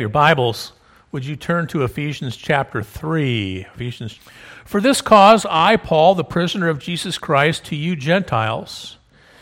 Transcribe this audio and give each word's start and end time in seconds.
your 0.00 0.08
Bibles, 0.08 0.72
would 1.12 1.24
you 1.24 1.36
turn 1.36 1.66
to 1.68 1.84
Ephesians 1.84 2.36
chapter 2.36 2.82
3? 2.82 3.66
Ephesians. 3.74 4.18
For 4.64 4.80
this 4.80 5.00
cause, 5.00 5.46
I, 5.48 5.76
Paul, 5.76 6.14
the 6.14 6.24
prisoner 6.24 6.68
of 6.68 6.78
Jesus 6.78 7.18
Christ, 7.18 7.64
to 7.66 7.76
you 7.76 7.96
Gentiles, 7.96 8.98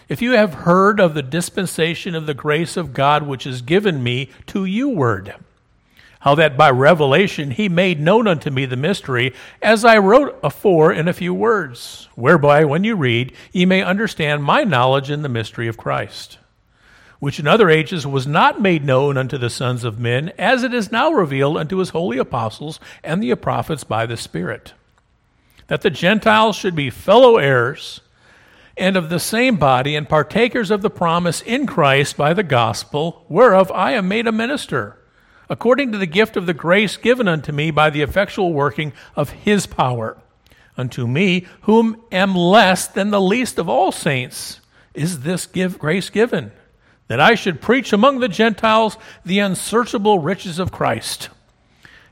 if 0.09 0.23
you 0.23 0.33
have 0.33 0.55
heard 0.55 1.01
of 1.01 1.15
the 1.15 1.23
dispensation 1.23 2.15
of 2.15 2.27
the 2.27 2.35
grace 2.35 2.77
of 2.77 2.93
God 2.93 3.27
which 3.27 3.47
is 3.47 3.63
given 3.63 4.03
me 4.03 4.31
to 4.47 4.65
you, 4.65 4.89
word, 4.89 5.35
how 6.21 6.35
that 6.35 6.57
by 6.57 6.71
revelation 6.71 7.51
he 7.51 7.69
made 7.69 8.01
known 8.01 8.29
unto 8.29 8.51
me 8.51 8.67
the 8.67 8.77
mystery, 8.77 9.35
as 9.61 9.85
I 9.85 9.99
wrote 9.99 10.39
afore 10.43 10.93
in 10.93 11.09
a 11.09 11.13
few 11.13 11.35
words, 11.35 12.09
whereby, 12.15 12.65
when 12.65 12.85
you 12.85 12.95
read, 12.97 13.33
ye 13.53 13.65
may 13.67 13.83
understand 13.83 14.45
my 14.45 14.63
knowledge 14.63 15.11
in 15.11 15.23
the 15.23 15.29
mystery 15.29 15.69
of 15.69 15.77
Christ 15.77 16.39
which 17.25 17.41
in 17.41 17.47
other 17.47 17.71
ages 17.71 18.07
was 18.07 18.27
not 18.27 18.61
made 18.61 18.85
known 18.85 19.17
unto 19.17 19.39
the 19.39 19.49
sons 19.49 19.83
of 19.83 19.99
men, 19.99 20.31
as 20.37 20.63
it 20.63 20.75
is 20.75 20.93
now 20.93 21.11
revealed 21.11 21.57
unto 21.57 21.79
his 21.79 21.89
holy 21.89 22.19
apostles 22.19 22.79
and 23.03 23.23
the 23.23 23.35
prophets 23.35 23.83
by 23.83 24.05
the 24.05 24.15
Spirit, 24.15 24.75
that 25.69 25.81
the 25.81 25.89
Gentiles 25.89 26.55
should 26.55 26.75
be 26.75 26.91
fellow 26.91 27.39
heirs 27.39 28.03
and 28.77 28.95
of 28.95 29.09
the 29.09 29.19
same 29.19 29.57
body 29.57 29.97
and 29.97 30.07
partakers 30.07 30.71
of 30.71 30.83
the 30.83 30.91
promise 30.91 31.41
in 31.41 31.67
Christ 31.67 32.15
by 32.19 32.35
the 32.35 32.43
gospel, 32.43 33.25
whereof 33.31 33.73
I 33.73 33.93
am 33.93 34.07
made 34.07 34.27
a 34.27 34.31
minister, 34.31 34.99
according 35.49 35.93
to 35.93 35.99
the 35.99 36.05
gift 36.05 36.37
of 36.37 36.45
the 36.45 36.53
grace 36.53 36.99
given 36.99 37.27
unto 37.27 37.53
me 37.53 37.71
by 37.71 37.89
the 37.89 38.03
effectual 38.03 38.53
working 38.53 38.93
of 39.17 39.31
his 39.31 39.67
power. 39.67 40.19
Unto 40.77 41.07
me, 41.07 41.47
whom 41.63 42.03
am 42.13 42.37
less 42.37 42.87
than 42.87 43.09
the 43.09 43.19
least 43.19 43.59
of 43.59 43.67
all 43.67 43.93
saints, 43.93 44.61
is 44.93 45.21
this 45.21 45.47
give, 45.47 45.79
grace 45.79 46.11
given 46.11 46.53
that 47.09 47.21
I 47.21 47.35
should 47.35 47.61
preach 47.61 47.93
among 47.93 48.21
the 48.21 48.29
Gentiles 48.29 48.97
the 49.25 49.39
unsearchable 49.39 50.19
riches 50.19 50.59
of 50.59 50.73
Christ, 50.73 51.29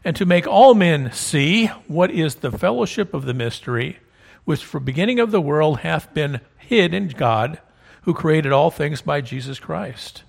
and 0.05 0.15
to 0.17 0.27
make 0.27 0.47
all 0.47 0.75
men 0.75 1.13
see 1.13 1.67
what 1.87 2.11
is 2.11 2.37
the 2.37 2.53
fellowship 2.53 3.15
of 3.15 3.25
the 3.25 3.35
mystery, 3.35 3.99
which 4.45 4.65
from 4.65 4.85
beginning 4.85 5.21
of 5.21 5.31
the 5.31 5.41
world 5.41 5.81
hath 5.81 6.13
been 6.13 6.41
hid 6.59 6.93
in 6.93 7.09
God, 7.09 7.61
who 8.03 8.15
created 8.15 8.53
all 8.53 8.71
things 8.71 9.01
by 9.01 9.21
Jesus 9.21 9.59
Christ, 9.59 10.25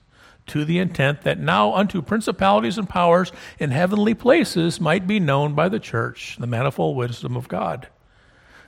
to 0.47 0.64
the 0.64 0.78
intent 0.78 1.22
that 1.23 1.39
now 1.39 1.73
unto 1.73 2.02
principalities 2.02 2.78
and 2.78 2.88
powers 2.88 3.31
in 3.59 3.72
heavenly 3.72 4.14
places 4.14 4.80
might 4.80 5.08
be 5.08 5.19
known 5.19 5.56
by 5.56 5.69
the 5.69 5.80
church 5.80 6.38
the 6.39 6.47
manifold 6.47 6.95
wisdom 6.95 7.36
of 7.36 7.47
God, 7.47 7.88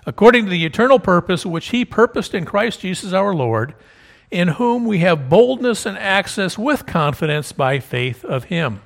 according 0.05 0.45
to 0.45 0.51
the 0.51 0.65
eternal 0.65 0.99
purpose 0.99 1.45
which 1.45 1.67
he 1.67 1.85
purposed 1.85 2.33
in 2.33 2.45
Christ 2.45 2.81
Jesus 2.81 3.13
our 3.13 3.33
Lord 3.33 3.75
in 4.31 4.49
whom 4.49 4.85
we 4.85 4.99
have 4.99 5.29
boldness 5.29 5.85
and 5.85 5.97
access 5.97 6.57
with 6.57 6.85
confidence 6.85 7.51
by 7.51 7.79
faith 7.79 8.23
of 8.25 8.45
him. 8.45 8.81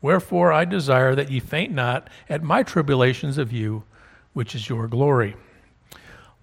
Wherefore 0.00 0.52
I 0.52 0.64
desire 0.64 1.14
that 1.14 1.30
ye 1.30 1.40
faint 1.40 1.72
not 1.72 2.08
at 2.28 2.42
my 2.42 2.62
tribulations 2.62 3.38
of 3.38 3.52
you, 3.52 3.84
which 4.32 4.54
is 4.54 4.68
your 4.68 4.86
glory. 4.86 5.36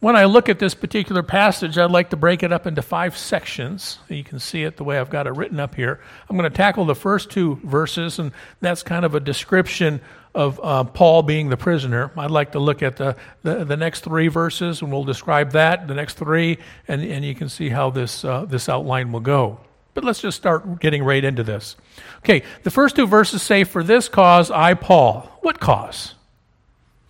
When 0.02 0.16
I 0.16 0.26
look 0.26 0.50
at 0.50 0.58
this 0.58 0.74
particular 0.74 1.22
passage, 1.22 1.78
I'd 1.78 1.92
like 1.92 2.10
to 2.10 2.18
break 2.18 2.42
it 2.42 2.52
up 2.52 2.66
into 2.66 2.82
five 2.82 3.16
sections. 3.16 4.00
You 4.10 4.24
can 4.24 4.40
see 4.40 4.64
it 4.64 4.78
the 4.78 4.84
way 4.84 4.98
I've 4.98 5.12
got 5.12 5.28
it 5.28 5.36
written 5.36 5.60
up 5.60 5.76
here. 5.76 6.00
I'm 6.28 6.36
going 6.36 6.50
to 6.50 6.58
tackle 6.58 6.86
the 6.86 6.96
first 6.96 7.30
two 7.30 7.60
verses, 7.64 8.18
and 8.18 8.32
that's 8.62 8.82
kind 8.82 9.06
of 9.06 9.14
a 9.14 9.20
description 9.20 10.02
of 10.34 10.60
uh, 10.64 10.86
Paul 10.86 11.22
being 11.22 11.50
the 11.50 11.58
prisoner. 11.58 12.10
I'd 12.18 12.32
like 12.32 12.54
to 12.54 12.60
look 12.60 12.82
at 12.82 12.98
the, 12.98 13.16
the, 13.44 13.64
the, 13.64 13.78
next 13.78 14.00
three 14.00 14.28
verses, 14.28 14.82
and 14.82 14.92
we'll 14.92 15.04
describe 15.04 15.52
that, 15.52 15.88
the 15.88 15.94
next 15.94 16.18
three, 16.18 16.58
and, 16.88 17.04
and 17.04 17.24
you 17.24 17.36
can 17.36 17.48
see 17.48 17.70
how 17.70 17.92
this, 17.92 18.26
uh, 18.26 18.46
this 18.46 18.70
outline 18.70 19.12
will 19.12 19.20
go. 19.20 19.60
But 19.94 20.04
let's 20.04 20.20
just 20.20 20.36
start 20.36 20.80
getting 20.80 21.04
right 21.04 21.24
into 21.24 21.44
this. 21.44 21.76
Okay, 22.20 22.42
the 22.64 22.72
first 22.72 22.96
two 22.96 23.06
verses 23.06 23.44
say, 23.44 23.66
For 23.66 23.84
this 23.84 24.10
cause 24.10 24.50
I, 24.50 24.74
Paul. 24.74 25.30
What 25.42 25.60
cause? 25.60 26.16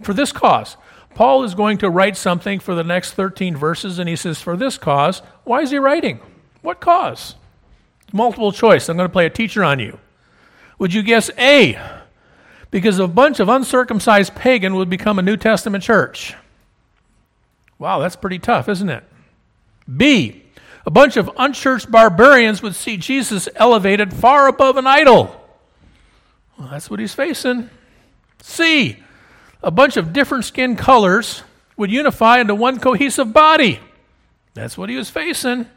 For 0.02 0.14
this 0.14 0.33
cause. 0.33 0.76
Paul 1.14 1.44
is 1.44 1.56
going 1.56 1.78
to 1.80 1.90
write 1.90 2.16
something 2.16 2.59
for 2.59 2.73
the 2.73 2.84
next 2.84 3.14
13 3.14 3.56
verses, 3.56 4.00
and 4.00 4.08
he 4.08 4.16
says, 4.16 4.42
For 4.42 4.55
this 4.55 4.77
cause, 4.77 5.22
why 5.44 5.61
is 5.61 5.72
he 5.72 5.77
writing? 5.77 6.20
What 6.61 6.80
cause? 6.80 7.36
Multiple 8.14 8.52
choice. 8.52 8.88
I'm 8.89 8.98
going 8.98 9.10
to 9.10 9.14
play 9.14 9.26
a 9.26 9.30
teacher 9.30 9.64
on 9.64 9.80
you. 9.80 10.00
Would 10.80 10.94
you 10.94 11.04
guess 11.04 11.30
A? 11.38 11.77
Because 12.71 13.00
a 13.00 13.08
bunch 13.08 13.39
of 13.39 13.50
uncircumcised 13.50 14.36
pagan 14.36 14.76
would 14.76 14.89
become 14.89 15.20
a 15.20 15.21
New 15.21 15.38
Testament 15.38 15.83
church. 15.83 16.36
Wow, 17.77 18.00
that's 18.00 18.16
pretty 18.16 18.39
tough, 18.39 18.70
isn't 18.70 18.89
it? 18.89 19.04
B. 19.98 20.44
A 20.86 20.92
bunch 20.92 21.17
of 21.17 21.30
unchurched 21.38 21.92
barbarians 21.92 22.61
would 22.61 22.76
see 22.76 22.98
Jesus 22.98 23.50
elevated 23.55 24.14
far 24.14 24.48
above 24.48 24.77
an 24.77 24.88
idol. 24.88 25.38
Well, 26.58 26.70
that's 26.70 26.89
what 26.89 27.00
he's 27.00 27.14
facing. 27.14 27.70
C 28.42 28.98
a 29.64 29.72
bunch 29.72 29.98
of 29.98 30.14
different 30.14 30.45
skin 30.45 30.76
colors 30.76 31.44
would 31.77 31.92
unify 31.92 32.39
into 32.39 32.55
one 32.55 32.80
cohesive 32.80 33.33
body. 33.33 33.80
That's 34.54 34.77
what 34.77 34.89
he 34.89 34.95
was 34.95 35.10
facing. 35.10 35.67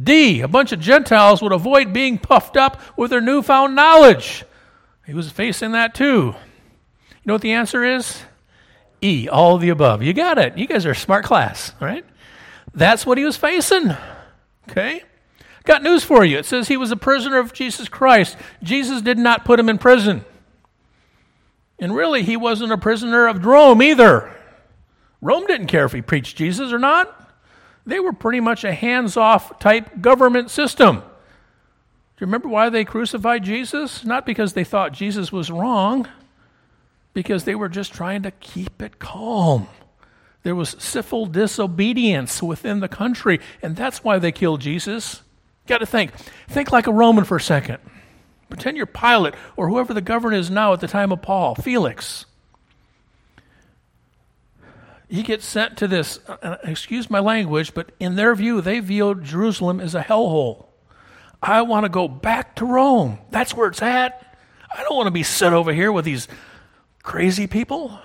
D, 0.00 0.40
a 0.40 0.48
bunch 0.48 0.72
of 0.72 0.80
Gentiles 0.80 1.42
would 1.42 1.52
avoid 1.52 1.92
being 1.92 2.18
puffed 2.18 2.56
up 2.56 2.80
with 2.96 3.10
their 3.10 3.20
newfound 3.20 3.74
knowledge. 3.74 4.44
He 5.06 5.14
was 5.14 5.30
facing 5.30 5.72
that 5.72 5.94
too. 5.94 6.34
You 6.34 7.26
know 7.26 7.34
what 7.34 7.42
the 7.42 7.52
answer 7.52 7.84
is? 7.84 8.22
E, 9.02 9.28
all 9.28 9.58
the 9.58 9.68
above. 9.68 10.02
You 10.02 10.12
got 10.12 10.38
it. 10.38 10.56
You 10.56 10.66
guys 10.66 10.86
are 10.86 10.92
a 10.92 10.96
smart 10.96 11.24
class, 11.24 11.72
right? 11.80 12.04
That's 12.74 13.04
what 13.04 13.18
he 13.18 13.24
was 13.24 13.36
facing. 13.36 13.94
Okay? 14.70 15.02
Got 15.64 15.82
news 15.82 16.02
for 16.02 16.24
you. 16.24 16.38
It 16.38 16.46
says 16.46 16.68
he 16.68 16.76
was 16.76 16.90
a 16.90 16.96
prisoner 16.96 17.38
of 17.38 17.52
Jesus 17.52 17.88
Christ. 17.88 18.36
Jesus 18.62 19.02
did 19.02 19.18
not 19.18 19.44
put 19.44 19.60
him 19.60 19.68
in 19.68 19.78
prison. 19.78 20.24
And 21.82 21.96
really, 21.96 22.22
he 22.22 22.36
wasn't 22.36 22.70
a 22.70 22.78
prisoner 22.78 23.26
of 23.26 23.44
Rome 23.44 23.82
either. 23.82 24.32
Rome 25.20 25.48
didn't 25.48 25.66
care 25.66 25.84
if 25.84 25.90
he 25.90 26.00
preached 26.00 26.36
Jesus 26.36 26.72
or 26.72 26.78
not. 26.78 27.34
They 27.84 27.98
were 27.98 28.12
pretty 28.12 28.38
much 28.38 28.62
a 28.62 28.72
hands 28.72 29.16
off 29.16 29.58
type 29.58 30.00
government 30.00 30.48
system. 30.48 30.98
Do 30.98 31.02
you 32.20 32.26
remember 32.26 32.46
why 32.46 32.68
they 32.68 32.84
crucified 32.84 33.42
Jesus? 33.42 34.04
Not 34.04 34.24
because 34.24 34.52
they 34.52 34.62
thought 34.62 34.92
Jesus 34.92 35.32
was 35.32 35.50
wrong, 35.50 36.06
because 37.14 37.42
they 37.42 37.56
were 37.56 37.68
just 37.68 37.92
trying 37.92 38.22
to 38.22 38.30
keep 38.30 38.80
it 38.80 39.00
calm. 39.00 39.66
There 40.44 40.54
was 40.54 40.76
civil 40.78 41.26
disobedience 41.26 42.40
within 42.40 42.78
the 42.78 42.86
country, 42.86 43.40
and 43.60 43.74
that's 43.74 44.04
why 44.04 44.20
they 44.20 44.30
killed 44.30 44.60
Jesus. 44.60 45.22
Got 45.66 45.78
to 45.78 45.86
think. 45.86 46.12
Think 46.48 46.70
like 46.70 46.86
a 46.86 46.92
Roman 46.92 47.24
for 47.24 47.38
a 47.38 47.40
second. 47.40 47.78
Pretend 48.52 48.76
you're 48.76 48.84
Pilate 48.84 49.32
or 49.56 49.70
whoever 49.70 49.94
the 49.94 50.02
governor 50.02 50.36
is 50.36 50.50
now 50.50 50.74
at 50.74 50.80
the 50.80 50.86
time 50.86 51.10
of 51.10 51.22
Paul, 51.22 51.54
Felix. 51.54 52.26
He 55.08 55.22
gets 55.22 55.46
sent 55.46 55.78
to 55.78 55.88
this, 55.88 56.20
uh, 56.28 56.36
uh, 56.42 56.56
excuse 56.62 57.08
my 57.08 57.18
language, 57.18 57.72
but 57.72 57.92
in 57.98 58.14
their 58.14 58.34
view, 58.34 58.60
they 58.60 58.80
viewed 58.80 59.24
Jerusalem 59.24 59.80
as 59.80 59.94
a 59.94 60.02
hellhole. 60.02 60.66
I 61.42 61.62
want 61.62 61.84
to 61.84 61.88
go 61.88 62.08
back 62.08 62.54
to 62.56 62.66
Rome. 62.66 63.20
That's 63.30 63.54
where 63.54 63.68
it's 63.68 63.80
at. 63.80 64.36
I 64.70 64.82
don't 64.82 64.96
want 64.96 65.06
to 65.06 65.12
be 65.12 65.22
set 65.22 65.54
over 65.54 65.72
here 65.72 65.90
with 65.90 66.04
these 66.04 66.28
crazy 67.02 67.46
people. 67.46 67.98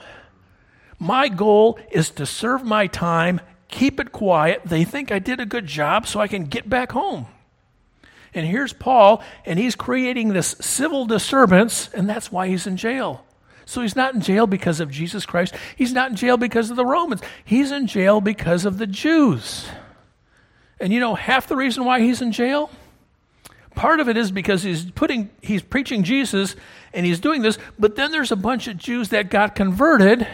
My 0.97 1.27
goal 1.27 1.77
is 1.91 2.09
to 2.11 2.25
serve 2.25 2.63
my 2.63 2.87
time, 2.87 3.41
keep 3.67 3.99
it 3.99 4.13
quiet. 4.13 4.61
They 4.63 4.85
think 4.85 5.11
I 5.11 5.19
did 5.19 5.41
a 5.41 5.45
good 5.45 5.67
job 5.67 6.07
so 6.07 6.21
I 6.21 6.29
can 6.29 6.45
get 6.45 6.69
back 6.69 6.93
home. 6.93 7.27
And 8.37 8.45
here's 8.45 8.71
Paul, 8.71 9.23
and 9.45 9.57
he's 9.57 9.75
creating 9.75 10.29
this 10.29 10.55
civil 10.61 11.07
disturbance, 11.07 11.89
and 11.91 12.07
that's 12.07 12.31
why 12.31 12.47
he's 12.47 12.67
in 12.67 12.77
jail. 12.77 13.25
So 13.65 13.81
he's 13.81 13.95
not 13.95 14.13
in 14.13 14.21
jail 14.21 14.45
because 14.45 14.79
of 14.79 14.91
Jesus 14.91 15.25
Christ. 15.25 15.55
He's 15.75 15.91
not 15.91 16.11
in 16.11 16.15
jail 16.15 16.37
because 16.37 16.69
of 16.69 16.77
the 16.77 16.85
Romans. 16.85 17.21
He's 17.43 17.71
in 17.71 17.87
jail 17.87 18.21
because 18.21 18.63
of 18.63 18.77
the 18.77 18.85
Jews. 18.85 19.67
And 20.79 20.93
you 20.93 20.99
know 20.99 21.15
half 21.15 21.47
the 21.47 21.55
reason 21.55 21.83
why 21.83 21.99
he's 22.01 22.21
in 22.21 22.31
jail? 22.31 22.69
Part 23.73 23.99
of 23.99 24.07
it 24.07 24.17
is 24.17 24.29
because 24.31 24.61
he's 24.61 24.89
putting 24.91 25.31
he's 25.41 25.63
preaching 25.63 26.03
Jesus 26.03 26.55
and 26.93 27.07
he's 27.07 27.19
doing 27.19 27.41
this, 27.41 27.57
but 27.79 27.95
then 27.95 28.11
there's 28.11 28.31
a 28.31 28.35
bunch 28.35 28.67
of 28.67 28.77
Jews 28.77 29.09
that 29.09 29.31
got 29.31 29.55
converted 29.55 30.27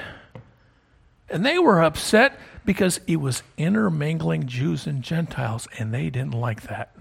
and 1.29 1.45
they 1.45 1.57
were 1.57 1.81
upset 1.81 2.37
because 2.65 2.99
he 3.07 3.15
was 3.15 3.43
intermingling 3.57 4.45
Jews 4.47 4.87
and 4.87 5.01
Gentiles 5.01 5.69
and 5.79 5.93
they 5.93 6.09
didn't 6.09 6.33
like 6.33 6.63
that. 6.63 6.92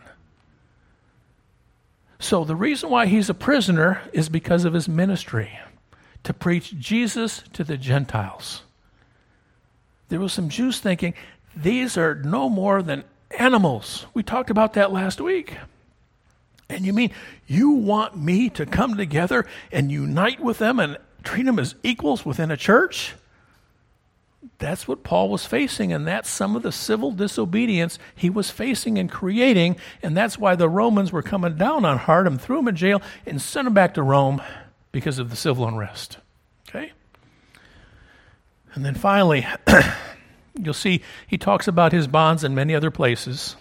So 2.22 2.44
the 2.44 2.54
reason 2.54 2.88
why 2.88 3.06
he's 3.06 3.28
a 3.28 3.34
prisoner 3.34 4.00
is 4.12 4.28
because 4.28 4.64
of 4.64 4.74
his 4.74 4.88
ministry 4.88 5.58
to 6.22 6.32
preach 6.32 6.78
Jesus 6.78 7.42
to 7.52 7.64
the 7.64 7.76
Gentiles. 7.76 8.62
There 10.08 10.20
was 10.20 10.32
some 10.32 10.48
Jews 10.48 10.78
thinking 10.78 11.14
these 11.56 11.98
are 11.98 12.14
no 12.14 12.48
more 12.48 12.80
than 12.80 13.02
animals. 13.36 14.06
We 14.14 14.22
talked 14.22 14.50
about 14.50 14.74
that 14.74 14.92
last 14.92 15.20
week. 15.20 15.56
And 16.68 16.86
you 16.86 16.92
mean 16.92 17.10
you 17.48 17.70
want 17.70 18.16
me 18.16 18.48
to 18.50 18.66
come 18.66 18.96
together 18.96 19.44
and 19.72 19.90
unite 19.90 20.38
with 20.38 20.58
them 20.58 20.78
and 20.78 20.98
treat 21.24 21.44
them 21.44 21.58
as 21.58 21.74
equals 21.82 22.24
within 22.24 22.52
a 22.52 22.56
church? 22.56 23.14
That's 24.62 24.86
what 24.86 25.02
Paul 25.02 25.28
was 25.28 25.44
facing, 25.44 25.92
and 25.92 26.06
that's 26.06 26.30
some 26.30 26.54
of 26.54 26.62
the 26.62 26.70
civil 26.70 27.10
disobedience 27.10 27.98
he 28.14 28.30
was 28.30 28.48
facing 28.48 28.96
and 28.96 29.10
creating, 29.10 29.76
and 30.02 30.16
that's 30.16 30.38
why 30.38 30.54
the 30.54 30.68
Romans 30.68 31.10
were 31.10 31.22
coming 31.22 31.56
down 31.56 31.84
on 31.84 31.98
hard 31.98 32.26
him, 32.26 32.38
threw 32.38 32.60
him 32.60 32.68
in 32.68 32.76
jail, 32.76 33.02
and 33.26 33.42
sent 33.42 33.66
him 33.66 33.74
back 33.74 33.94
to 33.94 34.02
Rome 34.02 34.40
because 34.92 35.18
of 35.18 35.30
the 35.30 35.36
civil 35.36 35.66
unrest. 35.66 36.18
Okay? 36.68 36.92
And 38.74 38.84
then 38.84 38.94
finally, 38.94 39.46
you'll 40.58 40.74
see 40.74 41.02
he 41.26 41.36
talks 41.36 41.66
about 41.66 41.92
his 41.92 42.06
bonds 42.06 42.44
in 42.44 42.54
many 42.54 42.74
other 42.74 42.90
places. 42.90 43.56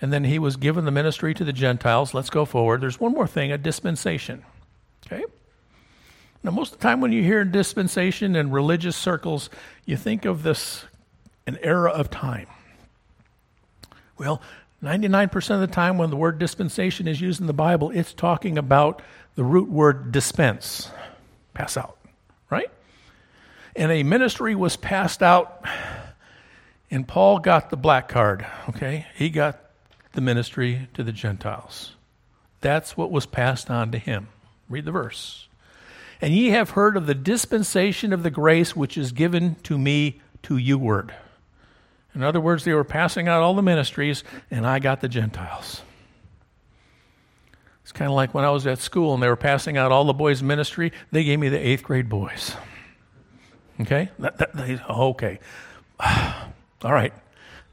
And 0.00 0.12
then 0.12 0.24
he 0.24 0.38
was 0.38 0.56
given 0.56 0.84
the 0.84 0.90
ministry 0.90 1.34
to 1.34 1.44
the 1.44 1.52
Gentiles. 1.52 2.14
Let's 2.14 2.30
go 2.30 2.44
forward. 2.44 2.80
There's 2.80 3.00
one 3.00 3.12
more 3.12 3.26
thing 3.26 3.52
a 3.52 3.58
dispensation. 3.58 4.44
Okay? 5.06 5.24
Now, 6.42 6.52
most 6.52 6.72
of 6.72 6.78
the 6.78 6.82
time 6.82 7.00
when 7.00 7.12
you 7.12 7.22
hear 7.22 7.44
dispensation 7.44 8.36
in 8.36 8.50
religious 8.50 8.96
circles, 8.96 9.50
you 9.84 9.96
think 9.96 10.24
of 10.24 10.42
this 10.42 10.84
an 11.46 11.58
era 11.62 11.90
of 11.90 12.10
time. 12.10 12.46
Well, 14.18 14.40
99% 14.82 15.54
of 15.54 15.60
the 15.60 15.66
time 15.66 15.98
when 15.98 16.10
the 16.10 16.16
word 16.16 16.38
dispensation 16.38 17.08
is 17.08 17.20
used 17.20 17.40
in 17.40 17.46
the 17.46 17.52
Bible, 17.52 17.90
it's 17.90 18.14
talking 18.14 18.58
about 18.58 19.02
the 19.34 19.42
root 19.42 19.68
word 19.68 20.12
dispense, 20.12 20.90
pass 21.54 21.76
out, 21.76 21.98
right? 22.50 22.70
And 23.74 23.90
a 23.90 24.02
ministry 24.02 24.54
was 24.54 24.76
passed 24.76 25.22
out, 25.22 25.64
and 26.90 27.06
Paul 27.06 27.38
got 27.38 27.70
the 27.70 27.76
black 27.76 28.08
card, 28.08 28.46
okay? 28.68 29.06
He 29.16 29.30
got 29.30 29.58
the 30.12 30.20
ministry 30.20 30.88
to 30.94 31.02
the 31.02 31.12
Gentiles. 31.12 31.92
That's 32.60 32.96
what 32.96 33.10
was 33.10 33.26
passed 33.26 33.70
on 33.70 33.90
to 33.92 33.98
him. 33.98 34.28
Read 34.68 34.84
the 34.84 34.92
verse. 34.92 35.47
And 36.20 36.34
ye 36.34 36.50
have 36.50 36.70
heard 36.70 36.96
of 36.96 37.06
the 37.06 37.14
dispensation 37.14 38.12
of 38.12 38.22
the 38.22 38.30
grace 38.30 38.74
which 38.74 38.96
is 38.98 39.12
given 39.12 39.54
to 39.64 39.78
me 39.78 40.20
to 40.42 40.56
you 40.56 40.78
word. 40.78 41.14
In 42.14 42.22
other 42.22 42.40
words, 42.40 42.64
they 42.64 42.72
were 42.72 42.84
passing 42.84 43.28
out 43.28 43.42
all 43.42 43.54
the 43.54 43.62
ministries, 43.62 44.24
and 44.50 44.66
I 44.66 44.78
got 44.78 45.00
the 45.00 45.08
Gentiles. 45.08 45.82
It's 47.82 47.92
kind 47.92 48.10
of 48.10 48.16
like 48.16 48.34
when 48.34 48.44
I 48.44 48.50
was 48.50 48.66
at 48.66 48.78
school 48.78 49.14
and 49.14 49.22
they 49.22 49.28
were 49.28 49.36
passing 49.36 49.76
out 49.76 49.92
all 49.92 50.04
the 50.04 50.12
boys' 50.12 50.42
ministry, 50.42 50.92
they 51.12 51.24
gave 51.24 51.38
me 51.38 51.48
the 51.48 51.58
eighth 51.58 51.82
grade 51.82 52.08
boys. 52.08 52.56
Okay? 53.80 54.10
That, 54.18 54.38
that, 54.38 54.56
they, 54.56 54.78
okay. 54.90 55.38
all 56.00 56.92
right. 56.92 57.12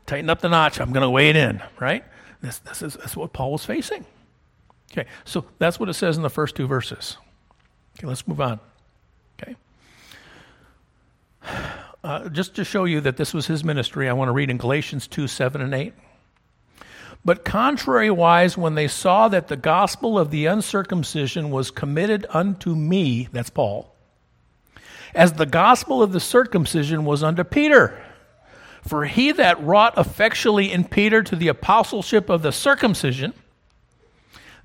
Tighten 0.05 0.29
up 0.29 0.41
the 0.41 0.49
notch. 0.49 0.79
I'm 0.79 0.93
going 0.93 1.09
to 1.09 1.17
it 1.17 1.35
in, 1.35 1.61
right? 1.79 2.03
This, 2.41 2.59
this 2.59 2.81
is 2.83 2.93
that's 2.93 3.17
what 3.17 3.33
Paul 3.33 3.53
was 3.53 3.65
facing. 3.65 4.05
Okay, 4.91 5.09
so 5.23 5.45
that's 5.57 5.79
what 5.79 5.89
it 5.89 5.93
says 5.93 6.15
in 6.15 6.23
the 6.23 6.29
first 6.29 6.55
two 6.55 6.67
verses. 6.67 7.17
Okay, 7.97 8.07
let's 8.07 8.27
move 8.27 8.41
on. 8.41 8.59
Okay. 9.41 9.55
Uh, 12.03 12.29
just 12.29 12.55
to 12.55 12.63
show 12.63 12.85
you 12.85 13.01
that 13.01 13.17
this 13.17 13.33
was 13.33 13.47
his 13.47 13.63
ministry, 13.63 14.07
I 14.07 14.13
want 14.13 14.27
to 14.27 14.33
read 14.33 14.49
in 14.49 14.57
Galatians 14.57 15.07
2 15.07 15.27
7 15.27 15.59
and 15.61 15.73
8. 15.73 15.93
But 17.25 17.43
contrariwise, 17.43 18.55
when 18.55 18.75
they 18.75 18.87
saw 18.87 19.27
that 19.29 19.47
the 19.47 19.55
gospel 19.55 20.19
of 20.19 20.29
the 20.29 20.45
uncircumcision 20.45 21.49
was 21.49 21.71
committed 21.71 22.27
unto 22.29 22.75
me, 22.75 23.27
that's 23.31 23.49
Paul, 23.49 23.95
as 25.15 25.33
the 25.33 25.47
gospel 25.47 26.03
of 26.03 26.11
the 26.11 26.19
circumcision 26.19 27.05
was 27.05 27.23
unto 27.23 27.43
Peter. 27.43 27.99
For 28.83 29.05
he 29.05 29.31
that 29.31 29.59
wrought 29.63 29.97
effectually 29.97 30.71
in 30.71 30.83
Peter 30.83 31.23
to 31.23 31.35
the 31.35 31.47
apostleship 31.47 32.29
of 32.29 32.43
the 32.43 32.51
circumcision, 32.51 33.33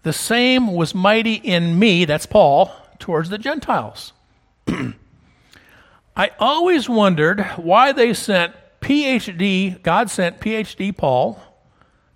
the 0.03 0.13
same 0.13 0.75
was 0.75 0.95
mighty 0.95 1.35
in 1.35 1.79
me, 1.79 2.05
that's 2.05 2.27
Paul, 2.27 2.71
towards 3.01 3.31
the 3.31 3.39
Gentiles. 3.39 4.13
I 6.17 6.31
always 6.39 6.89
wondered 6.89 7.41
why 7.57 7.93
they 7.93 8.15
sent 8.15 8.55
PhD, 8.81 9.83
God 9.83 10.11
sent 10.11 10.41
PhD 10.41 10.97
Paul 10.97 11.43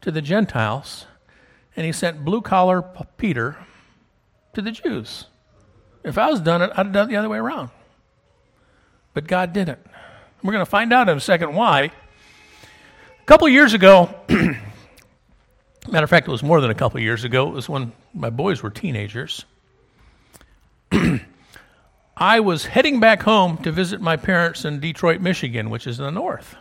to 0.01 0.11
the 0.11 0.23
Gentiles, 0.23 1.07
and 1.77 1.85
he 1.85 1.93
sent 1.93 2.25
blue 2.25 2.41
collar 2.41 2.83
Peter 3.17 3.57
to 4.53 4.63
the 4.63 4.71
Jews. 4.71 5.27
If 6.05 6.19
I 6.19 6.31
was 6.31 6.41
done 6.41 6.63
it, 6.63 6.71
I'd 6.73 6.87
have 6.87 6.93
done 6.93 7.09
it 7.09 7.13
the 7.13 7.17
other 7.17 7.29
way 7.29 7.39
around. 7.39 7.71
But 9.15 9.27
God 9.27 9.53
didn't. 9.53 9.79
We're 10.43 10.53
going 10.53 10.65
to 10.65 10.71
find 10.71 10.93
out 10.93 11.09
in 11.09 11.17
a 11.17 11.21
second 11.21 11.55
why. 11.55 11.85
A 11.85 13.25
couple 13.25 13.49
years 13.49 13.73
ago, 13.73 14.15
matter 15.89 16.05
of 16.05 16.11
fact, 16.11 16.29
it 16.29 16.31
was 16.31 16.43
more 16.43 16.61
than 16.61 16.71
a 16.71 16.75
couple 16.75 17.01
years 17.01 17.25
ago, 17.25 17.49
it 17.49 17.55
was 17.55 17.69
when 17.69 17.93
my 18.13 18.29
boys 18.29 18.63
were 18.63 18.71
teenagers. 18.71 19.47
I 22.17 22.41
was 22.41 22.67
heading 22.67 23.01
back 23.01 23.23
home 23.23 23.59
to 23.59 23.73
visit 23.73 24.01
my 24.01 24.17
parents 24.17 24.65
in 24.65 24.81
Detroit, 24.81 25.21
Michigan, 25.21 25.71
which 25.71 25.87
is 25.87 25.99
in 25.99 26.05
the 26.05 26.11
north. 26.11 26.57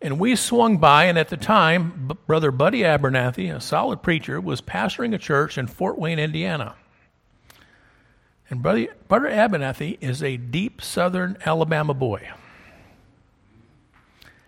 And 0.00 0.18
we 0.18 0.34
swung 0.34 0.78
by, 0.78 1.04
and 1.04 1.18
at 1.18 1.28
the 1.28 1.36
time, 1.36 2.08
B- 2.08 2.16
Brother 2.26 2.50
Buddy 2.50 2.80
Abernathy, 2.80 3.54
a 3.54 3.60
solid 3.60 4.02
preacher, 4.02 4.40
was 4.40 4.60
pastoring 4.60 5.14
a 5.14 5.18
church 5.18 5.58
in 5.58 5.66
Fort 5.66 5.98
Wayne, 5.98 6.18
Indiana. 6.18 6.74
And 8.50 8.62
Brother, 8.62 8.88
Brother 9.08 9.28
Abernathy 9.28 9.98
is 10.00 10.22
a 10.22 10.36
deep 10.36 10.82
southern 10.82 11.36
Alabama 11.46 11.94
boy. 11.94 12.30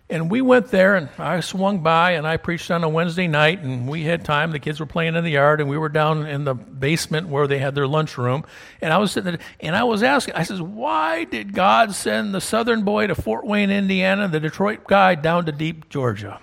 And 0.07 0.29
we 0.29 0.39
went 0.39 0.67
there, 0.67 0.95
and 0.95 1.09
I 1.17 1.39
swung 1.39 1.79
by, 1.79 2.11
and 2.11 2.27
I 2.27 2.37
preached 2.37 2.69
on 2.69 2.83
a 2.83 2.89
Wednesday 2.89 3.27
night, 3.27 3.61
and 3.61 3.87
we 3.89 4.03
had 4.03 4.23
time. 4.23 4.51
The 4.51 4.59
kids 4.59 4.79
were 4.79 4.85
playing 4.85 5.15
in 5.15 5.23
the 5.23 5.31
yard, 5.31 5.59
and 5.59 5.67
we 5.67 5.79
were 5.79 5.89
down 5.89 6.27
in 6.27 6.43
the 6.43 6.53
basement 6.53 7.27
where 7.27 7.47
they 7.47 7.57
had 7.57 7.73
their 7.73 7.87
lunchroom. 7.87 8.45
And 8.81 8.93
I 8.93 8.99
was 8.99 9.11
sitting 9.11 9.31
there, 9.31 9.41
and 9.59 9.75
I 9.75 9.83
was 9.83 10.03
asking, 10.03 10.35
I 10.35 10.43
says, 10.43 10.61
why 10.61 11.23
did 11.23 11.53
God 11.53 11.95
send 11.95 12.35
the 12.35 12.41
southern 12.41 12.83
boy 12.83 13.07
to 13.07 13.15
Fort 13.15 13.47
Wayne, 13.47 13.71
Indiana, 13.71 14.27
the 14.27 14.39
Detroit 14.39 14.83
guy 14.85 15.15
down 15.15 15.47
to 15.47 15.51
deep 15.51 15.89
Georgia? 15.89 16.39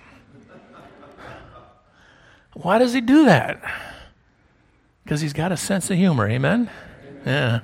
Why 2.51 2.79
does 2.79 2.91
he 2.91 2.99
do 2.99 3.25
that? 3.25 3.63
Because 5.05 5.21
he's 5.21 5.33
got 5.33 5.53
a 5.53 5.57
sense 5.57 5.89
of 5.89 5.97
humor, 5.97 6.27
amen? 6.27 6.69
Yeah. 7.25 7.61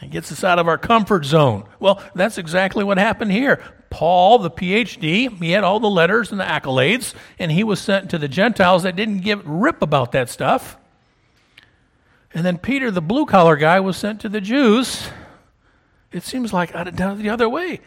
It 0.00 0.10
gets 0.10 0.32
us 0.32 0.42
out 0.42 0.58
of 0.58 0.68
our 0.68 0.78
comfort 0.78 1.24
zone. 1.24 1.68
Well, 1.80 2.02
that's 2.14 2.38
exactly 2.38 2.82
what 2.82 2.98
happened 2.98 3.32
here. 3.32 3.62
Paul, 3.90 4.38
the 4.38 4.50
PhD, 4.50 5.38
he 5.38 5.50
had 5.52 5.64
all 5.64 5.80
the 5.80 5.88
letters 5.88 6.30
and 6.30 6.40
the 6.40 6.44
accolades, 6.44 7.14
and 7.38 7.50
he 7.50 7.64
was 7.64 7.80
sent 7.80 8.10
to 8.10 8.18
the 8.18 8.28
Gentiles 8.28 8.82
that 8.82 8.96
didn't 8.96 9.20
give 9.20 9.46
rip 9.46 9.82
about 9.82 10.12
that 10.12 10.28
stuff. 10.28 10.76
And 12.34 12.44
then 12.44 12.58
Peter, 12.58 12.90
the 12.90 13.00
blue 13.00 13.24
collar 13.24 13.56
guy, 13.56 13.80
was 13.80 13.96
sent 13.96 14.20
to 14.20 14.28
the 14.28 14.40
Jews. 14.40 15.08
It 16.12 16.22
seems 16.22 16.52
like 16.52 16.72
it 16.74 16.96
the 16.96 17.30
other 17.30 17.48
way. 17.48 17.80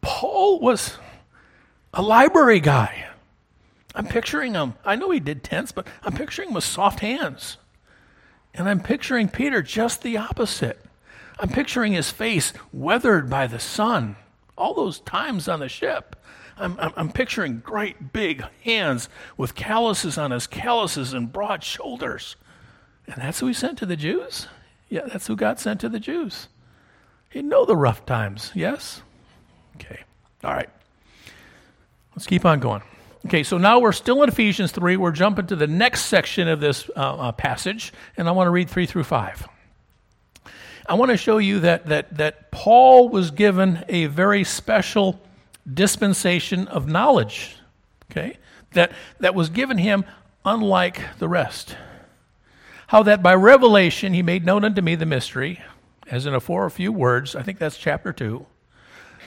Paul 0.00 0.60
was 0.60 0.98
a 1.94 2.02
library 2.02 2.60
guy. 2.60 3.06
I'm 3.94 4.06
picturing 4.06 4.54
him. 4.54 4.74
I 4.84 4.96
know 4.96 5.10
he 5.10 5.20
did 5.20 5.42
tents, 5.42 5.72
but 5.72 5.86
I'm 6.02 6.12
picturing 6.12 6.48
him 6.48 6.54
with 6.54 6.64
soft 6.64 7.00
hands. 7.00 7.56
And 8.52 8.68
I'm 8.68 8.80
picturing 8.80 9.28
Peter 9.28 9.62
just 9.62 10.02
the 10.02 10.16
opposite. 10.16 10.83
I'm 11.38 11.48
picturing 11.48 11.92
his 11.92 12.10
face 12.10 12.52
weathered 12.72 13.28
by 13.28 13.46
the 13.46 13.58
sun, 13.58 14.16
all 14.56 14.74
those 14.74 15.00
times 15.00 15.48
on 15.48 15.60
the 15.60 15.68
ship. 15.68 16.16
I'm, 16.56 16.78
I'm, 16.78 16.92
I'm, 16.96 17.10
picturing 17.10 17.58
great 17.64 18.12
big 18.12 18.44
hands 18.62 19.08
with 19.36 19.56
calluses 19.56 20.16
on 20.16 20.30
his 20.30 20.46
calluses 20.46 21.12
and 21.12 21.32
broad 21.32 21.64
shoulders. 21.64 22.36
And 23.06 23.16
that's 23.16 23.40
who 23.40 23.48
he 23.48 23.52
sent 23.52 23.78
to 23.78 23.86
the 23.86 23.96
Jews? 23.96 24.46
Yeah, 24.88 25.06
that's 25.06 25.26
who 25.26 25.34
God 25.34 25.58
sent 25.58 25.80
to 25.80 25.88
the 25.88 25.98
Jews. 25.98 26.48
He 27.28 27.42
know 27.42 27.64
the 27.64 27.76
rough 27.76 28.06
times, 28.06 28.52
yes? 28.54 29.02
Okay, 29.76 30.04
all 30.44 30.52
right. 30.52 30.70
Let's 32.14 32.26
keep 32.26 32.44
on 32.44 32.60
going. 32.60 32.82
Okay, 33.26 33.42
so 33.42 33.58
now 33.58 33.80
we're 33.80 33.92
still 33.92 34.22
in 34.22 34.28
Ephesians 34.28 34.70
3. 34.70 34.96
We're 34.96 35.10
jumping 35.10 35.48
to 35.48 35.56
the 35.56 35.66
next 35.66 36.04
section 36.04 36.46
of 36.46 36.60
this 36.60 36.88
uh, 36.94 37.00
uh, 37.00 37.32
passage, 37.32 37.92
and 38.16 38.28
I 38.28 38.32
want 38.32 38.46
to 38.46 38.50
read 38.52 38.70
3 38.70 38.86
through 38.86 39.04
5. 39.04 39.48
I 40.86 40.94
want 40.94 41.10
to 41.10 41.16
show 41.16 41.38
you 41.38 41.60
that, 41.60 41.86
that, 41.86 42.16
that 42.16 42.50
Paul 42.50 43.08
was 43.08 43.30
given 43.30 43.84
a 43.88 44.06
very 44.06 44.44
special 44.44 45.20
dispensation 45.72 46.68
of 46.68 46.86
knowledge, 46.86 47.56
okay, 48.10 48.36
that, 48.72 48.92
that 49.20 49.34
was 49.34 49.48
given 49.48 49.78
him 49.78 50.04
unlike 50.44 51.00
the 51.18 51.28
rest. 51.28 51.76
How 52.88 53.02
that 53.04 53.22
by 53.22 53.34
revelation 53.34 54.12
he 54.12 54.22
made 54.22 54.44
known 54.44 54.64
unto 54.64 54.82
me 54.82 54.94
the 54.94 55.06
mystery, 55.06 55.62
as 56.06 56.26
in 56.26 56.34
a 56.34 56.40
four 56.40 56.64
or 56.64 56.70
few 56.70 56.92
words, 56.92 57.34
I 57.34 57.42
think 57.42 57.58
that's 57.58 57.78
chapter 57.78 58.12
2, 58.12 58.44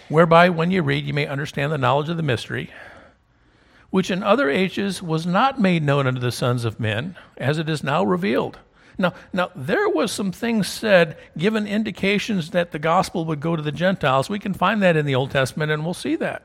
whereby 0.10 0.50
when 0.50 0.70
you 0.70 0.84
read 0.84 1.06
you 1.06 1.14
may 1.14 1.26
understand 1.26 1.72
the 1.72 1.78
knowledge 1.78 2.10
of 2.10 2.18
the 2.18 2.24
mystery 2.24 2.72
which 3.90 4.12
in 4.12 4.24
other 4.24 4.50
ages 4.50 5.02
was 5.02 5.26
not 5.26 5.60
made 5.60 5.84
known 5.84 6.08
unto 6.08 6.20
the 6.20 6.32
sons 6.32 6.66
of 6.66 6.80
men, 6.80 7.16
as 7.38 7.58
it 7.58 7.70
is 7.70 7.84
now 7.84 8.04
revealed. 8.04 8.60
Now, 8.98 9.14
now 9.32 9.52
there 9.56 9.90
was 9.90 10.12
some 10.12 10.32
things 10.32 10.68
said, 10.68 11.18
given 11.38 11.68
indications 11.68 12.52
that 12.52 12.72
the 12.72 12.80
gospel 12.80 13.26
would 13.26 13.40
go 13.40 13.56
to 13.56 13.62
the 13.62 13.72
Gentiles. 13.72 14.30
We 14.30 14.40
can 14.40 14.54
find 14.54 14.82
that 14.82 14.98
in 14.98 15.06
the 15.06 15.16
Old 15.16 15.32
Testament, 15.32 15.72
and 15.72 15.86
we'll 15.86 15.94
see 15.94 16.16
that. 16.16 16.44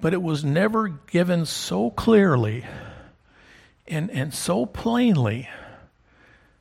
But 0.00 0.12
it 0.12 0.22
was 0.22 0.44
never 0.44 0.88
given 0.88 1.46
so 1.46 1.90
clearly 1.90 2.64
and, 3.88 4.10
and 4.10 4.32
so 4.32 4.66
plainly 4.66 5.48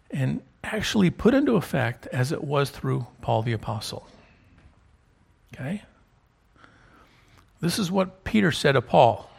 and 0.10 0.42
actually 0.64 1.10
put 1.10 1.34
into 1.34 1.56
effect 1.56 2.08
as 2.08 2.32
it 2.32 2.44
was 2.44 2.70
through 2.70 3.06
Paul 3.22 3.44
the 3.44 3.54
Apostle. 3.54 4.08
Okay? 5.54 5.84
This 7.62 7.78
is 7.78 7.92
what 7.92 8.24
Peter 8.24 8.52
said 8.52 8.76
of 8.76 8.88
Paul. 8.88 9.30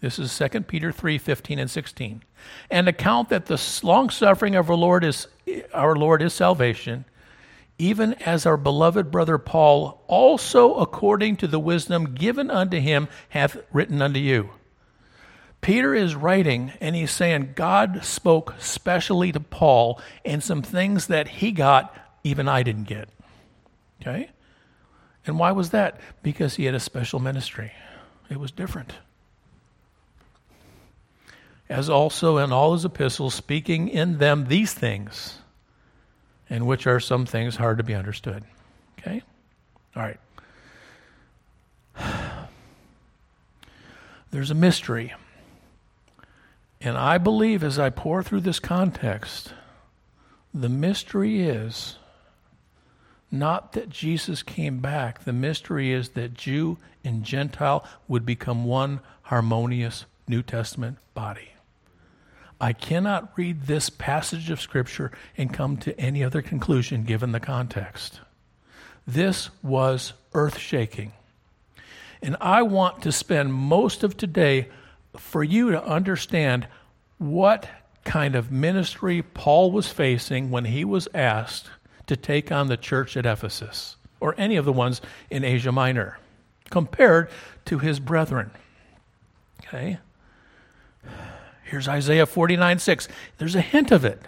This 0.00 0.18
is 0.18 0.36
2 0.36 0.60
Peter 0.62 0.92
3 0.92 1.18
15 1.18 1.58
and 1.58 1.70
16. 1.70 2.22
And 2.70 2.88
account 2.88 3.30
that 3.30 3.46
the 3.46 3.60
long 3.82 4.10
suffering 4.10 4.54
of 4.54 4.70
our 4.70 4.76
Lord 4.76 5.04
is 5.04 5.26
our 5.72 5.96
Lord 5.96 6.22
is 6.22 6.32
salvation, 6.32 7.04
even 7.78 8.14
as 8.14 8.46
our 8.46 8.56
beloved 8.56 9.10
brother 9.10 9.38
Paul 9.38 10.02
also 10.06 10.74
according 10.74 11.36
to 11.38 11.48
the 11.48 11.58
wisdom 11.58 12.14
given 12.14 12.50
unto 12.50 12.78
him 12.78 13.08
hath 13.30 13.56
written 13.72 14.00
unto 14.00 14.20
you. 14.20 14.50
Peter 15.60 15.94
is 15.94 16.14
writing 16.14 16.72
and 16.80 16.94
he's 16.94 17.10
saying 17.10 17.52
God 17.56 18.04
spoke 18.04 18.54
specially 18.60 19.32
to 19.32 19.40
Paul 19.40 20.00
and 20.24 20.42
some 20.42 20.62
things 20.62 21.08
that 21.08 21.26
he 21.28 21.50
got 21.50 21.92
even 22.22 22.48
I 22.48 22.62
didn't 22.62 22.84
get. 22.84 23.08
Okay? 24.00 24.30
And 25.26 25.38
why 25.38 25.50
was 25.50 25.70
that? 25.70 26.00
Because 26.22 26.54
he 26.54 26.66
had 26.66 26.76
a 26.76 26.80
special 26.80 27.18
ministry. 27.18 27.72
It 28.30 28.38
was 28.38 28.52
different. 28.52 28.92
As 31.68 31.90
also 31.90 32.38
in 32.38 32.52
all 32.52 32.72
his 32.72 32.84
epistles, 32.84 33.34
speaking 33.34 33.88
in 33.88 34.18
them 34.18 34.46
these 34.48 34.72
things, 34.72 35.38
in 36.48 36.64
which 36.66 36.86
are 36.86 37.00
some 37.00 37.26
things 37.26 37.56
hard 37.56 37.78
to 37.78 37.84
be 37.84 37.94
understood. 37.94 38.44
Okay? 38.98 39.22
All 39.94 40.02
right. 40.02 40.20
There's 44.30 44.50
a 44.50 44.54
mystery. 44.54 45.12
And 46.80 46.96
I 46.96 47.18
believe 47.18 47.62
as 47.62 47.78
I 47.78 47.90
pour 47.90 48.22
through 48.22 48.40
this 48.42 48.60
context, 48.60 49.52
the 50.54 50.68
mystery 50.68 51.42
is 51.42 51.96
not 53.30 53.72
that 53.72 53.90
Jesus 53.90 54.42
came 54.42 54.78
back. 54.78 55.24
The 55.24 55.32
mystery 55.32 55.92
is 55.92 56.10
that 56.10 56.34
Jew 56.34 56.78
and 57.04 57.24
Gentile 57.24 57.84
would 58.06 58.24
become 58.24 58.64
one 58.64 59.00
harmonious 59.22 60.06
New 60.26 60.42
Testament 60.42 60.98
body. 61.14 61.50
I 62.60 62.72
cannot 62.72 63.32
read 63.36 63.62
this 63.62 63.88
passage 63.88 64.50
of 64.50 64.60
Scripture 64.60 65.12
and 65.36 65.52
come 65.52 65.76
to 65.78 65.98
any 65.98 66.24
other 66.24 66.42
conclusion 66.42 67.04
given 67.04 67.32
the 67.32 67.40
context. 67.40 68.20
This 69.06 69.50
was 69.62 70.12
earth 70.34 70.58
shaking. 70.58 71.12
And 72.20 72.36
I 72.40 72.62
want 72.62 73.02
to 73.02 73.12
spend 73.12 73.54
most 73.54 74.02
of 74.02 74.16
today 74.16 74.68
for 75.16 75.44
you 75.44 75.70
to 75.70 75.84
understand 75.84 76.66
what 77.18 77.68
kind 78.04 78.34
of 78.34 78.50
ministry 78.50 79.22
Paul 79.22 79.70
was 79.70 79.88
facing 79.88 80.50
when 80.50 80.64
he 80.64 80.84
was 80.84 81.08
asked 81.14 81.70
to 82.06 82.16
take 82.16 82.50
on 82.50 82.66
the 82.66 82.76
church 82.76 83.16
at 83.16 83.26
Ephesus 83.26 83.96
or 84.20 84.34
any 84.36 84.56
of 84.56 84.64
the 84.64 84.72
ones 84.72 85.00
in 85.30 85.44
Asia 85.44 85.70
Minor 85.70 86.18
compared 86.70 87.30
to 87.66 87.78
his 87.78 88.00
brethren. 88.00 88.50
Okay? 89.60 89.98
Here's 91.68 91.88
Isaiah 91.88 92.26
49 92.26 92.78
6. 92.78 93.08
There's 93.36 93.54
a 93.54 93.60
hint 93.60 93.90
of 93.90 94.04
it. 94.04 94.22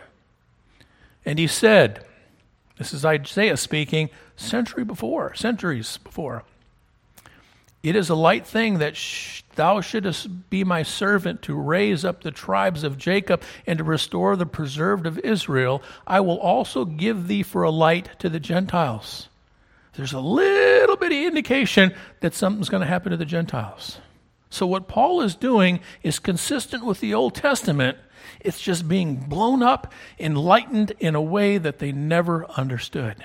And 1.24 1.38
he 1.38 1.46
said, 1.46 2.04
This 2.76 2.92
is 2.92 3.04
Isaiah 3.04 3.56
speaking 3.56 4.10
century 4.36 4.84
before, 4.84 5.34
centuries 5.34 5.98
before. 5.98 6.44
It 7.82 7.96
is 7.96 8.10
a 8.10 8.14
light 8.14 8.46
thing 8.46 8.78
that 8.78 8.94
sh- 8.94 9.42
thou 9.54 9.80
shouldest 9.80 10.50
be 10.50 10.64
my 10.64 10.82
servant 10.82 11.40
to 11.42 11.54
raise 11.54 12.04
up 12.04 12.22
the 12.22 12.30
tribes 12.30 12.84
of 12.84 12.98
Jacob 12.98 13.42
and 13.66 13.78
to 13.78 13.84
restore 13.84 14.36
the 14.36 14.44
preserved 14.44 15.06
of 15.06 15.18
Israel. 15.20 15.82
I 16.06 16.20
will 16.20 16.38
also 16.38 16.84
give 16.84 17.26
thee 17.26 17.42
for 17.42 17.62
a 17.62 17.70
light 17.70 18.10
to 18.18 18.28
the 18.28 18.40
Gentiles. 18.40 19.30
There's 19.94 20.12
a 20.12 20.20
little 20.20 20.96
bitty 20.96 21.24
indication 21.24 21.94
that 22.20 22.34
something's 22.34 22.68
going 22.68 22.82
to 22.82 22.86
happen 22.86 23.12
to 23.12 23.16
the 23.16 23.24
Gentiles. 23.24 23.98
So, 24.50 24.66
what 24.66 24.88
Paul 24.88 25.22
is 25.22 25.36
doing 25.36 25.80
is 26.02 26.18
consistent 26.18 26.84
with 26.84 27.00
the 27.00 27.14
Old 27.14 27.34
Testament. 27.34 27.96
It's 28.40 28.60
just 28.60 28.88
being 28.88 29.16
blown 29.16 29.62
up, 29.62 29.92
enlightened 30.18 30.92
in 30.98 31.14
a 31.14 31.22
way 31.22 31.56
that 31.56 31.78
they 31.78 31.92
never 31.92 32.46
understood. 32.50 33.24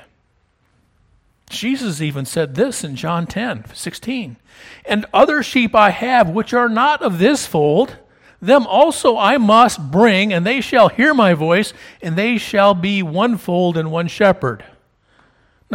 Jesus 1.50 2.02
even 2.02 2.26
said 2.26 2.56
this 2.56 2.84
in 2.84 2.96
John 2.96 3.28
10 3.28 3.66
16. 3.74 4.38
And 4.86 5.06
other 5.14 5.44
sheep 5.44 5.76
I 5.76 5.90
have 5.90 6.30
which 6.30 6.54
are 6.54 6.70
not 6.70 7.02
of 7.02 7.20
this 7.20 7.46
fold, 7.46 7.98
them 8.42 8.68
also 8.68 9.18
I 9.18 9.38
must 9.38 9.92
bring, 9.92 10.32
and 10.32 10.46
they 10.46 10.62
shall 10.62 10.90
hear 10.90 11.14
my 11.14 11.34
voice, 11.34 11.74
and 12.02 12.16
they 12.16 12.38
shall 12.38 12.74
be 12.74 13.02
one 13.02 13.38
fold 13.38 13.78
and 13.78 13.92
one 13.92 14.08
shepherd. 14.08 14.64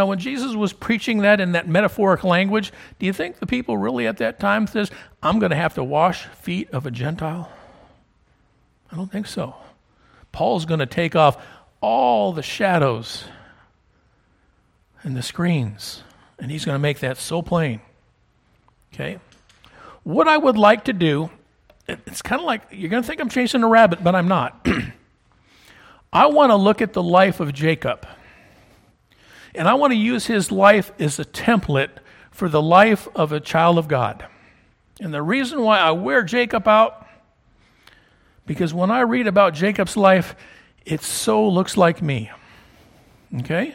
Now, 0.00 0.06
when 0.06 0.18
Jesus 0.18 0.54
was 0.54 0.72
preaching 0.72 1.18
that 1.18 1.40
in 1.40 1.52
that 1.52 1.68
metaphoric 1.68 2.24
language, 2.24 2.72
do 2.98 3.04
you 3.04 3.12
think 3.12 3.38
the 3.38 3.44
people 3.44 3.76
really 3.76 4.06
at 4.06 4.16
that 4.16 4.40
time 4.40 4.66
says, 4.66 4.90
I'm 5.22 5.38
going 5.38 5.50
to 5.50 5.56
have 5.56 5.74
to 5.74 5.84
wash 5.84 6.24
feet 6.24 6.70
of 6.70 6.86
a 6.86 6.90
Gentile? 6.90 7.52
I 8.90 8.96
don't 8.96 9.12
think 9.12 9.26
so. 9.26 9.56
Paul's 10.32 10.64
going 10.64 10.80
to 10.80 10.86
take 10.86 11.14
off 11.14 11.36
all 11.82 12.32
the 12.32 12.42
shadows 12.42 13.24
and 15.02 15.14
the 15.14 15.22
screens. 15.22 16.02
And 16.38 16.50
he's 16.50 16.64
going 16.64 16.76
to 16.76 16.80
make 16.80 17.00
that 17.00 17.18
so 17.18 17.42
plain. 17.42 17.82
Okay? 18.94 19.18
What 20.02 20.28
I 20.28 20.38
would 20.38 20.56
like 20.56 20.84
to 20.84 20.94
do, 20.94 21.28
it's 21.86 22.22
kind 22.22 22.40
of 22.40 22.46
like 22.46 22.62
you're 22.70 22.88
going 22.88 23.02
to 23.02 23.06
think 23.06 23.20
I'm 23.20 23.28
chasing 23.28 23.62
a 23.62 23.68
rabbit, 23.68 24.02
but 24.02 24.14
I'm 24.14 24.28
not. 24.28 24.66
I 26.10 26.24
want 26.24 26.52
to 26.52 26.56
look 26.56 26.80
at 26.80 26.94
the 26.94 27.02
life 27.02 27.38
of 27.38 27.52
Jacob. 27.52 28.06
And 29.54 29.68
I 29.68 29.74
want 29.74 29.92
to 29.92 29.98
use 29.98 30.26
his 30.26 30.52
life 30.52 30.92
as 30.98 31.18
a 31.18 31.24
template 31.24 31.90
for 32.30 32.48
the 32.48 32.62
life 32.62 33.08
of 33.14 33.32
a 33.32 33.40
child 33.40 33.78
of 33.78 33.88
God. 33.88 34.24
And 35.00 35.12
the 35.12 35.22
reason 35.22 35.62
why 35.62 35.78
I 35.78 35.90
wear 35.92 36.22
Jacob 36.22 36.68
out, 36.68 37.06
because 38.46 38.72
when 38.72 38.90
I 38.90 39.00
read 39.00 39.26
about 39.26 39.54
Jacob's 39.54 39.96
life, 39.96 40.34
it 40.84 41.02
so 41.02 41.48
looks 41.48 41.76
like 41.76 42.02
me. 42.02 42.30
Okay? 43.40 43.74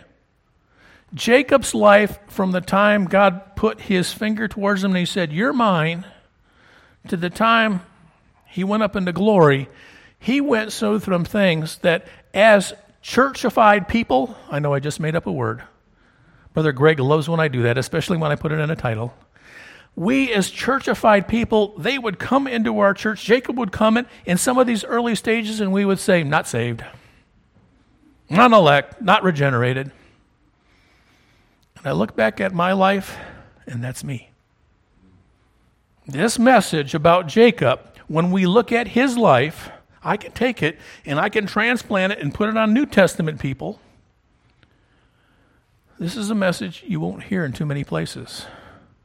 Jacob's 1.13 1.74
life 1.74 2.20
from 2.27 2.51
the 2.51 2.62
time 2.62 3.05
God 3.05 3.55
put 3.55 3.82
his 3.82 4.12
finger 4.12 4.48
towards 4.48 4.84
him 4.84 4.91
and 4.91 4.98
he 4.98 5.05
said, 5.05 5.32
You're 5.32 5.53
mine, 5.53 6.05
to 7.08 7.17
the 7.17 7.29
time 7.29 7.82
he 8.48 8.63
went 8.63 8.84
up 8.84 8.96
into 8.96 9.13
glory, 9.13 9.70
he 10.20 10.41
went 10.41 10.72
so 10.72 11.00
through 11.00 11.24
things 11.25 11.77
that 11.79 12.08
as 12.34 12.74
churchified 13.05 13.88
people, 13.88 14.35
I 14.50 14.59
know 14.59 14.74
I 14.74 14.79
just 14.79 15.00
made 15.00 15.15
up 15.15 15.27
a 15.27 15.31
word. 15.31 15.63
Brother 16.53 16.71
Greg 16.71 17.00
loves 17.00 17.29
when 17.29 17.39
I 17.39 17.47
do 17.47 17.62
that, 17.63 17.77
especially 17.77 18.17
when 18.17 18.31
I 18.31 18.35
put 18.35 18.51
it 18.51 18.59
in 18.59 18.71
a 18.71 18.75
title. 18.75 19.13
We, 19.95 20.33
as 20.33 20.51
churchified 20.51 21.27
people, 21.27 21.77
they 21.77 22.00
would 22.00 22.17
come 22.17 22.47
into 22.47 22.79
our 22.79 22.93
church. 22.93 23.24
Jacob 23.24 23.57
would 23.57 23.71
come 23.71 23.97
in 23.97 24.07
in 24.25 24.38
some 24.38 24.57
of 24.57 24.65
these 24.65 24.83
early 24.83 25.15
stages, 25.15 25.62
and 25.62 25.71
we 25.71 25.85
would 25.85 26.00
say, 26.00 26.24
Not 26.24 26.47
saved, 26.47 26.83
not 28.29 28.51
elect, 28.51 29.01
not 29.01 29.24
regenerated. 29.24 29.91
And 31.77 31.88
I 31.88 31.91
look 31.91 32.15
back 32.15 32.41
at 32.41 32.53
my 32.53 32.74
life, 32.74 33.17
and 33.67 33.83
that's 33.83 34.03
me. 34.03 34.31
This 36.07 36.39
message 36.39 36.93
about 36.95 37.27
Jacob, 37.27 37.79
when 38.07 38.31
we 38.31 38.45
look 38.45 38.71
at 38.71 38.89
his 38.89 39.17
life, 39.17 39.69
I 40.05 40.17
can 40.17 40.31
take 40.31 40.62
it 40.62 40.77
and 41.03 41.19
I 41.19 41.29
can 41.29 41.47
transplant 41.47 42.13
it 42.13 42.19
and 42.19 42.33
put 42.33 42.47
it 42.47 42.55
on 42.55 42.74
New 42.74 42.85
Testament 42.85 43.39
people. 43.39 43.79
This 46.00 46.15
is 46.15 46.29
a 46.29 46.35
message 46.35 46.83
you 46.85 47.00
won't 47.00 47.24
hear 47.24 47.43
in 47.43 47.51
too 47.51 47.65
many 47.65 47.83
places. 47.83 48.45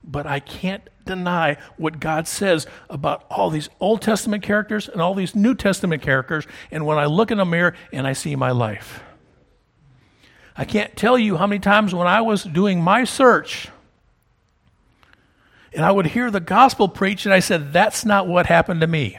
But 0.05 0.27
I 0.27 0.41
can't 0.41 0.83
deny 1.07 1.57
what 1.77 2.01
God 2.01 2.29
says 2.29 2.67
about 2.89 3.25
all 3.31 3.49
these 3.51 3.71
Old 3.81 4.03
Testament 4.03 4.43
characters 4.43 4.89
and 4.89 5.01
all 5.01 5.15
these 5.15 5.35
New 5.35 5.55
Testament 5.55 6.03
characters. 6.03 6.47
And 6.71 6.85
when 6.85 6.99
I 6.99 7.07
look 7.07 7.31
in 7.31 7.41
a 7.41 7.45
mirror 7.45 7.75
and 7.93 8.07
I 8.07 8.13
see 8.13 8.37
my 8.37 8.51
life, 8.51 9.03
I 10.57 10.65
can't 10.65 10.95
tell 10.97 11.19
you 11.19 11.37
how 11.39 11.47
many 11.47 11.61
times 11.61 11.95
when 11.95 12.07
I 12.07 12.21
was 12.21 12.45
doing 12.45 12.83
my 12.83 13.05
search 13.05 13.69
and 15.73 15.85
I 15.85 15.93
would 15.93 16.07
hear 16.07 16.31
the 16.31 16.41
gospel 16.41 16.89
preached, 16.89 17.27
and 17.27 17.33
I 17.33 17.39
said, 17.39 17.73
That's 17.73 18.05
not 18.05 18.27
what 18.27 18.47
happened 18.47 18.81
to 18.81 18.87
me. 18.87 19.19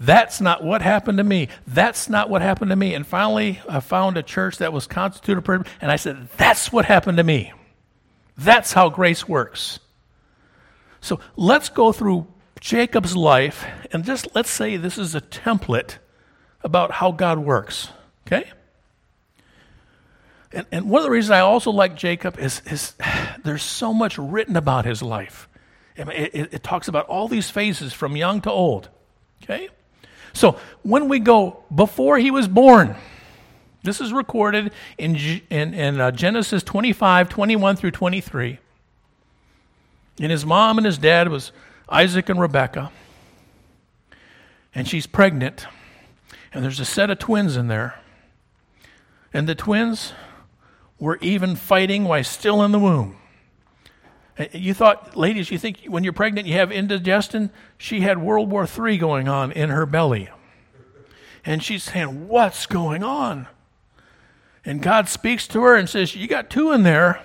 That's 0.00 0.40
not 0.40 0.64
what 0.64 0.80
happened 0.80 1.18
to 1.18 1.24
me. 1.24 1.48
That's 1.66 2.08
not 2.08 2.30
what 2.30 2.40
happened 2.40 2.70
to 2.70 2.76
me. 2.76 2.94
And 2.94 3.06
finally, 3.06 3.60
I 3.68 3.80
found 3.80 4.16
a 4.16 4.22
church 4.22 4.56
that 4.56 4.72
was 4.72 4.86
constituted, 4.86 5.66
and 5.78 5.92
I 5.92 5.96
said, 5.96 6.28
That's 6.38 6.72
what 6.72 6.86
happened 6.86 7.18
to 7.18 7.24
me. 7.24 7.52
That's 8.38 8.72
how 8.72 8.88
grace 8.88 9.28
works. 9.28 9.78
So 11.02 11.20
let's 11.36 11.68
go 11.68 11.92
through 11.92 12.26
Jacob's 12.60 13.14
life, 13.14 13.66
and 13.92 14.02
just 14.02 14.34
let's 14.34 14.50
say 14.50 14.78
this 14.78 14.96
is 14.96 15.14
a 15.14 15.20
template 15.20 15.98
about 16.62 16.92
how 16.92 17.12
God 17.12 17.38
works. 17.38 17.90
Okay? 18.26 18.50
And, 20.52 20.66
and 20.72 20.90
one 20.90 21.00
of 21.00 21.04
the 21.04 21.10
reasons 21.10 21.30
I 21.30 21.40
also 21.40 21.70
like 21.70 21.94
Jacob 21.94 22.38
is, 22.38 22.62
is 22.66 22.94
there's 23.44 23.62
so 23.62 23.92
much 23.92 24.16
written 24.16 24.56
about 24.56 24.86
his 24.86 25.02
life. 25.02 25.46
It, 25.94 26.08
it, 26.08 26.54
it 26.54 26.62
talks 26.62 26.88
about 26.88 27.06
all 27.06 27.28
these 27.28 27.50
phases 27.50 27.92
from 27.92 28.16
young 28.16 28.40
to 28.42 28.50
old. 28.50 28.88
Okay? 29.42 29.68
So 30.32 30.58
when 30.82 31.08
we 31.08 31.18
go 31.18 31.64
before 31.74 32.18
he 32.18 32.30
was 32.30 32.48
born, 32.48 32.96
This 33.82 34.00
is 34.00 34.12
recorded 34.12 34.72
in, 34.98 35.16
in, 35.48 35.72
in 35.72 36.00
uh, 36.00 36.10
Genesis 36.10 36.62
25, 36.62 37.28
21 37.28 37.76
through 37.76 37.92
23. 37.92 38.58
And 40.20 40.30
his 40.30 40.44
mom 40.44 40.76
and 40.76 40.84
his 40.84 40.98
dad 40.98 41.28
was 41.28 41.50
Isaac 41.88 42.28
and 42.28 42.38
Rebekah. 42.38 42.92
And 44.74 44.86
she's 44.86 45.06
pregnant. 45.06 45.66
And 46.52 46.62
there's 46.62 46.80
a 46.80 46.84
set 46.84 47.08
of 47.08 47.18
twins 47.18 47.56
in 47.56 47.68
there. 47.68 47.98
And 49.32 49.48
the 49.48 49.54
twins 49.54 50.12
were 50.98 51.18
even 51.22 51.56
fighting 51.56 52.04
while 52.04 52.22
still 52.22 52.62
in 52.62 52.72
the 52.72 52.78
womb. 52.78 53.16
Uh, 54.40 54.46
you 54.52 54.72
thought, 54.72 55.16
ladies, 55.16 55.50
you 55.50 55.58
think 55.58 55.84
when 55.86 56.02
you're 56.02 56.14
pregnant 56.14 56.48
you 56.48 56.54
have 56.54 56.72
indigestion? 56.72 57.50
She 57.76 58.00
had 58.00 58.18
World 58.18 58.50
War 58.50 58.66
III 58.66 58.96
going 58.96 59.28
on 59.28 59.52
in 59.52 59.68
her 59.68 59.84
belly. 59.84 60.30
And 61.44 61.62
she's 61.62 61.84
saying, 61.84 62.28
What's 62.28 62.66
going 62.66 63.02
on? 63.02 63.46
And 64.64 64.82
God 64.82 65.08
speaks 65.08 65.46
to 65.48 65.62
her 65.62 65.76
and 65.76 65.88
says, 65.88 66.16
You 66.16 66.26
got 66.26 66.48
two 66.48 66.72
in 66.72 66.84
there. 66.84 67.22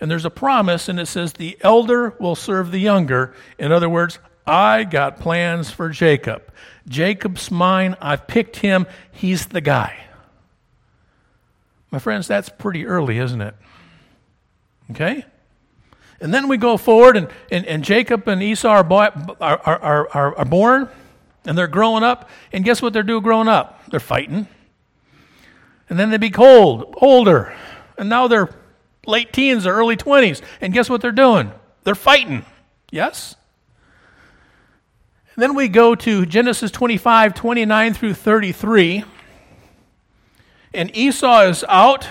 And 0.00 0.10
there's 0.10 0.24
a 0.24 0.30
promise, 0.30 0.88
and 0.88 0.98
it 0.98 1.06
says, 1.06 1.34
The 1.34 1.58
elder 1.60 2.14
will 2.18 2.34
serve 2.34 2.72
the 2.72 2.80
younger. 2.80 3.34
In 3.58 3.70
other 3.70 3.88
words, 3.88 4.18
I 4.46 4.84
got 4.84 5.20
plans 5.20 5.70
for 5.70 5.90
Jacob. 5.90 6.42
Jacob's 6.88 7.50
mine. 7.50 7.96
I've 8.00 8.26
picked 8.26 8.56
him. 8.56 8.86
He's 9.12 9.46
the 9.46 9.60
guy. 9.60 9.98
My 11.90 11.98
friends, 11.98 12.26
that's 12.26 12.48
pretty 12.48 12.86
early, 12.86 13.18
isn't 13.18 13.40
it? 13.40 13.54
Okay? 14.90 15.26
And 16.22 16.32
then 16.32 16.46
we 16.46 16.56
go 16.56 16.76
forward, 16.76 17.16
and, 17.16 17.28
and, 17.50 17.66
and 17.66 17.82
Jacob 17.82 18.28
and 18.28 18.40
Esau 18.40 18.68
are, 18.68 18.84
boy, 18.84 19.08
are, 19.40 19.58
are, 19.58 20.08
are, 20.08 20.38
are 20.38 20.44
born, 20.44 20.88
and 21.44 21.58
they're 21.58 21.66
growing 21.66 22.04
up. 22.04 22.30
And 22.52 22.64
guess 22.64 22.80
what 22.80 22.92
they're 22.92 23.02
doing 23.02 23.24
growing 23.24 23.48
up? 23.48 23.84
They're 23.90 23.98
fighting. 23.98 24.46
And 25.90 25.98
then 25.98 26.10
they 26.10 26.18
be 26.18 26.30
cold, 26.30 26.94
older. 26.98 27.52
And 27.98 28.08
now 28.08 28.28
they're 28.28 28.48
late 29.04 29.32
teens 29.32 29.66
or 29.66 29.72
early 29.72 29.96
20s. 29.96 30.42
And 30.60 30.72
guess 30.72 30.88
what 30.88 31.00
they're 31.00 31.10
doing? 31.10 31.50
They're 31.82 31.96
fighting. 31.96 32.44
Yes? 32.92 33.34
And 35.34 35.42
then 35.42 35.56
we 35.56 35.66
go 35.66 35.96
to 35.96 36.24
Genesis 36.24 36.70
25, 36.70 37.34
29 37.34 37.94
through 37.94 38.14
33. 38.14 39.04
And 40.72 40.96
Esau 40.96 41.40
is 41.48 41.64
out 41.68 42.08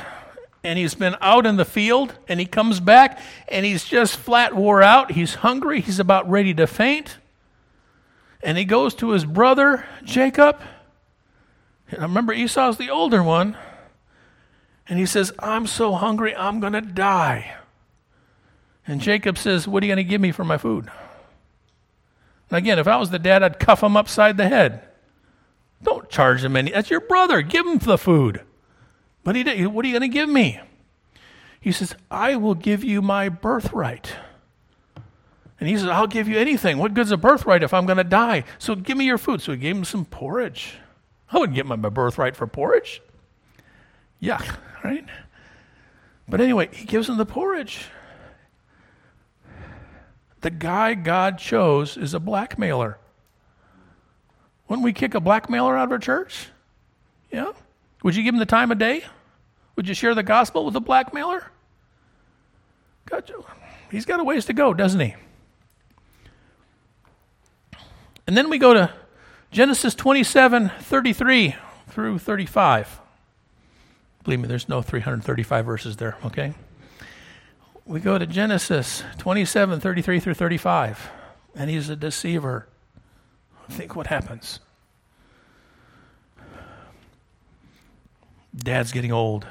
and 0.63 0.77
he's 0.77 0.93
been 0.93 1.15
out 1.21 1.45
in 1.45 1.55
the 1.55 1.65
field 1.65 2.13
and 2.27 2.39
he 2.39 2.45
comes 2.45 2.79
back 2.79 3.19
and 3.47 3.65
he's 3.65 3.83
just 3.83 4.17
flat 4.17 4.55
wore 4.55 4.81
out. 4.81 5.11
He's 5.11 5.35
hungry. 5.35 5.81
He's 5.81 5.99
about 5.99 6.29
ready 6.29 6.53
to 6.53 6.67
faint. 6.67 7.17
And 8.43 8.57
he 8.57 8.65
goes 8.65 8.93
to 8.95 9.11
his 9.11 9.25
brother, 9.25 9.85
Jacob. 10.03 10.61
And 11.89 11.99
I 11.99 12.03
remember 12.03 12.33
Esau's 12.33 12.77
the 12.77 12.89
older 12.89 13.21
one. 13.21 13.57
And 14.87 14.99
he 14.99 15.05
says, 15.05 15.31
I'm 15.39 15.67
so 15.67 15.93
hungry, 15.93 16.35
I'm 16.35 16.59
going 16.59 16.73
to 16.73 16.81
die. 16.81 17.55
And 18.85 18.99
Jacob 18.99 19.37
says, 19.37 19.67
What 19.67 19.83
are 19.83 19.85
you 19.85 19.93
going 19.93 20.05
to 20.05 20.09
give 20.09 20.21
me 20.21 20.31
for 20.31 20.43
my 20.43 20.57
food? 20.57 20.89
And 22.49 22.57
again, 22.57 22.79
if 22.79 22.87
I 22.87 22.97
was 22.97 23.09
the 23.09 23.19
dad, 23.19 23.43
I'd 23.43 23.59
cuff 23.59 23.83
him 23.83 23.95
upside 23.95 24.37
the 24.37 24.49
head. 24.49 24.81
Don't 25.83 26.09
charge 26.09 26.43
him 26.43 26.55
any. 26.55 26.71
That's 26.71 26.89
your 26.89 26.99
brother. 26.99 27.41
Give 27.41 27.65
him 27.65 27.77
the 27.77 27.97
food. 27.97 28.41
But 29.23 29.35
he, 29.35 29.65
what 29.67 29.85
are 29.85 29.87
you 29.87 29.97
going 29.97 30.09
to 30.09 30.13
give 30.13 30.29
me? 30.29 30.59
He 31.59 31.71
says, 31.71 31.95
I 32.09 32.35
will 32.35 32.55
give 32.55 32.83
you 32.83 33.01
my 33.01 33.29
birthright. 33.29 34.15
And 35.59 35.69
he 35.69 35.77
says, 35.77 35.87
I'll 35.87 36.07
give 36.07 36.27
you 36.27 36.39
anything. 36.39 36.79
What 36.79 36.95
good's 36.95 37.11
a 37.11 37.17
birthright 37.17 37.61
if 37.61 37.71
I'm 37.71 37.85
going 37.85 37.97
to 37.97 38.03
die? 38.03 38.45
So 38.57 38.73
give 38.73 38.97
me 38.97 39.05
your 39.05 39.19
food. 39.19 39.41
So 39.41 39.51
he 39.51 39.59
gave 39.59 39.77
him 39.77 39.85
some 39.85 40.05
porridge. 40.05 40.73
I 41.31 41.37
wouldn't 41.37 41.55
get 41.55 41.67
my 41.67 41.75
birthright 41.75 42.35
for 42.35 42.47
porridge. 42.47 43.01
Yuck, 44.21 44.57
right? 44.83 45.05
But 46.27 46.41
anyway, 46.41 46.69
he 46.73 46.85
gives 46.85 47.07
him 47.07 47.17
the 47.17 47.25
porridge. 47.27 47.85
The 50.41 50.49
guy 50.49 50.95
God 50.95 51.37
chose 51.37 51.95
is 51.95 52.15
a 52.15 52.19
blackmailer. 52.19 52.97
Wouldn't 54.67 54.83
we 54.83 54.93
kick 54.93 55.13
a 55.13 55.19
blackmailer 55.19 55.77
out 55.77 55.85
of 55.85 55.91
our 55.91 55.99
church? 55.99 56.47
Yeah? 57.31 57.51
Would 58.03 58.15
you 58.15 58.23
give 58.23 58.33
him 58.33 58.39
the 58.39 58.45
time 58.45 58.71
of 58.71 58.77
day? 58.77 59.03
Would 59.75 59.87
you 59.87 59.93
share 59.93 60.15
the 60.15 60.23
gospel 60.23 60.65
with 60.65 60.75
a 60.75 60.79
blackmailer? 60.79 61.51
God, 63.05 63.31
he's 63.91 64.05
got 64.05 64.19
a 64.19 64.23
ways 64.23 64.45
to 64.45 64.53
go, 64.53 64.73
doesn't 64.73 64.99
he? 64.99 65.15
And 68.27 68.37
then 68.37 68.49
we 68.49 68.57
go 68.57 68.73
to 68.73 68.91
Genesis 69.51 69.95
27 69.95 70.71
33 70.79 71.55
through 71.89 72.19
35. 72.19 72.99
Believe 74.23 74.39
me, 74.39 74.47
there's 74.47 74.69
no 74.69 74.81
335 74.81 75.65
verses 75.65 75.97
there, 75.97 76.15
okay? 76.25 76.53
We 77.85 77.99
go 77.99 78.17
to 78.17 78.25
Genesis 78.25 79.03
27 79.17 79.79
33 79.79 80.19
through 80.19 80.35
35, 80.35 81.09
and 81.55 81.69
he's 81.69 81.89
a 81.89 81.95
deceiver. 81.95 82.67
Think 83.69 83.95
what 83.95 84.07
happens. 84.07 84.59
Dad's 88.55 88.91
getting 88.91 89.11
old. 89.11 89.45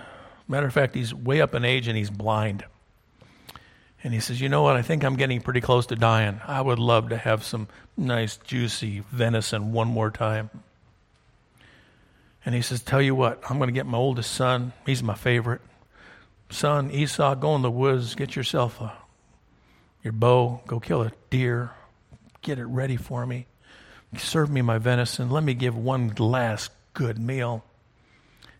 Matter 0.46 0.66
of 0.66 0.72
fact, 0.72 0.94
he's 0.94 1.14
way 1.14 1.40
up 1.40 1.54
in 1.54 1.64
age 1.64 1.88
and 1.88 1.96
he's 1.96 2.10
blind. 2.10 2.64
And 4.02 4.14
he 4.14 4.20
says, 4.20 4.40
You 4.40 4.48
know 4.48 4.62
what? 4.62 4.76
I 4.76 4.82
think 4.82 5.04
I'm 5.04 5.16
getting 5.16 5.40
pretty 5.40 5.60
close 5.60 5.86
to 5.86 5.96
dying. 5.96 6.40
I 6.46 6.60
would 6.60 6.78
love 6.78 7.10
to 7.10 7.16
have 7.16 7.44
some 7.44 7.68
nice, 7.96 8.36
juicy 8.36 9.02
venison 9.10 9.72
one 9.72 9.88
more 9.88 10.10
time. 10.10 10.50
And 12.44 12.54
he 12.54 12.62
says, 12.62 12.82
Tell 12.82 13.02
you 13.02 13.14
what, 13.14 13.42
I'm 13.48 13.58
going 13.58 13.68
to 13.68 13.74
get 13.74 13.86
my 13.86 13.98
oldest 13.98 14.32
son. 14.32 14.72
He's 14.86 15.02
my 15.02 15.14
favorite. 15.14 15.60
Son, 16.50 16.90
Esau, 16.90 17.36
go 17.36 17.54
in 17.54 17.62
the 17.62 17.70
woods, 17.70 18.14
get 18.16 18.34
yourself 18.34 18.80
a, 18.80 18.92
your 20.02 20.12
bow, 20.12 20.60
go 20.66 20.80
kill 20.80 21.02
a 21.02 21.12
deer, 21.30 21.70
get 22.42 22.58
it 22.58 22.64
ready 22.64 22.96
for 22.96 23.24
me. 23.24 23.46
Serve 24.16 24.50
me 24.50 24.60
my 24.60 24.78
venison. 24.78 25.30
Let 25.30 25.44
me 25.44 25.54
give 25.54 25.76
one 25.76 26.12
last 26.18 26.72
good 26.92 27.20
meal 27.20 27.64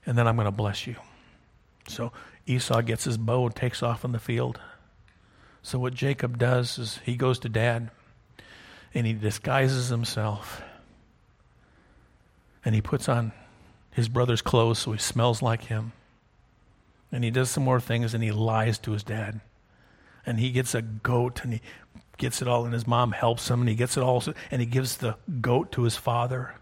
and 0.06 0.16
then 0.16 0.26
I'm 0.26 0.36
going 0.36 0.46
to 0.46 0.52
bless 0.52 0.86
you. 0.86 0.96
So 1.88 2.12
Esau 2.46 2.80
gets 2.82 3.04
his 3.04 3.18
bow 3.18 3.46
and 3.46 3.54
takes 3.54 3.82
off 3.82 4.04
in 4.04 4.12
the 4.12 4.18
field. 4.18 4.60
So 5.62 5.78
what 5.78 5.94
Jacob 5.94 6.38
does 6.38 6.78
is 6.78 7.00
he 7.04 7.16
goes 7.16 7.38
to 7.40 7.48
dad 7.48 7.90
and 8.94 9.06
he 9.06 9.12
disguises 9.12 9.88
himself 9.88 10.62
and 12.64 12.74
he 12.74 12.80
puts 12.80 13.08
on 13.08 13.32
his 13.90 14.08
brother's 14.08 14.42
clothes 14.42 14.78
so 14.78 14.92
he 14.92 14.98
smells 14.98 15.42
like 15.42 15.64
him. 15.64 15.92
And 17.12 17.24
he 17.24 17.30
does 17.30 17.50
some 17.50 17.64
more 17.64 17.80
things 17.80 18.14
and 18.14 18.22
he 18.22 18.30
lies 18.30 18.78
to 18.80 18.92
his 18.92 19.02
dad. 19.02 19.40
And 20.24 20.38
he 20.38 20.50
gets 20.50 20.74
a 20.74 20.82
goat 20.82 21.42
and 21.42 21.54
he 21.54 21.60
gets 22.18 22.40
it 22.40 22.48
all 22.48 22.64
and 22.64 22.72
his 22.72 22.86
mom 22.86 23.12
helps 23.12 23.50
him 23.50 23.60
and 23.60 23.68
he 23.68 23.74
gets 23.74 23.96
it 23.96 24.02
all 24.02 24.22
and 24.50 24.60
he 24.60 24.66
gives 24.66 24.98
the 24.98 25.16
goat 25.40 25.72
to 25.72 25.82
his 25.82 25.96
father. 25.96 26.54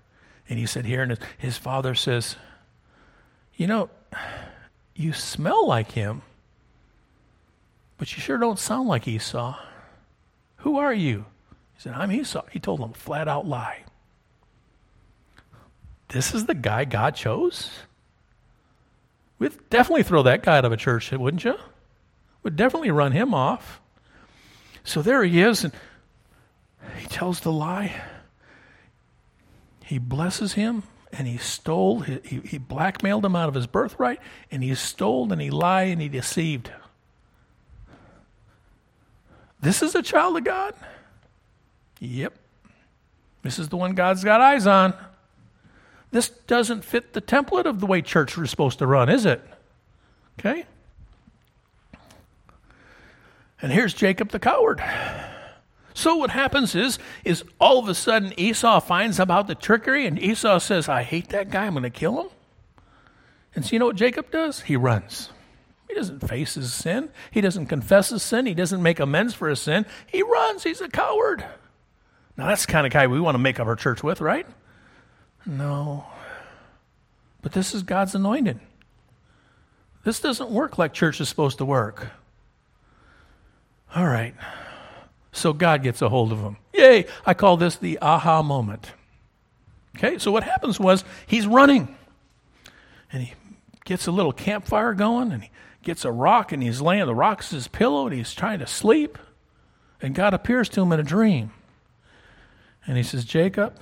And 0.49 0.59
he 0.59 0.67
said 0.67 0.87
here 0.87 1.03
and 1.03 1.19
his, 1.37 1.59
father 1.59 1.95
says, 1.95 2.37
you 3.59 3.67
know, 3.67 3.91
you 4.95 5.13
smell 5.13 5.67
like 5.67 5.93
him, 5.93 6.23
but 7.99 8.17
you 8.17 8.23
sure 8.23 8.39
don't 8.39 8.59
sound 8.59 8.89
like 8.89 9.07
Esau. 9.07 9.59
Who 10.59 10.79
are 10.79 10.95
you? 10.95 11.27
He 11.75 11.83
said, 11.83 11.95
I'm 11.95 12.13
Esau. 12.13 12.45
He 12.51 12.61
told 12.61 12.81
him 12.81 12.93
flat 12.93 13.29
out 13.29 13.47
lie. 13.47 13.85
This 16.09 16.35
is 16.35 16.47
the 16.47 16.55
guy 16.55 16.85
God 16.85 17.17
chose? 17.17 17.71
We'd 19.39 19.53
definitely 19.71 20.05
throw 20.05 20.23
that 20.23 20.43
guy 20.43 20.59
out 20.59 20.65
of 20.65 20.73
a 20.73 20.77
church, 20.77 21.11
wouldn't 21.13 21.45
you? 21.45 21.57
Would 22.45 22.57
definitely 22.57 22.93
run 22.93 23.13
him 23.13 23.35
off. 23.35 23.81
So 24.85 25.03
there 25.03 25.23
he 25.25 25.41
is, 25.41 25.65
and 25.65 25.73
he 26.97 27.07
tells 27.07 27.41
the 27.41 27.53
lie. 27.53 27.93
He 29.85 29.99
blesses 29.99 30.55
him, 30.55 30.85
and 31.13 31.27
he 31.27 31.39
stole, 31.39 32.01
he, 32.01 32.41
he 32.45 32.59
blackmailed 32.59 33.25
him 33.25 33.35
out 33.35 33.49
of 33.49 33.55
his 33.55 33.67
birthright, 33.67 34.21
and 34.51 34.63
he 34.63 34.75
stole 34.75 35.33
and 35.33 35.41
he 35.41 35.51
lied 35.51 35.89
and 35.89 36.03
he 36.03 36.09
deceived. 36.09 36.71
This 39.61 39.83
is 39.83 39.95
a 39.95 40.03
child 40.03 40.37
of 40.37 40.45
God? 40.45 40.75
Yep. 42.01 42.35
This 43.43 43.59
is 43.59 43.69
the 43.69 43.77
one 43.77 43.95
God's 43.95 44.23
got 44.23 44.41
eyes 44.41 44.67
on. 44.67 44.95
This 46.11 46.29
doesn't 46.29 46.85
fit 46.85 47.13
the 47.13 47.21
template 47.21 47.67
of 47.67 47.81
the 47.81 47.87
way 47.87 48.03
church 48.03 48.37
is 48.39 48.51
supposed 48.51 48.79
to 48.79 48.87
run, 48.87 49.09
is 49.09 49.27
it? 49.27 49.43
Okay? 50.39 50.65
And 53.61 53.73
here's 53.73 53.93
Jacob 53.93 54.31
the 54.31 54.39
coward. 54.39 54.83
So 55.99 56.15
what 56.15 56.31
happens 56.31 56.77
is, 56.77 56.97
is 57.25 57.43
all 57.59 57.81
of 57.81 57.89
a 57.89 57.95
sudden 57.95 58.33
Esau 58.39 58.79
finds 58.79 59.19
about 59.19 59.49
the 59.49 59.57
trickery, 59.57 60.07
and 60.07 60.17
Esau 60.17 60.61
says, 60.61 60.89
"I 60.89 61.03
hate 61.03 61.31
that 61.31 61.51
guy. 61.51 61.67
I'm 61.67 61.73
going 61.73 61.83
to 61.83 61.91
kill 61.91 62.21
him." 62.21 62.29
And 63.53 63.67
so 63.67 63.73
you 63.73 63.81
know 63.81 63.87
what 63.87 63.97
Jacob 63.97 64.31
does? 64.31 64.61
He 64.61 64.77
runs. 64.77 65.31
He 65.89 65.95
doesn't 65.95 66.21
face 66.21 66.55
his 66.55 66.73
sin. 66.73 67.09
He 67.33 67.41
doesn't 67.41 67.67
confess 67.67 68.11
his 68.11 68.23
sin. 68.23 68.47
He 68.47 68.55
doesn't 68.55 68.81
make 68.81 69.01
amends 69.01 69.35
for 69.35 69.49
his 69.49 69.61
sin. 69.61 69.87
He 70.07 70.23
runs. 70.23 70.63
He's 70.63 70.81
a 70.81 70.89
coward. 70.89 71.45
Now 72.37 72.47
that's 72.47 72.65
the 72.65 72.71
kind 72.71 72.87
of 72.87 72.93
guy 72.93 73.09
we 73.09 73.19
want 73.19 73.35
to 73.35 73.41
make 73.41 73.59
up 73.59 73.67
our 73.67 73.75
church 73.75 74.05
with, 74.05 74.21
right? 74.21 74.47
No. 75.45 76.07
But 77.43 77.51
this 77.51 77.75
is 77.75 77.83
God's 77.83 78.15
anointed. 78.15 78.61
This 80.05 80.21
doesn't 80.21 80.51
work 80.51 80.79
like 80.79 80.93
church 80.93 81.21
is 81.21 81.29
supposed 81.29 81.59
to 81.59 81.65
work. 81.65 82.07
All 83.97 84.07
right. 84.07 84.37
So 85.33 85.53
God 85.53 85.83
gets 85.83 86.03
a 86.03 86.09
hold 86.09 86.33
of 86.33 86.41
him. 86.41 86.57
Yay! 86.73 87.07
I 87.27 87.35
call 87.35 87.57
this 87.57 87.77
the 87.77 87.99
aha 88.01 88.43
moment. 88.43 88.93
Okay, 89.97 90.19
so 90.19 90.31
what 90.31 90.45
happens 90.45 90.79
was 90.79 91.05
he's 91.27 91.47
running. 91.47 91.97
And 93.13 93.23
he 93.23 93.35
gets 93.85 94.07
a 94.07 94.13
little 94.13 94.33
campfire 94.33 94.95
going 94.95 95.33
and 95.33 95.43
he 95.43 95.51
gets 95.83 96.05
a 96.05 96.13
rock 96.13 96.53
and 96.53 96.63
he's 96.63 96.81
laying 96.81 97.07
the 97.07 97.15
rock's 97.15 97.51
his 97.51 97.69
pillow 97.69 98.07
and 98.07 98.15
he's 98.15 98.35
trying 98.35 98.59
to 98.61 98.67
sleep. 98.67 99.19
And 100.01 100.15
God 100.15 100.35
appears 100.35 100.69
to 100.71 100.83
him 100.83 100.93
in 100.93 101.01
a 101.01 101.05
dream. 101.05 101.53
And 102.87 102.97
he 102.97 103.03
says, 103.03 103.25
Jacob, 103.25 103.77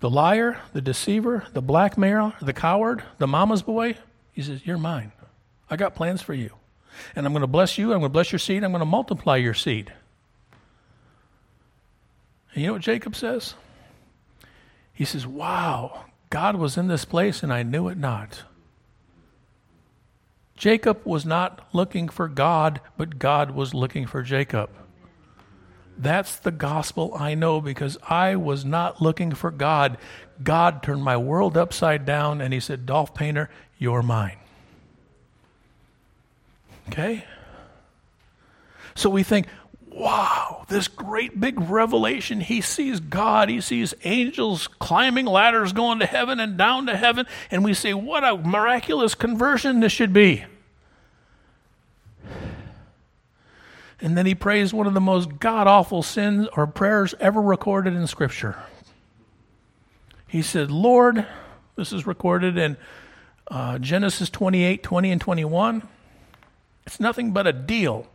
the 0.00 0.10
liar, 0.10 0.60
the 0.72 0.80
deceiver, 0.80 1.44
the 1.52 1.62
blackmailer, 1.62 2.34
the 2.40 2.52
coward, 2.52 3.02
the 3.18 3.26
mama's 3.26 3.62
boy, 3.62 3.96
he 4.32 4.42
says, 4.42 4.66
You're 4.66 4.78
mine. 4.78 5.12
I 5.70 5.76
got 5.76 5.94
plans 5.94 6.20
for 6.20 6.34
you. 6.34 6.50
And 7.14 7.26
I'm 7.26 7.32
going 7.32 7.42
to 7.42 7.46
bless 7.46 7.78
you. 7.78 7.92
I'm 7.92 8.00
going 8.00 8.10
to 8.10 8.12
bless 8.12 8.32
your 8.32 8.38
seed. 8.38 8.64
I'm 8.64 8.72
going 8.72 8.80
to 8.80 8.86
multiply 8.86 9.36
your 9.36 9.54
seed. 9.54 9.92
And 12.54 12.62
you 12.62 12.66
know 12.68 12.74
what 12.74 12.82
Jacob 12.82 13.16
says? 13.16 13.54
He 14.92 15.04
says, 15.04 15.26
Wow, 15.26 16.04
God 16.30 16.56
was 16.56 16.76
in 16.76 16.88
this 16.88 17.04
place 17.04 17.42
and 17.42 17.52
I 17.52 17.62
knew 17.62 17.88
it 17.88 17.98
not. 17.98 18.44
Jacob 20.56 21.00
was 21.04 21.26
not 21.26 21.66
looking 21.72 22.08
for 22.08 22.28
God, 22.28 22.80
but 22.96 23.18
God 23.18 23.50
was 23.50 23.74
looking 23.74 24.06
for 24.06 24.22
Jacob. 24.22 24.70
That's 25.98 26.36
the 26.36 26.52
gospel 26.52 27.14
I 27.18 27.34
know 27.34 27.60
because 27.60 27.98
I 28.08 28.36
was 28.36 28.64
not 28.64 29.02
looking 29.02 29.32
for 29.32 29.50
God. 29.50 29.98
God 30.42 30.82
turned 30.82 31.02
my 31.02 31.16
world 31.16 31.56
upside 31.56 32.04
down 32.06 32.40
and 32.40 32.54
He 32.54 32.60
said, 32.60 32.86
Dolph 32.86 33.14
Painter, 33.14 33.50
you're 33.78 34.02
mine. 34.02 34.38
Okay? 36.88 37.24
So 38.94 39.10
we 39.10 39.22
think, 39.22 39.46
wow, 39.88 40.64
this 40.68 40.88
great 40.88 41.38
big 41.38 41.60
revelation. 41.60 42.40
He 42.40 42.60
sees 42.60 43.00
God, 43.00 43.48
he 43.48 43.60
sees 43.60 43.94
angels 44.04 44.68
climbing 44.78 45.26
ladders 45.26 45.72
going 45.72 45.98
to 46.00 46.06
heaven 46.06 46.40
and 46.40 46.56
down 46.56 46.86
to 46.86 46.96
heaven. 46.96 47.26
And 47.50 47.64
we 47.64 47.74
say, 47.74 47.94
what 47.94 48.24
a 48.24 48.36
miraculous 48.36 49.14
conversion 49.14 49.80
this 49.80 49.92
should 49.92 50.12
be. 50.12 50.44
And 54.00 54.18
then 54.18 54.26
he 54.26 54.34
prays 54.34 54.74
one 54.74 54.88
of 54.88 54.94
the 54.94 55.00
most 55.00 55.38
god 55.38 55.68
awful 55.68 56.02
sins 56.02 56.48
or 56.56 56.66
prayers 56.66 57.14
ever 57.20 57.40
recorded 57.40 57.94
in 57.94 58.08
Scripture. 58.08 58.58
He 60.26 60.42
said, 60.42 60.72
Lord, 60.72 61.24
this 61.76 61.92
is 61.92 62.04
recorded 62.04 62.58
in 62.58 62.76
uh, 63.48 63.78
Genesis 63.78 64.28
28 64.28 64.82
20 64.82 65.12
and 65.12 65.20
21. 65.20 65.88
It's 66.86 67.00
nothing 67.00 67.32
but 67.32 67.46
a 67.46 67.52
deal. 67.52 68.06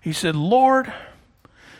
He 0.00 0.12
said, 0.12 0.36
Lord, 0.36 0.92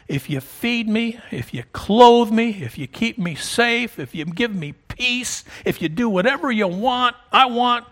if 0.09 0.29
you 0.29 0.41
feed 0.41 0.89
me, 0.89 1.21
if 1.31 1.55
you 1.55 1.65
clothe 1.73 2.31
me, 2.31 2.63
if 2.63 2.79
you 2.79 2.87
keep 2.87 3.19
me 3.19 3.35
safe, 3.35 3.99
if 3.99 4.15
you 4.15 4.25
give 4.25 4.55
me 4.55 4.73
peace, 4.89 5.45
if 5.65 5.81
you 5.83 5.89
do 5.89 6.09
whatever 6.09 6.51
you 6.51 6.69
want, 6.69 7.17
I 7.33 7.47
want, 7.47 7.87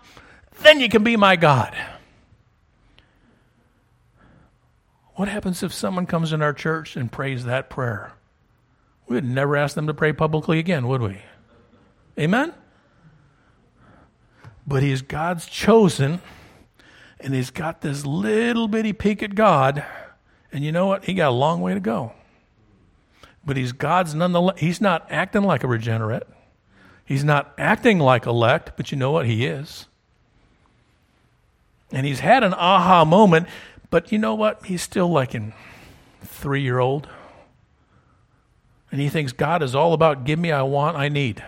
then 0.63 0.81
you 0.81 0.89
can 0.89 1.05
be 1.05 1.17
my 1.17 1.37
God. 1.37 1.75
What 5.15 5.29
happens 5.29 5.63
if 5.63 5.73
someone 5.73 6.07
comes 6.07 6.33
in 6.33 6.41
our 6.43 6.55
church 6.55 6.97
and 6.97 7.13
prays 7.13 7.45
that 7.45 7.69
prayer? 7.69 8.13
We 9.07 9.17
would 9.17 9.25
never 9.25 9.57
ask 9.57 9.75
them 9.75 9.87
to 9.87 9.95
pray 9.95 10.13
publicly 10.13 10.59
again, 10.59 10.89
would 10.89 11.03
we? 11.03 11.19
Amen? 12.19 12.55
But 14.67 14.83
he 14.83 14.91
is 14.91 15.03
God's 15.03 15.47
chosen, 15.47 16.23
and 17.23 17.35
he's 17.35 17.51
got 17.51 17.81
this 17.81 18.05
little 18.05 18.69
bitty 18.69 18.93
peek 18.93 19.23
at 19.23 19.35
God, 19.35 19.85
and 20.53 20.65
you 20.65 20.73
know 20.73 20.87
what? 20.87 21.05
He 21.05 21.15
got 21.15 21.29
a 21.29 21.35
long 21.35 21.61
way 21.61 21.75
to 21.75 21.81
go. 21.81 22.13
But 23.45 23.57
he's 23.57 23.73
God's 23.73 24.15
nonetheless. 24.15 24.61
He's 24.61 24.81
not 24.81 25.07
acting 25.11 25.43
like 25.43 25.65
a 25.65 25.69
regenerate. 25.69 26.25
He's 27.05 27.25
not 27.25 27.53
acting 27.59 27.99
like 27.99 28.27
elect, 28.27 28.73
but 28.77 28.93
you 28.93 28.99
know 28.99 29.11
what? 29.11 29.27
He 29.27 29.47
is. 29.47 29.87
And 31.91 32.07
he's 32.07 32.21
had 32.21 32.45
an 32.45 32.55
aha 32.55 33.05
moment. 33.05 33.49
But 33.91 34.13
you 34.13 34.19
know 34.19 34.35
what? 34.35 34.65
He's 34.65 34.81
still 34.81 35.11
like 35.11 35.35
a 35.35 35.53
three 36.23 36.63
year 36.63 36.79
old. 36.79 37.09
And 38.91 39.01
he 39.01 39.09
thinks 39.09 39.33
God 39.33 39.63
is 39.63 39.75
all 39.75 39.93
about 39.93 40.25
give 40.25 40.39
me, 40.39 40.53
I 40.53 40.63
want, 40.63 40.97
I 40.97 41.09
need. 41.09 41.43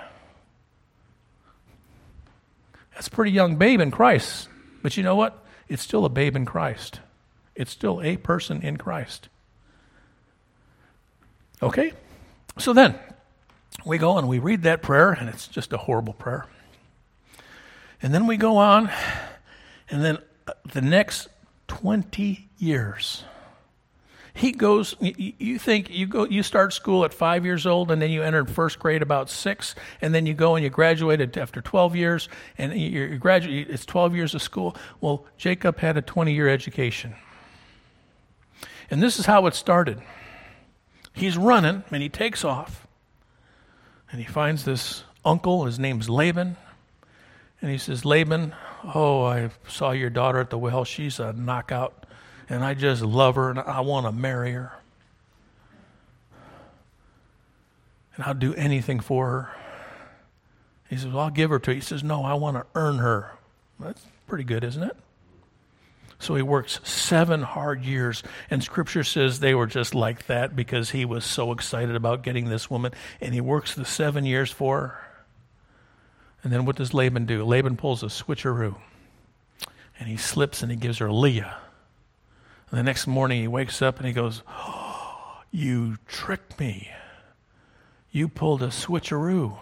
That's 2.94 3.06
a 3.06 3.10
pretty 3.10 3.32
young 3.32 3.56
babe 3.56 3.80
in 3.80 3.90
Christ. 3.90 4.48
But 4.82 4.96
you 4.96 5.02
know 5.02 5.14
what? 5.14 5.43
It's 5.74 5.82
still 5.82 6.04
a 6.04 6.08
babe 6.08 6.36
in 6.36 6.44
Christ. 6.44 7.00
It's 7.56 7.72
still 7.72 8.00
a 8.00 8.16
person 8.16 8.62
in 8.62 8.76
Christ. 8.76 9.28
Okay? 11.60 11.92
So 12.58 12.72
then, 12.72 12.96
we 13.84 13.98
go 13.98 14.16
and 14.16 14.28
we 14.28 14.38
read 14.38 14.62
that 14.62 14.82
prayer, 14.82 15.10
and 15.10 15.28
it's 15.28 15.48
just 15.48 15.72
a 15.72 15.76
horrible 15.76 16.12
prayer. 16.12 16.46
And 18.00 18.14
then 18.14 18.28
we 18.28 18.36
go 18.36 18.56
on, 18.56 18.88
and 19.90 20.04
then 20.04 20.18
uh, 20.46 20.52
the 20.72 20.80
next 20.80 21.26
20 21.66 22.48
years. 22.56 23.24
He 24.36 24.50
goes, 24.50 24.96
you 25.00 25.60
think 25.60 25.90
you 25.90 26.08
go, 26.08 26.24
you 26.26 26.42
start 26.42 26.72
school 26.72 27.04
at 27.04 27.14
five 27.14 27.44
years 27.44 27.66
old 27.66 27.92
and 27.92 28.02
then 28.02 28.10
you 28.10 28.24
enter 28.24 28.44
first 28.44 28.80
grade 28.80 29.00
about 29.00 29.30
six, 29.30 29.76
and 30.00 30.12
then 30.12 30.26
you 30.26 30.34
go 30.34 30.56
and 30.56 30.64
you 30.64 30.70
graduated 30.70 31.38
after 31.38 31.60
12 31.60 31.94
years, 31.94 32.28
and 32.58 32.76
you 32.76 33.16
graduate, 33.18 33.68
it's 33.70 33.86
12 33.86 34.16
years 34.16 34.34
of 34.34 34.42
school. 34.42 34.76
Well, 35.00 35.24
Jacob 35.38 35.78
had 35.78 35.96
a 35.96 36.02
20 36.02 36.34
year 36.34 36.48
education. 36.48 37.14
And 38.90 39.00
this 39.00 39.20
is 39.20 39.26
how 39.26 39.46
it 39.46 39.54
started. 39.54 40.02
He's 41.12 41.38
running 41.38 41.84
and 41.92 42.02
he 42.02 42.08
takes 42.08 42.44
off, 42.44 42.88
and 44.10 44.20
he 44.20 44.26
finds 44.26 44.64
this 44.64 45.04
uncle, 45.24 45.64
his 45.64 45.78
name's 45.78 46.10
Laban, 46.10 46.56
and 47.62 47.70
he 47.70 47.78
says, 47.78 48.04
Laban, 48.04 48.52
Oh, 48.92 49.24
I 49.24 49.50
saw 49.66 49.92
your 49.92 50.10
daughter 50.10 50.40
at 50.40 50.50
the 50.50 50.58
well. 50.58 50.84
She's 50.84 51.18
a 51.18 51.32
knockout, 51.32 52.03
and 52.48 52.64
I 52.64 52.74
just 52.74 53.02
love 53.02 53.34
her, 53.36 53.50
and 53.50 53.58
I 53.58 53.80
want 53.80 54.06
to 54.06 54.12
marry 54.12 54.52
her. 54.52 54.72
And 58.16 58.24
I'll 58.24 58.34
do 58.34 58.54
anything 58.54 59.00
for 59.00 59.28
her. 59.28 59.50
He 60.88 60.96
says, 60.96 61.08
Well, 61.08 61.24
I'll 61.24 61.30
give 61.30 61.50
her 61.50 61.58
to 61.58 61.70
you. 61.72 61.76
He 61.76 61.80
says, 61.80 62.04
No, 62.04 62.24
I 62.24 62.34
want 62.34 62.56
to 62.56 62.66
earn 62.74 62.98
her. 62.98 63.32
That's 63.80 64.04
pretty 64.26 64.44
good, 64.44 64.62
isn't 64.62 64.82
it? 64.82 64.96
So 66.20 66.36
he 66.36 66.42
works 66.42 66.80
seven 66.84 67.42
hard 67.42 67.84
years, 67.84 68.22
and 68.48 68.62
scripture 68.62 69.04
says 69.04 69.40
they 69.40 69.54
were 69.54 69.66
just 69.66 69.94
like 69.94 70.26
that 70.26 70.54
because 70.54 70.90
he 70.90 71.04
was 71.04 71.24
so 71.24 71.52
excited 71.52 71.96
about 71.96 72.22
getting 72.22 72.48
this 72.48 72.70
woman, 72.70 72.92
and 73.20 73.34
he 73.34 73.40
works 73.40 73.74
the 73.74 73.84
seven 73.84 74.24
years 74.24 74.50
for 74.50 74.80
her. 74.80 75.00
And 76.42 76.52
then 76.52 76.66
what 76.66 76.76
does 76.76 76.94
Laban 76.94 77.26
do? 77.26 77.42
Laban 77.44 77.76
pulls 77.76 78.02
a 78.02 78.06
switcheroo 78.06 78.76
and 79.98 80.08
he 80.08 80.16
slips 80.16 80.62
and 80.62 80.70
he 80.70 80.76
gives 80.76 80.98
her 80.98 81.10
Leah. 81.10 81.56
And 82.70 82.78
the 82.78 82.82
next 82.82 83.06
morning 83.06 83.40
he 83.40 83.48
wakes 83.48 83.82
up 83.82 83.98
and 83.98 84.06
he 84.06 84.12
goes, 84.12 84.42
oh, 84.48 85.42
You 85.50 85.98
tricked 86.06 86.58
me. 86.58 86.90
You 88.10 88.28
pulled 88.28 88.62
a 88.62 88.68
switcheroo. 88.68 89.58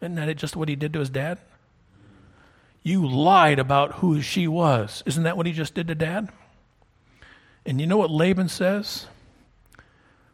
Isn't 0.00 0.14
that 0.14 0.34
just 0.36 0.56
what 0.56 0.68
he 0.68 0.76
did 0.76 0.92
to 0.94 1.00
his 1.00 1.10
dad? 1.10 1.38
You 2.82 3.06
lied 3.06 3.58
about 3.58 3.96
who 3.96 4.22
she 4.22 4.48
was. 4.48 5.02
Isn't 5.04 5.24
that 5.24 5.36
what 5.36 5.46
he 5.46 5.52
just 5.52 5.74
did 5.74 5.88
to 5.88 5.94
dad? 5.94 6.30
And 7.66 7.80
you 7.80 7.86
know 7.86 7.98
what 7.98 8.10
Laban 8.10 8.48
says? 8.48 9.06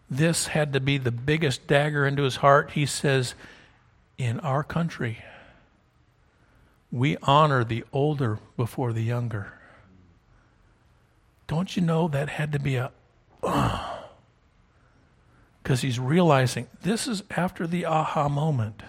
This 0.08 0.46
had 0.48 0.72
to 0.72 0.80
be 0.80 0.98
the 0.98 1.10
biggest 1.10 1.66
dagger 1.66 2.06
into 2.06 2.22
his 2.22 2.36
heart. 2.36 2.70
He 2.72 2.86
says, 2.86 3.34
In 4.16 4.38
our 4.40 4.62
country, 4.62 5.24
we 6.92 7.16
honor 7.22 7.64
the 7.64 7.84
older 7.92 8.38
before 8.56 8.92
the 8.92 9.02
younger. 9.02 9.52
Don't 11.46 11.76
you 11.76 11.82
know 11.82 12.08
that 12.08 12.28
had 12.28 12.52
to 12.52 12.58
be 12.58 12.76
a 12.76 12.92
because 15.62 15.82
he's 15.82 15.98
realizing 15.98 16.68
this 16.82 17.06
is 17.06 17.22
after 17.30 17.66
the 17.66 17.84
aha 17.84 18.28
moment. 18.28 18.82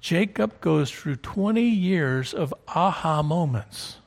Jacob 0.00 0.60
goes 0.60 0.90
through 0.90 1.16
20 1.16 1.62
years 1.62 2.34
of 2.34 2.52
aha 2.68 3.22
moments, 3.22 3.98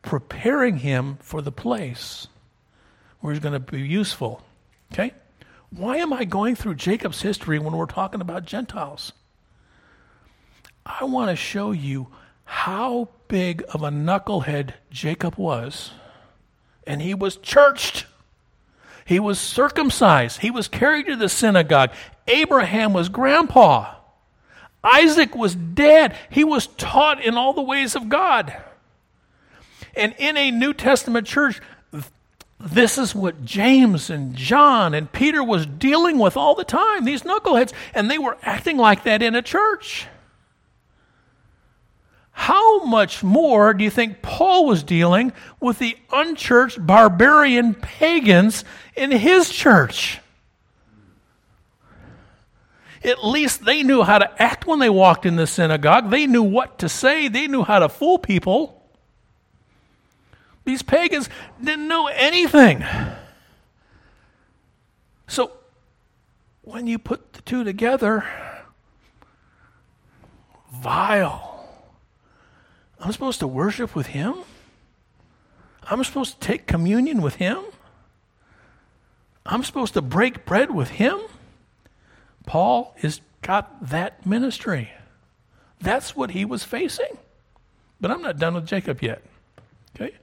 preparing 0.00 0.78
him 0.78 1.18
for 1.20 1.42
the 1.42 1.52
place 1.52 2.28
where 3.20 3.34
he's 3.34 3.42
going 3.42 3.52
to 3.52 3.60
be 3.60 3.82
useful. 3.82 4.42
Okay? 4.92 5.12
Why 5.68 5.98
am 5.98 6.12
I 6.12 6.24
going 6.24 6.54
through 6.56 6.76
Jacob's 6.76 7.22
history 7.22 7.58
when 7.58 7.76
we're 7.76 7.84
talking 7.86 8.22
about 8.22 8.46
Gentiles? 8.46 9.12
I 10.86 11.04
want 11.04 11.30
to 11.30 11.36
show 11.36 11.72
you 11.72 12.08
how 12.44 13.10
big 13.28 13.62
of 13.72 13.82
a 13.82 13.90
knucklehead 13.90 14.72
Jacob 14.90 15.36
was. 15.36 15.92
And 16.86 17.02
he 17.02 17.14
was 17.14 17.36
churched. 17.36 18.06
He 19.04 19.18
was 19.20 19.38
circumcised. 19.38 20.40
He 20.40 20.50
was 20.50 20.68
carried 20.68 21.06
to 21.06 21.16
the 21.16 21.28
synagogue. 21.28 21.90
Abraham 22.28 22.92
was 22.92 23.08
grandpa. 23.08 23.94
Isaac 24.82 25.34
was 25.34 25.54
dead. 25.54 26.16
He 26.30 26.44
was 26.44 26.68
taught 26.68 27.22
in 27.22 27.36
all 27.36 27.52
the 27.52 27.60
ways 27.60 27.94
of 27.94 28.08
God. 28.08 28.56
And 29.94 30.14
in 30.18 30.36
a 30.36 30.50
New 30.50 30.72
Testament 30.72 31.26
church, 31.26 31.60
this 32.58 32.98
is 32.98 33.14
what 33.14 33.44
James 33.44 34.10
and 34.10 34.34
John 34.34 34.94
and 34.94 35.10
Peter 35.10 35.42
was 35.42 35.66
dealing 35.66 36.18
with 36.18 36.36
all 36.36 36.54
the 36.54 36.64
time, 36.64 37.04
these 37.04 37.22
knuckleheads, 37.22 37.72
and 37.94 38.10
they 38.10 38.18
were 38.18 38.36
acting 38.42 38.76
like 38.76 39.04
that 39.04 39.22
in 39.22 39.34
a 39.34 39.42
church. 39.42 40.06
How 42.32 42.84
much 42.84 43.22
more 43.22 43.74
do 43.74 43.84
you 43.84 43.90
think 43.90 44.22
Paul 44.22 44.66
was 44.66 44.82
dealing 44.82 45.32
with 45.60 45.78
the 45.78 45.96
unchurched 46.10 46.84
barbarian 46.86 47.74
pagans 47.74 48.64
in 48.96 49.10
his 49.10 49.50
church? 49.50 50.20
At 53.02 53.24
least 53.24 53.64
they 53.64 53.82
knew 53.82 54.02
how 54.02 54.18
to 54.18 54.42
act 54.42 54.66
when 54.66 54.78
they 54.78 54.90
walked 54.90 55.24
in 55.24 55.36
the 55.36 55.46
synagogue. 55.46 56.10
They 56.10 56.26
knew 56.26 56.42
what 56.42 56.78
to 56.80 56.88
say. 56.88 57.28
They 57.28 57.46
knew 57.46 57.62
how 57.62 57.78
to 57.78 57.88
fool 57.88 58.18
people. 58.18 58.76
These 60.64 60.82
pagans 60.82 61.28
didn't 61.62 61.88
know 61.88 62.08
anything. 62.08 62.84
So, 65.26 65.52
when 66.62 66.86
you 66.86 66.98
put 66.98 67.32
the 67.32 67.42
two 67.42 67.64
together, 67.64 68.24
vile. 70.72 71.49
I'm 73.00 73.12
supposed 73.12 73.40
to 73.40 73.46
worship 73.46 73.94
with 73.94 74.08
him? 74.08 74.34
I'm 75.82 76.04
supposed 76.04 76.40
to 76.40 76.46
take 76.46 76.66
communion 76.66 77.22
with 77.22 77.36
him? 77.36 77.58
I'm 79.46 79.64
supposed 79.64 79.94
to 79.94 80.02
break 80.02 80.44
bread 80.44 80.70
with 80.70 80.90
him? 80.90 81.18
Paul 82.46 82.94
has 82.98 83.20
got 83.42 83.88
that 83.88 84.26
ministry. 84.26 84.90
That's 85.80 86.14
what 86.14 86.30
he 86.30 86.44
was 86.44 86.62
facing. 86.62 87.18
But 88.00 88.10
I'm 88.10 88.22
not 88.22 88.38
done 88.38 88.54
with 88.54 88.66
Jacob 88.66 89.02
yet. 89.02 89.22
Okay? 89.96 90.14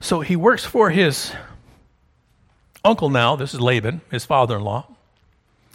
So 0.00 0.20
he 0.20 0.36
works 0.36 0.64
for 0.64 0.90
his 0.90 1.32
uncle 2.84 3.10
now. 3.10 3.36
This 3.36 3.54
is 3.54 3.60
Laban, 3.60 4.00
his 4.10 4.24
father 4.24 4.56
in 4.56 4.62
law. 4.62 4.86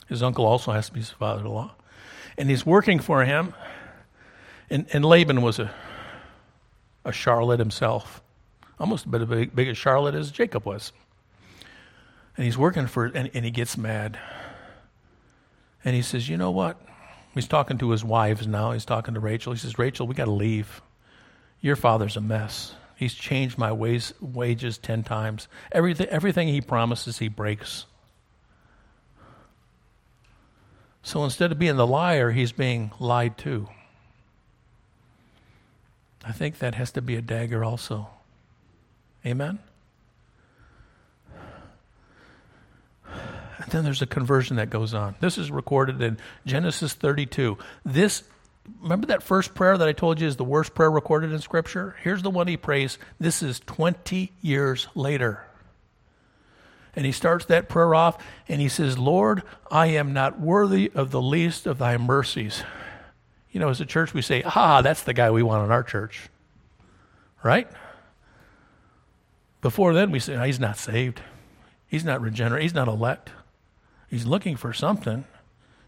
His 0.08 0.21
uncle 0.21 0.45
also 0.45 0.71
has 0.71 0.88
to 0.88 0.93
be 0.93 1.00
his 1.00 1.10
father 1.10 1.41
in 1.41 1.47
law. 1.47 1.71
And 2.38 2.50
he's 2.50 2.65
working 2.65 3.00
for 3.00 3.24
him. 3.26 3.54
And, 4.70 4.86
and 4.94 5.04
Laban 5.04 5.41
was 5.41 5.60
a, 5.60 5.72
a 7.04 7.12
charlotte 7.12 7.60
himself, 7.60 8.22
almost 8.80 9.06
a 9.06 9.10
bit 9.10 9.22
of 9.22 9.32
a 9.32 9.46
big, 9.46 9.67
a 9.67 9.74
charlotte 9.74 10.15
as 10.15 10.32
Jacob 10.32 10.65
was. 10.65 10.91
And 12.38 12.46
he's 12.46 12.58
working 12.58 12.88
for, 12.88 13.06
and, 13.06 13.30
and 13.34 13.44
he 13.44 13.52
gets 13.52 13.78
mad. 13.78 14.17
And 15.84 15.96
he 15.96 16.02
says, 16.02 16.30
You 16.30 16.38
know 16.38 16.52
what? 16.52 16.80
He's 17.34 17.48
talking 17.48 17.78
to 17.80 17.89
his 17.91 18.04
wives 18.04 18.48
now. 18.48 18.72
He's 18.72 18.86
talking 18.86 19.13
to 19.13 19.20
Rachel. 19.20 19.54
He 19.54 19.60
says, 19.60 19.80
Rachel, 19.80 20.08
we 20.08 20.15
got 20.15 20.26
to 20.26 20.32
leave. 20.32 20.82
Your 21.62 21.76
father's 21.76 22.17
a 22.17 22.22
mess. 22.22 22.74
He's 22.96 23.13
changed 23.13 23.58
my 23.58 23.72
ways, 23.72 24.13
wages 24.20 24.78
10 24.78 25.04
times. 25.04 25.48
Everything, 25.72 26.08
everything 26.08 26.48
he 26.50 26.62
promises, 26.62 27.20
he 27.20 27.30
breaks. 27.30 27.86
So 31.04 31.24
instead 31.24 31.52
of 31.52 31.60
being 31.60 31.78
the 31.78 31.88
liar, 31.88 32.32
he's 32.32 32.52
being 32.52 32.92
lied 33.00 33.38
to. 33.40 33.68
I 36.24 36.32
think 36.32 36.60
that 36.60 36.76
has 36.76 36.92
to 36.92 37.02
be 37.02 37.16
a 37.16 37.22
dagger 37.22 37.64
also. 37.64 38.10
Amen? 39.26 39.60
And 43.06 43.72
then 43.72 43.84
there's 43.84 44.02
a 44.02 44.08
conversion 44.08 44.58
that 44.58 44.70
goes 44.70 44.94
on. 44.94 45.16
This 45.20 45.38
is 45.38 45.52
recorded 45.52 46.02
in 46.02 46.18
Genesis 46.46 46.94
32. 46.94 47.58
This 47.86 48.24
remember 48.82 49.08
that 49.08 49.24
first 49.24 49.56
prayer 49.56 49.78
that 49.78 49.88
I 49.88 49.94
told 49.94 50.20
you 50.20 50.28
is 50.28 50.36
the 50.36 50.44
worst 50.44 50.74
prayer 50.74 50.92
recorded 50.92 51.32
in 51.32 51.40
Scripture? 51.40 51.96
Here's 52.04 52.22
the 52.22 52.30
one 52.30 52.48
he 52.48 52.58
prays. 52.58 52.98
This 53.20 53.44
is 53.44 53.60
20 53.62 54.32
years 54.42 54.88
later. 54.96 55.46
And 56.95 57.06
he 57.06 57.12
starts 57.12 57.45
that 57.45 57.69
prayer 57.69 57.95
off 57.95 58.21
and 58.47 58.60
he 58.60 58.67
says, 58.67 58.97
Lord, 58.97 59.43
I 59.69 59.88
am 59.88 60.13
not 60.13 60.39
worthy 60.39 60.91
of 60.93 61.12
the 61.12 61.21
least 61.21 61.65
of 61.65 61.77
thy 61.77 61.97
mercies. 61.97 62.63
You 63.51 63.60
know, 63.60 63.69
as 63.69 63.82
a 63.82 63.86
church, 63.86 64.13
we 64.13 64.21
say, 64.21 64.43
ah, 64.43 64.82
that's 64.82 65.04
the 65.04 65.13
guy 65.13 65.32
we 65.32 65.43
want 65.43 65.65
in 65.65 65.71
our 65.71 65.84
church. 65.84 66.30
Right? 67.43 67.67
Before 69.62 69.93
then, 69.93 70.12
we 70.12 70.19
say, 70.19 70.36
oh, 70.36 70.43
he's 70.43 70.60
not 70.60 70.77
saved. 70.77 71.21
He's 71.88 72.04
not 72.04 72.21
regenerate. 72.21 72.63
He's 72.63 72.73
not 72.73 72.88
elect. 72.88 73.30
He's 74.10 74.25
looking 74.25 74.56
for 74.56 74.73
something. 74.73 75.25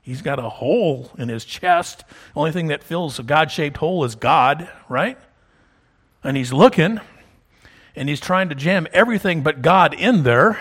He's 0.02 0.22
got 0.22 0.38
a 0.38 0.50
hole 0.50 1.12
in 1.18 1.30
his 1.30 1.46
chest. 1.46 2.00
The 2.34 2.40
only 2.40 2.52
thing 2.52 2.68
that 2.68 2.84
fills 2.84 3.20
a 3.20 3.24
God 3.24 3.52
shaped 3.52 3.78
hole 3.78 4.04
is 4.04 4.16
God, 4.16 4.70
right? 4.90 5.18
And 6.24 6.36
he's 6.36 6.52
looking 6.52 7.00
and 7.96 8.10
he's 8.10 8.20
trying 8.20 8.50
to 8.50 8.56
jam 8.56 8.88
everything 8.92 9.44
but 9.44 9.62
God 9.62 9.94
in 9.94 10.24
there. 10.24 10.60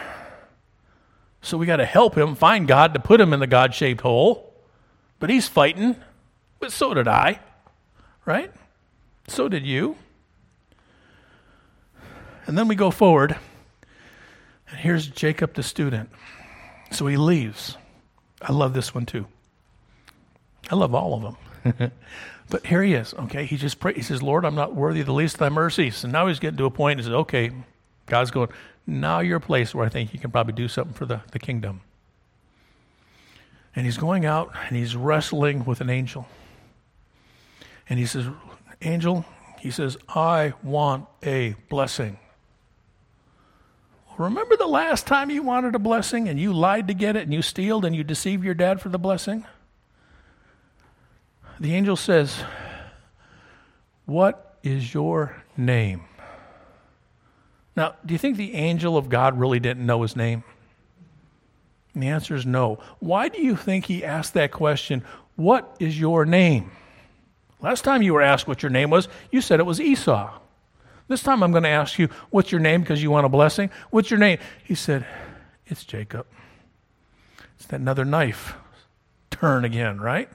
So 1.42 1.58
we 1.58 1.66
got 1.66 1.76
to 1.76 1.84
help 1.84 2.16
him 2.16 2.36
find 2.36 2.66
God 2.66 2.94
to 2.94 3.00
put 3.00 3.20
him 3.20 3.32
in 3.32 3.40
the 3.40 3.46
God 3.46 3.74
shaped 3.74 4.00
hole. 4.00 4.54
But 5.18 5.28
he's 5.28 5.48
fighting. 5.48 5.96
But 6.60 6.72
so 6.72 6.94
did 6.94 7.08
I, 7.08 7.40
right? 8.24 8.52
So 9.26 9.48
did 9.48 9.66
you. 9.66 9.96
And 12.46 12.56
then 12.56 12.68
we 12.68 12.76
go 12.76 12.90
forward. 12.90 13.36
And 14.68 14.78
here's 14.78 15.06
Jacob 15.06 15.54
the 15.54 15.62
student. 15.62 16.10
So 16.92 17.06
he 17.06 17.16
leaves. 17.16 17.76
I 18.40 18.52
love 18.52 18.74
this 18.74 18.94
one 18.94 19.06
too. 19.06 19.26
I 20.70 20.76
love 20.76 20.94
all 20.94 21.14
of 21.14 21.22
them. 21.22 21.92
but 22.50 22.66
here 22.66 22.82
he 22.82 22.94
is, 22.94 23.14
okay? 23.14 23.44
He 23.44 23.56
just 23.56 23.80
pray, 23.80 23.94
he 23.94 24.02
says, 24.02 24.22
Lord, 24.22 24.44
I'm 24.44 24.54
not 24.54 24.74
worthy 24.74 25.00
of 25.00 25.06
the 25.06 25.12
least 25.12 25.34
of 25.34 25.40
thy 25.40 25.48
mercies. 25.48 26.04
And 26.04 26.12
now 26.12 26.28
he's 26.28 26.38
getting 26.38 26.58
to 26.58 26.64
a 26.64 26.70
point, 26.70 27.00
he 27.00 27.04
says, 27.04 27.12
okay, 27.12 27.50
God's 28.06 28.30
going, 28.30 28.48
now 28.86 29.20
you're 29.20 29.36
a 29.36 29.40
place 29.40 29.74
where 29.74 29.86
I 29.86 29.88
think 29.88 30.12
you 30.12 30.20
can 30.20 30.30
probably 30.30 30.54
do 30.54 30.68
something 30.68 30.94
for 30.94 31.06
the, 31.06 31.20
the 31.30 31.38
kingdom. 31.38 31.80
And 33.74 33.86
he's 33.86 33.96
going 33.96 34.26
out 34.26 34.52
and 34.68 34.76
he's 34.76 34.94
wrestling 34.94 35.64
with 35.64 35.80
an 35.80 35.88
angel. 35.88 36.26
And 37.88 37.98
he 37.98 38.06
says, 38.06 38.26
Angel, 38.82 39.24
he 39.60 39.70
says, 39.70 39.96
I 40.08 40.54
want 40.62 41.06
a 41.22 41.54
blessing. 41.68 42.18
Remember 44.18 44.56
the 44.56 44.66
last 44.66 45.06
time 45.06 45.30
you 45.30 45.42
wanted 45.42 45.74
a 45.74 45.78
blessing 45.78 46.28
and 46.28 46.38
you 46.38 46.52
lied 46.52 46.88
to 46.88 46.94
get 46.94 47.16
it 47.16 47.22
and 47.22 47.32
you 47.32 47.42
stealed 47.42 47.84
and 47.84 47.94
you 47.96 48.04
deceived 48.04 48.44
your 48.44 48.54
dad 48.54 48.80
for 48.80 48.88
the 48.88 48.98
blessing? 48.98 49.46
The 51.60 51.74
angel 51.74 51.96
says, 51.96 52.42
What 54.04 54.58
is 54.62 54.92
your 54.92 55.42
name? 55.56 56.02
Now, 57.74 57.94
do 58.04 58.12
you 58.14 58.18
think 58.18 58.36
the 58.36 58.54
angel 58.54 58.96
of 58.96 59.08
God 59.08 59.38
really 59.38 59.60
didn't 59.60 59.86
know 59.86 60.02
his 60.02 60.14
name? 60.14 60.44
And 61.94 62.02
the 62.02 62.08
answer 62.08 62.34
is 62.34 62.46
no. 62.46 62.78
Why 63.00 63.28
do 63.28 63.42
you 63.42 63.56
think 63.56 63.86
he 63.86 64.04
asked 64.04 64.34
that 64.34 64.52
question? 64.52 65.02
What 65.36 65.76
is 65.80 65.98
your 65.98 66.24
name? 66.24 66.70
Last 67.60 67.84
time 67.84 68.02
you 68.02 68.14
were 68.14 68.22
asked 68.22 68.48
what 68.48 68.62
your 68.62 68.70
name 68.70 68.90
was, 68.90 69.08
you 69.30 69.40
said 69.40 69.60
it 69.60 69.66
was 69.66 69.80
Esau. 69.80 70.30
This 71.08 71.22
time 71.22 71.42
I'm 71.42 71.52
going 71.52 71.62
to 71.64 71.68
ask 71.68 71.98
you, 71.98 72.08
what's 72.30 72.50
your 72.50 72.60
name 72.60 72.80
because 72.80 73.02
you 73.02 73.10
want 73.10 73.26
a 73.26 73.28
blessing? 73.28 73.70
What's 73.90 74.10
your 74.10 74.18
name? 74.18 74.38
He 74.64 74.74
said, 74.74 75.06
It's 75.66 75.84
Jacob. 75.84 76.26
It's 77.56 77.66
that 77.66 77.80
another 77.80 78.04
knife 78.04 78.54
turn 79.30 79.64
again, 79.64 80.00
right? 80.00 80.28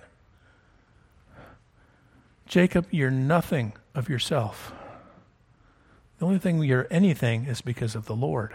Jacob, 2.46 2.88
you're 2.92 3.12
nothing 3.12 3.74
of 3.94 4.08
yourself. 4.08 4.72
The 6.20 6.26
only 6.26 6.40
thing 6.40 6.62
you're 6.64 6.88
anything 6.90 7.46
is 7.46 7.62
because 7.62 7.96
of 7.96 8.06
the 8.06 8.16
Lord. 8.16 8.54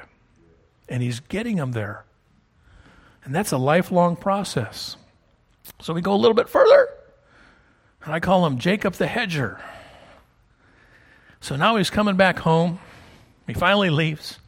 And 0.88 1.03
He's 1.03 1.20
getting 1.20 1.57
them 1.57 1.72
there. 1.72 2.05
And 3.25 3.35
that's 3.35 3.53
a 3.53 3.59
lifelong 3.59 4.16
process. 4.16 4.96
So 5.81 5.94
we 5.94 6.01
go 6.01 6.12
a 6.12 6.16
little 6.16 6.35
bit 6.35 6.48
further, 6.48 6.88
and 8.05 8.12
I 8.12 8.20
call 8.20 8.44
him 8.44 8.59
Jacob 8.59 8.94
the 8.94 9.07
Hedger. 9.07 9.61
So 11.40 11.57
now 11.57 11.77
he's 11.77 11.90
coming 11.90 12.16
back 12.16 12.38
home. 12.40 12.79
He 13.46 13.55
finally 13.55 13.90
leaves. 13.90 14.38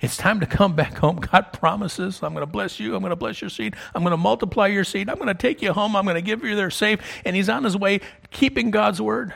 It's 0.00 0.16
time 0.16 0.40
to 0.40 0.46
come 0.46 0.74
back 0.74 0.98
home. 0.98 1.16
God 1.16 1.52
promises, 1.52 2.22
I'm 2.22 2.32
going 2.32 2.42
to 2.42 2.50
bless 2.50 2.78
you. 2.78 2.94
I'm 2.94 3.00
going 3.00 3.10
to 3.10 3.16
bless 3.16 3.40
your 3.40 3.50
seed. 3.50 3.74
I'm 3.94 4.02
going 4.02 4.12
to 4.12 4.16
multiply 4.16 4.66
your 4.66 4.84
seed. 4.84 5.08
I'm 5.08 5.16
going 5.16 5.28
to 5.28 5.34
take 5.34 5.62
you 5.62 5.72
home. 5.72 5.96
I'm 5.96 6.04
going 6.04 6.16
to 6.16 6.22
give 6.22 6.44
you 6.44 6.54
there 6.54 6.70
safe. 6.70 7.00
And 7.24 7.34
he's 7.34 7.48
on 7.48 7.64
his 7.64 7.76
way 7.76 8.00
keeping 8.30 8.70
God's 8.70 9.00
word. 9.00 9.32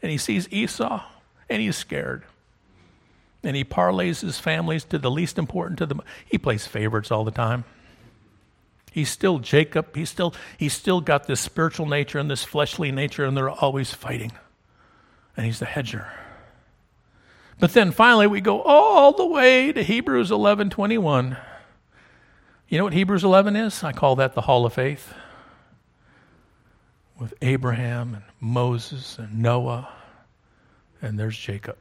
And 0.00 0.10
he 0.10 0.18
sees 0.18 0.48
Esau 0.50 1.02
and 1.48 1.62
he's 1.62 1.76
scared. 1.76 2.24
And 3.44 3.56
he 3.56 3.64
parlays 3.64 4.20
his 4.20 4.38
families 4.38 4.84
to 4.84 4.98
the 4.98 5.10
least 5.10 5.38
important 5.38 5.78
to 5.78 5.86
them. 5.86 6.00
He 6.26 6.38
plays 6.38 6.66
favorites 6.66 7.10
all 7.10 7.24
the 7.24 7.30
time. 7.30 7.64
He's 8.92 9.08
still 9.08 9.38
Jacob. 9.38 9.96
He's 9.96 10.10
still, 10.10 10.34
he's 10.58 10.74
still 10.74 11.00
got 11.00 11.26
this 11.26 11.40
spiritual 11.40 11.86
nature 11.86 12.18
and 12.18 12.30
this 12.30 12.44
fleshly 12.44 12.92
nature, 12.92 13.24
and 13.24 13.36
they're 13.36 13.50
always 13.50 13.92
fighting. 13.92 14.32
And 15.36 15.46
he's 15.46 15.58
the 15.58 15.66
hedger. 15.66 16.06
But 17.58 17.72
then 17.72 17.92
finally 17.92 18.26
we 18.26 18.40
go 18.40 18.60
all 18.60 19.12
the 19.12 19.24
way 19.24 19.72
to 19.72 19.82
Hebrews 19.82 20.30
11:21. 20.30 21.38
You 22.68 22.78
know 22.78 22.84
what 22.84 22.92
Hebrews 22.92 23.22
11 23.22 23.54
is? 23.54 23.84
I 23.84 23.92
call 23.92 24.16
that 24.16 24.34
the 24.34 24.40
Hall 24.42 24.66
of 24.66 24.72
Faith. 24.72 25.14
With 27.18 27.34
Abraham 27.40 28.14
and 28.14 28.24
Moses 28.40 29.18
and 29.18 29.40
Noah, 29.40 29.88
and 31.00 31.18
there's 31.18 31.36
Jacob. 31.38 31.76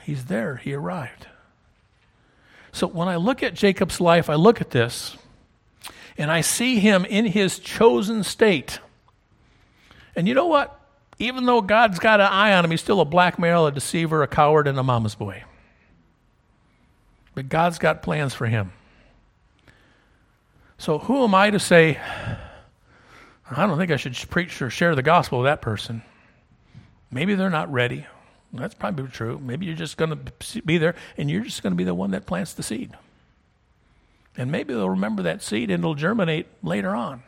He's 0.00 0.24
there, 0.24 0.56
he 0.56 0.72
arrived. 0.72 1.26
So 2.72 2.86
when 2.86 3.08
I 3.08 3.16
look 3.16 3.42
at 3.42 3.54
Jacob's 3.54 4.00
life, 4.00 4.30
I 4.30 4.34
look 4.34 4.60
at 4.60 4.70
this 4.70 5.16
and 6.16 6.30
I 6.30 6.40
see 6.40 6.78
him 6.78 7.04
in 7.04 7.26
his 7.26 7.58
chosen 7.58 8.24
state. 8.24 8.80
And 10.16 10.26
you 10.26 10.34
know 10.34 10.46
what? 10.46 10.78
Even 11.18 11.44
though 11.44 11.60
God's 11.60 11.98
got 11.98 12.20
an 12.20 12.26
eye 12.26 12.54
on 12.54 12.64
him, 12.64 12.70
he's 12.70 12.80
still 12.80 13.00
a 13.00 13.04
blackmailer, 13.04 13.68
a 13.68 13.72
deceiver, 13.72 14.22
a 14.22 14.26
coward, 14.26 14.66
and 14.66 14.78
a 14.78 14.82
mama's 14.82 15.14
boy. 15.14 15.44
But 17.34 17.48
God's 17.48 17.78
got 17.78 18.02
plans 18.02 18.34
for 18.34 18.46
him. 18.46 18.72
So 20.78 20.98
who 20.98 21.22
am 21.24 21.34
I 21.34 21.50
to 21.50 21.60
say, 21.60 21.98
I 23.50 23.66
don't 23.66 23.78
think 23.78 23.90
I 23.92 23.96
should 23.96 24.16
preach 24.30 24.60
or 24.60 24.68
share 24.68 24.94
the 24.94 25.02
gospel 25.02 25.38
with 25.38 25.46
that 25.46 25.62
person? 25.62 26.02
Maybe 27.10 27.34
they're 27.34 27.50
not 27.50 27.72
ready. 27.72 28.06
That's 28.52 28.74
probably 28.74 29.08
true. 29.08 29.40
Maybe 29.42 29.66
you're 29.66 29.74
just 29.74 29.96
going 29.96 30.10
to 30.10 30.62
be 30.62 30.78
there 30.78 30.94
and 31.16 31.30
you're 31.30 31.42
just 31.42 31.62
going 31.62 31.72
to 31.72 31.76
be 31.76 31.84
the 31.84 31.94
one 31.94 32.10
that 32.10 32.26
plants 32.26 32.52
the 32.52 32.62
seed. 32.62 32.92
And 34.36 34.50
maybe 34.50 34.74
they'll 34.74 34.90
remember 34.90 35.22
that 35.22 35.42
seed 35.42 35.70
and 35.70 35.82
it'll 35.82 35.94
germinate 35.94 36.46
later 36.62 36.94
on. 36.94 37.22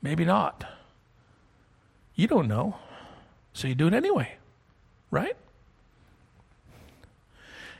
Maybe 0.00 0.24
not. 0.24 0.64
You 2.14 2.26
don't 2.26 2.48
know. 2.48 2.76
So 3.52 3.68
you 3.68 3.74
do 3.74 3.86
it 3.86 3.94
anyway, 3.94 4.34
right? 5.10 5.36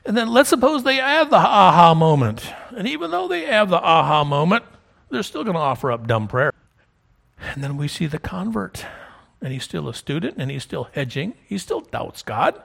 And 0.05 0.15
then 0.15 0.29
let's 0.31 0.49
suppose 0.49 0.83
they 0.83 0.97
have 0.97 1.29
the 1.29 1.37
aha 1.37 1.93
moment. 1.93 2.45
And 2.75 2.87
even 2.87 3.09
though 3.11 3.27
they 3.27 3.45
have 3.45 3.69
the 3.69 3.81
aha 3.81 4.23
moment, 4.23 4.63
they're 5.09 5.23
still 5.23 5.43
going 5.43 5.55
to 5.55 5.59
offer 5.59 5.91
up 5.91 6.07
dumb 6.07 6.27
prayer. 6.27 6.53
And 7.39 7.63
then 7.63 7.77
we 7.77 7.87
see 7.87 8.05
the 8.05 8.19
convert. 8.19 8.85
And 9.43 9.53
he's 9.53 9.63
still 9.63 9.87
a 9.87 9.93
student 9.93 10.37
and 10.37 10.49
he's 10.49 10.63
still 10.63 10.87
hedging. 10.93 11.35
He 11.45 11.59
still 11.59 11.81
doubts 11.81 12.23
God. 12.23 12.59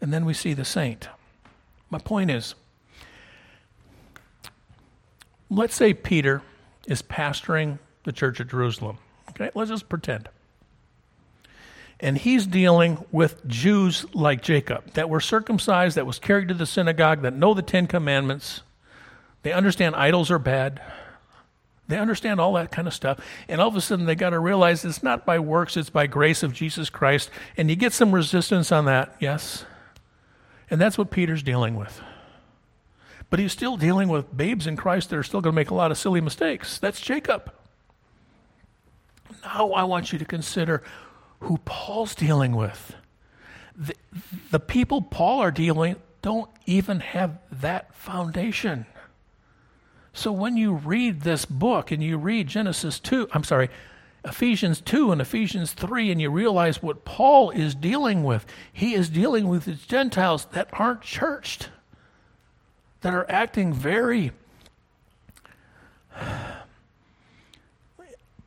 And 0.00 0.12
then 0.12 0.24
we 0.24 0.34
see 0.34 0.52
the 0.52 0.64
saint. 0.64 1.08
My 1.90 1.98
point 1.98 2.30
is 2.32 2.56
let's 5.48 5.76
say 5.76 5.94
Peter 5.94 6.42
is 6.88 7.02
pastoring 7.02 7.78
the 8.02 8.12
church 8.12 8.40
at 8.40 8.48
Jerusalem. 8.48 8.98
Okay, 9.30 9.50
let's 9.54 9.70
just 9.70 9.88
pretend 9.88 10.28
and 12.00 12.18
he's 12.18 12.46
dealing 12.46 13.04
with 13.12 13.46
Jews 13.46 14.04
like 14.14 14.42
Jacob 14.42 14.92
that 14.92 15.08
were 15.08 15.20
circumcised, 15.20 15.96
that 15.96 16.06
was 16.06 16.18
carried 16.18 16.48
to 16.48 16.54
the 16.54 16.66
synagogue, 16.66 17.22
that 17.22 17.34
know 17.34 17.54
the 17.54 17.62
Ten 17.62 17.86
Commandments. 17.86 18.62
They 19.42 19.52
understand 19.52 19.94
idols 19.94 20.30
are 20.30 20.38
bad. 20.38 20.82
They 21.86 21.98
understand 21.98 22.40
all 22.40 22.54
that 22.54 22.70
kind 22.70 22.88
of 22.88 22.94
stuff. 22.94 23.20
And 23.48 23.60
all 23.60 23.68
of 23.68 23.76
a 23.76 23.80
sudden, 23.80 24.06
they 24.06 24.14
got 24.14 24.30
to 24.30 24.38
realize 24.38 24.84
it's 24.84 25.02
not 25.02 25.26
by 25.26 25.38
works, 25.38 25.76
it's 25.76 25.90
by 25.90 26.06
grace 26.06 26.42
of 26.42 26.52
Jesus 26.52 26.88
Christ. 26.88 27.30
And 27.56 27.68
you 27.68 27.76
get 27.76 27.92
some 27.92 28.14
resistance 28.14 28.72
on 28.72 28.86
that, 28.86 29.14
yes. 29.20 29.66
And 30.70 30.80
that's 30.80 30.96
what 30.96 31.10
Peter's 31.10 31.42
dealing 31.42 31.76
with. 31.76 32.00
But 33.28 33.38
he's 33.38 33.52
still 33.52 33.76
dealing 33.76 34.08
with 34.08 34.34
babes 34.34 34.66
in 34.66 34.76
Christ 34.76 35.10
that 35.10 35.16
are 35.16 35.22
still 35.22 35.40
going 35.40 35.52
to 35.52 35.56
make 35.56 35.70
a 35.70 35.74
lot 35.74 35.90
of 35.90 35.98
silly 35.98 36.20
mistakes. 36.20 36.78
That's 36.78 37.00
Jacob. 37.00 37.52
Now 39.42 39.72
I 39.72 39.84
want 39.84 40.12
you 40.12 40.18
to 40.18 40.24
consider 40.24 40.82
who 41.40 41.58
Paul's 41.64 42.14
dealing 42.14 42.56
with. 42.56 42.94
The, 43.76 43.94
the 44.50 44.60
people 44.60 45.02
Paul 45.02 45.40
are 45.40 45.50
dealing 45.50 45.96
don't 46.22 46.48
even 46.64 47.00
have 47.00 47.38
that 47.60 47.94
foundation. 47.94 48.86
So 50.14 50.30
when 50.30 50.56
you 50.56 50.72
read 50.72 51.22
this 51.22 51.44
book 51.44 51.90
and 51.90 52.02
you 52.02 52.16
read 52.16 52.46
Genesis 52.46 53.00
2, 53.00 53.28
I'm 53.32 53.42
sorry, 53.42 53.68
Ephesians 54.24 54.80
2 54.80 55.10
and 55.10 55.20
Ephesians 55.20 55.72
3, 55.72 56.12
and 56.12 56.20
you 56.20 56.30
realize 56.30 56.80
what 56.80 57.04
Paul 57.04 57.50
is 57.50 57.74
dealing 57.74 58.22
with, 58.22 58.46
he 58.72 58.94
is 58.94 59.08
dealing 59.08 59.48
with 59.48 59.64
the 59.64 59.72
Gentiles 59.72 60.46
that 60.52 60.68
aren't 60.72 61.02
churched, 61.02 61.68
that 63.00 63.12
are 63.12 63.26
acting 63.28 63.72
very 63.72 64.30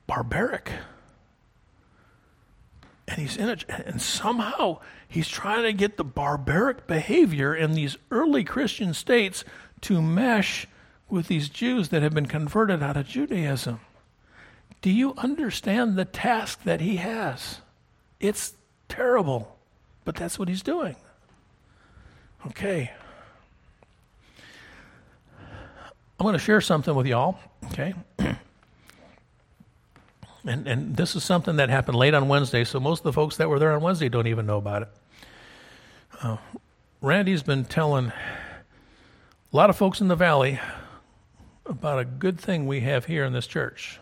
barbaric. 0.07 0.71
And 3.09 3.19
he's 3.19 3.35
in 3.35 3.49
it, 3.49 3.65
and 3.67 4.01
somehow 4.01 4.79
he's 5.07 5.27
trying 5.27 5.63
to 5.63 5.73
get 5.73 5.97
the 5.97 6.05
barbaric 6.05 6.87
behavior 6.87 7.53
in 7.53 7.73
these 7.73 7.97
early 8.09 8.45
Christian 8.45 8.93
states 8.93 9.43
to 9.81 10.01
mesh 10.01 10.65
with 11.09 11.27
these 11.27 11.49
Jews 11.49 11.89
that 11.89 12.01
have 12.03 12.13
been 12.13 12.25
converted 12.25 12.83
out 12.83 12.97
of 12.97 13.07
Judaism. 13.07 13.79
Do 14.81 14.91
you 14.91 15.13
understand 15.17 15.95
the 15.95 16.05
task 16.05 16.63
that 16.63 16.81
he 16.81 16.97
has? 16.97 17.61
It's 18.19 18.53
terrible, 18.89 19.57
but 20.05 20.15
that's 20.15 20.37
what 20.37 20.49
he's 20.49 20.61
doing. 20.61 20.95
Okay. 22.47 22.91
I'm 26.19 26.23
going 26.23 26.33
to 26.33 26.39
share 26.39 26.61
something 26.61 26.95
with 26.95 27.05
y'all, 27.05 27.37
okay? 27.65 27.93
And, 30.45 30.65
and 30.65 30.95
this 30.95 31.17
is 31.17 31.25
something 31.25 31.57
that 31.57 31.69
happened 31.69 31.97
late 31.97 32.13
on 32.13 32.29
Wednesday, 32.29 32.63
so 32.63 32.79
most 32.79 32.99
of 32.99 33.03
the 33.03 33.11
folks 33.11 33.35
that 33.35 33.49
were 33.49 33.59
there 33.59 33.73
on 33.73 33.81
Wednesday 33.81 34.07
don't 34.07 34.27
even 34.27 34.45
know 34.45 34.57
about 34.57 34.83
it. 34.83 34.87
Uh, 36.21 36.37
Randy's 37.01 37.43
been 37.43 37.65
telling 37.65 38.13
a 39.51 39.55
lot 39.55 39.69
of 39.69 39.75
folks 39.75 39.99
in 39.99 40.07
the 40.07 40.15
valley 40.15 40.57
about 41.69 41.99
a 41.99 42.05
good 42.05 42.39
thing 42.39 42.65
we 42.65 42.81
have 42.81 43.05
here 43.05 43.23
in 43.25 43.33
this 43.33 43.47
church. 43.47 43.99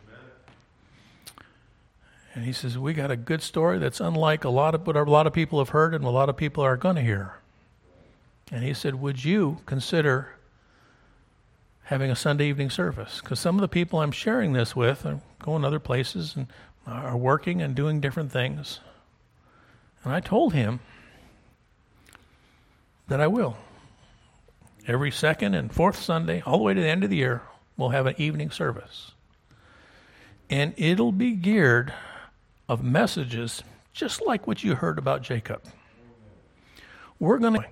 And 2.33 2.43
he 2.43 2.51
says, 2.51 2.77
We 2.77 2.93
got 2.93 3.11
a 3.11 3.15
good 3.15 3.41
story 3.41 3.79
that's 3.79 4.01
unlike 4.01 4.43
a 4.43 4.49
lot 4.49 4.75
of 4.75 4.85
what 4.85 4.97
a 4.97 5.03
lot 5.03 5.25
of 5.25 5.33
people 5.33 5.59
have 5.59 5.69
heard 5.69 5.93
and 5.93 6.03
a 6.03 6.09
lot 6.09 6.29
of 6.29 6.35
people 6.35 6.63
are 6.63 6.77
going 6.77 6.97
to 6.97 7.01
hear. 7.01 7.39
And 8.51 8.63
he 8.63 8.73
said, 8.73 8.95
Would 8.95 9.23
you 9.23 9.59
consider 9.65 10.35
having 11.83 12.11
a 12.11 12.15
Sunday 12.15 12.49
evening 12.49 12.69
service? 12.69 13.21
Because 13.21 13.39
some 13.39 13.55
of 13.55 13.61
the 13.61 13.67
people 13.67 13.99
I'm 13.99 14.11
sharing 14.11 14.53
this 14.53 14.75
with 14.75 15.05
are 15.05 15.21
going 15.39 15.63
other 15.63 15.79
places 15.79 16.35
and 16.35 16.47
are 16.85 17.17
working 17.17 17.61
and 17.61 17.73
doing 17.73 18.01
different 18.01 18.31
things. 18.31 18.79
And 20.03 20.13
I 20.13 20.19
told 20.19 20.53
him 20.53 20.81
that 23.07 23.21
I 23.21 23.27
will. 23.27 23.57
Every 24.87 25.09
second 25.09 25.55
and 25.55 25.73
fourth 25.73 25.99
Sunday, 25.99 26.43
all 26.45 26.57
the 26.57 26.63
way 26.63 26.73
to 26.73 26.81
the 26.81 26.87
end 26.87 27.03
of 27.03 27.09
the 27.09 27.15
year, 27.15 27.41
we'll 27.77 27.89
have 27.89 28.05
an 28.05 28.15
evening 28.17 28.51
service. 28.51 29.11
And 30.49 30.73
it'll 30.77 31.11
be 31.11 31.31
geared 31.31 31.93
of 32.69 32.83
messages 32.83 33.63
just 33.93 34.25
like 34.25 34.47
what 34.47 34.63
you 34.63 34.75
heard 34.75 34.97
about 34.97 35.21
Jacob. 35.21 35.63
We're 37.19 37.37
going 37.37 37.55
to 37.55 37.65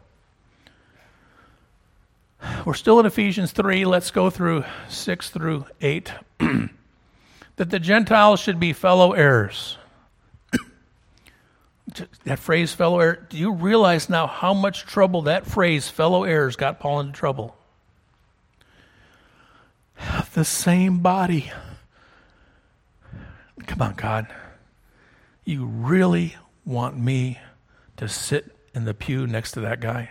we're 2.65 2.73
still 2.73 2.99
in 2.99 3.05
Ephesians 3.05 3.51
3. 3.51 3.85
Let's 3.85 4.11
go 4.11 4.29
through 4.29 4.63
6 4.89 5.29
through 5.29 5.65
8. 5.81 6.11
that 7.55 7.69
the 7.69 7.79
Gentiles 7.79 8.39
should 8.39 8.59
be 8.59 8.73
fellow 8.73 9.13
heirs. 9.13 9.77
that 12.25 12.39
phrase, 12.39 12.73
fellow 12.73 12.99
heir, 12.99 13.25
do 13.29 13.37
you 13.37 13.51
realize 13.51 14.09
now 14.09 14.27
how 14.27 14.53
much 14.53 14.85
trouble 14.85 15.23
that 15.23 15.45
phrase, 15.45 15.89
fellow 15.89 16.23
heirs, 16.23 16.55
got 16.55 16.79
Paul 16.79 17.01
into 17.01 17.13
trouble? 17.13 17.55
The 20.33 20.43
same 20.43 20.99
body. 20.99 21.51
Come 23.67 23.81
on, 23.81 23.93
God. 23.93 24.27
You 25.45 25.65
really 25.65 26.35
want 26.65 26.97
me 26.97 27.39
to 27.97 28.07
sit 28.07 28.55
in 28.73 28.85
the 28.85 28.93
pew 28.95 29.27
next 29.27 29.51
to 29.51 29.59
that 29.61 29.79
guy? 29.79 30.09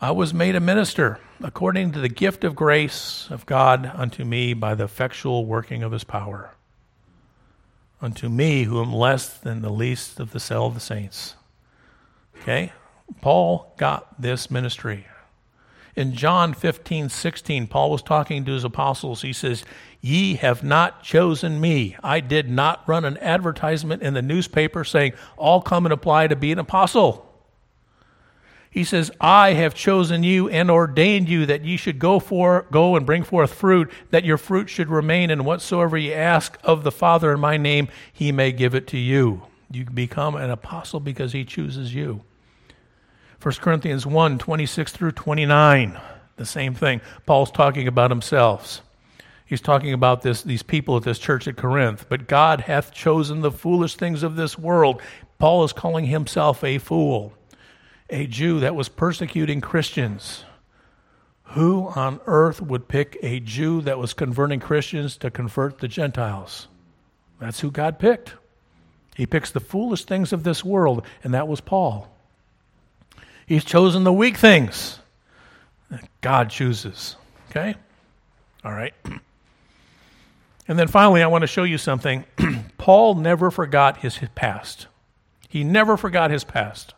I 0.00 0.10
was 0.10 0.34
made 0.34 0.56
a 0.56 0.60
minister 0.60 1.18
according 1.42 1.92
to 1.92 2.00
the 2.00 2.08
gift 2.08 2.44
of 2.44 2.54
grace 2.54 3.26
of 3.30 3.46
God 3.46 3.90
unto 3.94 4.24
me 4.24 4.52
by 4.52 4.74
the 4.74 4.84
effectual 4.84 5.46
working 5.46 5.82
of 5.82 5.92
his 5.92 6.04
power. 6.04 6.54
Unto 8.00 8.28
me, 8.28 8.64
who 8.64 8.80
am 8.80 8.92
less 8.92 9.36
than 9.38 9.62
the 9.62 9.70
least 9.70 10.20
of 10.20 10.32
the 10.32 10.38
cell 10.38 10.66
of 10.66 10.74
the 10.74 10.80
saints. 10.80 11.34
Okay? 12.40 12.72
Paul 13.20 13.72
got 13.76 14.20
this 14.20 14.50
ministry. 14.50 15.06
In 15.98 16.14
John 16.14 16.54
15, 16.54 17.08
16, 17.08 17.66
Paul 17.66 17.90
was 17.90 18.02
talking 18.02 18.44
to 18.44 18.52
his 18.52 18.62
apostles. 18.62 19.22
He 19.22 19.32
says, 19.32 19.64
Ye 20.00 20.36
have 20.36 20.62
not 20.62 21.02
chosen 21.02 21.60
me. 21.60 21.96
I 22.04 22.20
did 22.20 22.48
not 22.48 22.84
run 22.86 23.04
an 23.04 23.18
advertisement 23.18 24.00
in 24.00 24.14
the 24.14 24.22
newspaper 24.22 24.84
saying, 24.84 25.14
All 25.36 25.60
come 25.60 25.86
and 25.86 25.92
apply 25.92 26.28
to 26.28 26.36
be 26.36 26.52
an 26.52 26.60
apostle. 26.60 27.28
He 28.70 28.84
says, 28.84 29.10
I 29.20 29.54
have 29.54 29.74
chosen 29.74 30.22
you 30.22 30.48
and 30.48 30.70
ordained 30.70 31.28
you 31.28 31.46
that 31.46 31.64
ye 31.64 31.76
should 31.76 31.98
go 31.98 32.20
for 32.20 32.66
go 32.70 32.94
and 32.94 33.04
bring 33.04 33.24
forth 33.24 33.52
fruit, 33.52 33.90
that 34.10 34.24
your 34.24 34.38
fruit 34.38 34.70
should 34.70 34.90
remain, 34.90 35.30
and 35.30 35.44
whatsoever 35.44 35.98
ye 35.98 36.14
ask 36.14 36.56
of 36.62 36.84
the 36.84 36.92
Father 36.92 37.32
in 37.32 37.40
my 37.40 37.56
name, 37.56 37.88
he 38.12 38.30
may 38.30 38.52
give 38.52 38.76
it 38.76 38.86
to 38.86 38.98
you. 38.98 39.42
You 39.68 39.84
become 39.86 40.36
an 40.36 40.50
apostle 40.50 41.00
because 41.00 41.32
he 41.32 41.44
chooses 41.44 41.92
you. 41.92 42.22
1 43.40 43.54
Corinthians 43.56 44.04
1, 44.04 44.38
26 44.38 44.92
through 44.92 45.12
29. 45.12 46.00
The 46.36 46.46
same 46.46 46.74
thing. 46.74 47.00
Paul's 47.24 47.52
talking 47.52 47.86
about 47.86 48.10
himself. 48.10 48.82
He's 49.46 49.60
talking 49.60 49.92
about 49.92 50.22
this, 50.22 50.42
these 50.42 50.62
people 50.62 50.96
at 50.96 51.04
this 51.04 51.20
church 51.20 51.46
at 51.46 51.56
Corinth. 51.56 52.06
But 52.08 52.26
God 52.26 52.62
hath 52.62 52.92
chosen 52.92 53.40
the 53.40 53.52
foolish 53.52 53.94
things 53.94 54.22
of 54.22 54.36
this 54.36 54.58
world. 54.58 55.00
Paul 55.38 55.62
is 55.64 55.72
calling 55.72 56.06
himself 56.06 56.64
a 56.64 56.78
fool, 56.78 57.32
a 58.10 58.26
Jew 58.26 58.60
that 58.60 58.74
was 58.74 58.88
persecuting 58.88 59.60
Christians. 59.60 60.44
Who 61.52 61.88
on 61.94 62.20
earth 62.26 62.60
would 62.60 62.88
pick 62.88 63.16
a 63.22 63.40
Jew 63.40 63.80
that 63.82 63.98
was 63.98 64.14
converting 64.14 64.60
Christians 64.60 65.16
to 65.18 65.30
convert 65.30 65.78
the 65.78 65.88
Gentiles? 65.88 66.66
That's 67.38 67.60
who 67.60 67.70
God 67.70 68.00
picked. 68.00 68.34
He 69.16 69.26
picks 69.26 69.52
the 69.52 69.60
foolish 69.60 70.04
things 70.04 70.32
of 70.32 70.42
this 70.42 70.64
world, 70.64 71.06
and 71.22 71.32
that 71.34 71.48
was 71.48 71.60
Paul. 71.60 72.12
He's 73.48 73.64
chosen 73.64 74.04
the 74.04 74.12
weak 74.12 74.36
things. 74.36 74.98
God 76.20 76.50
chooses. 76.50 77.16
Okay? 77.48 77.76
All 78.62 78.72
right. 78.72 78.92
And 80.68 80.78
then 80.78 80.86
finally, 80.86 81.22
I 81.22 81.28
want 81.28 81.40
to 81.40 81.46
show 81.46 81.62
you 81.62 81.78
something. 81.78 82.26
Paul 82.78 83.14
never 83.14 83.50
forgot 83.50 84.00
his 84.00 84.20
past. 84.34 84.86
He 85.48 85.64
never 85.64 85.96
forgot 85.96 86.30
his 86.30 86.44
past. 86.44 86.92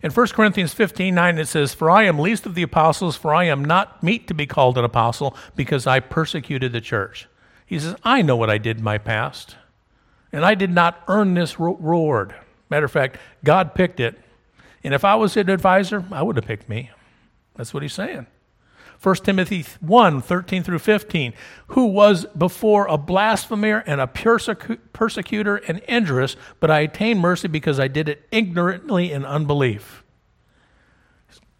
In 0.00 0.12
1 0.12 0.26
Corinthians 0.28 0.72
15 0.72 1.12
9, 1.12 1.38
it 1.38 1.48
says, 1.48 1.74
For 1.74 1.90
I 1.90 2.04
am 2.04 2.20
least 2.20 2.46
of 2.46 2.54
the 2.54 2.62
apostles, 2.62 3.16
for 3.16 3.34
I 3.34 3.44
am 3.44 3.64
not 3.64 4.00
meet 4.00 4.28
to 4.28 4.34
be 4.34 4.46
called 4.46 4.78
an 4.78 4.84
apostle, 4.84 5.36
because 5.56 5.88
I 5.88 5.98
persecuted 5.98 6.72
the 6.72 6.80
church. 6.80 7.26
He 7.66 7.80
says, 7.80 7.96
I 8.04 8.22
know 8.22 8.36
what 8.36 8.50
I 8.50 8.58
did 8.58 8.78
in 8.78 8.84
my 8.84 8.98
past, 8.98 9.56
and 10.30 10.44
I 10.44 10.54
did 10.54 10.70
not 10.70 11.02
earn 11.08 11.34
this 11.34 11.58
reward. 11.58 12.32
Matter 12.70 12.84
of 12.84 12.92
fact, 12.92 13.18
God 13.42 13.74
picked 13.74 13.98
it. 13.98 14.20
And 14.84 14.92
if 14.92 15.04
I 15.04 15.14
was 15.14 15.36
an 15.36 15.48
advisor, 15.48 16.04
I 16.12 16.22
would 16.22 16.36
have 16.36 16.44
picked 16.44 16.68
me. 16.68 16.90
That's 17.56 17.72
what 17.72 17.82
he's 17.82 17.94
saying. 17.94 18.26
1 19.02 19.16
Timothy 19.16 19.64
1 19.80 20.22
13 20.22 20.62
through 20.62 20.78
15, 20.78 21.34
who 21.68 21.86
was 21.86 22.26
before 22.26 22.86
a 22.86 22.96
blasphemer 22.96 23.82
and 23.86 24.00
a 24.00 24.06
persecutor 24.06 25.56
and 25.56 25.78
injurious, 25.80 26.36
but 26.60 26.70
I 26.70 26.80
attained 26.80 27.20
mercy 27.20 27.48
because 27.48 27.80
I 27.80 27.88
did 27.88 28.08
it 28.08 28.26
ignorantly 28.30 29.10
in 29.10 29.24
unbelief. 29.24 30.04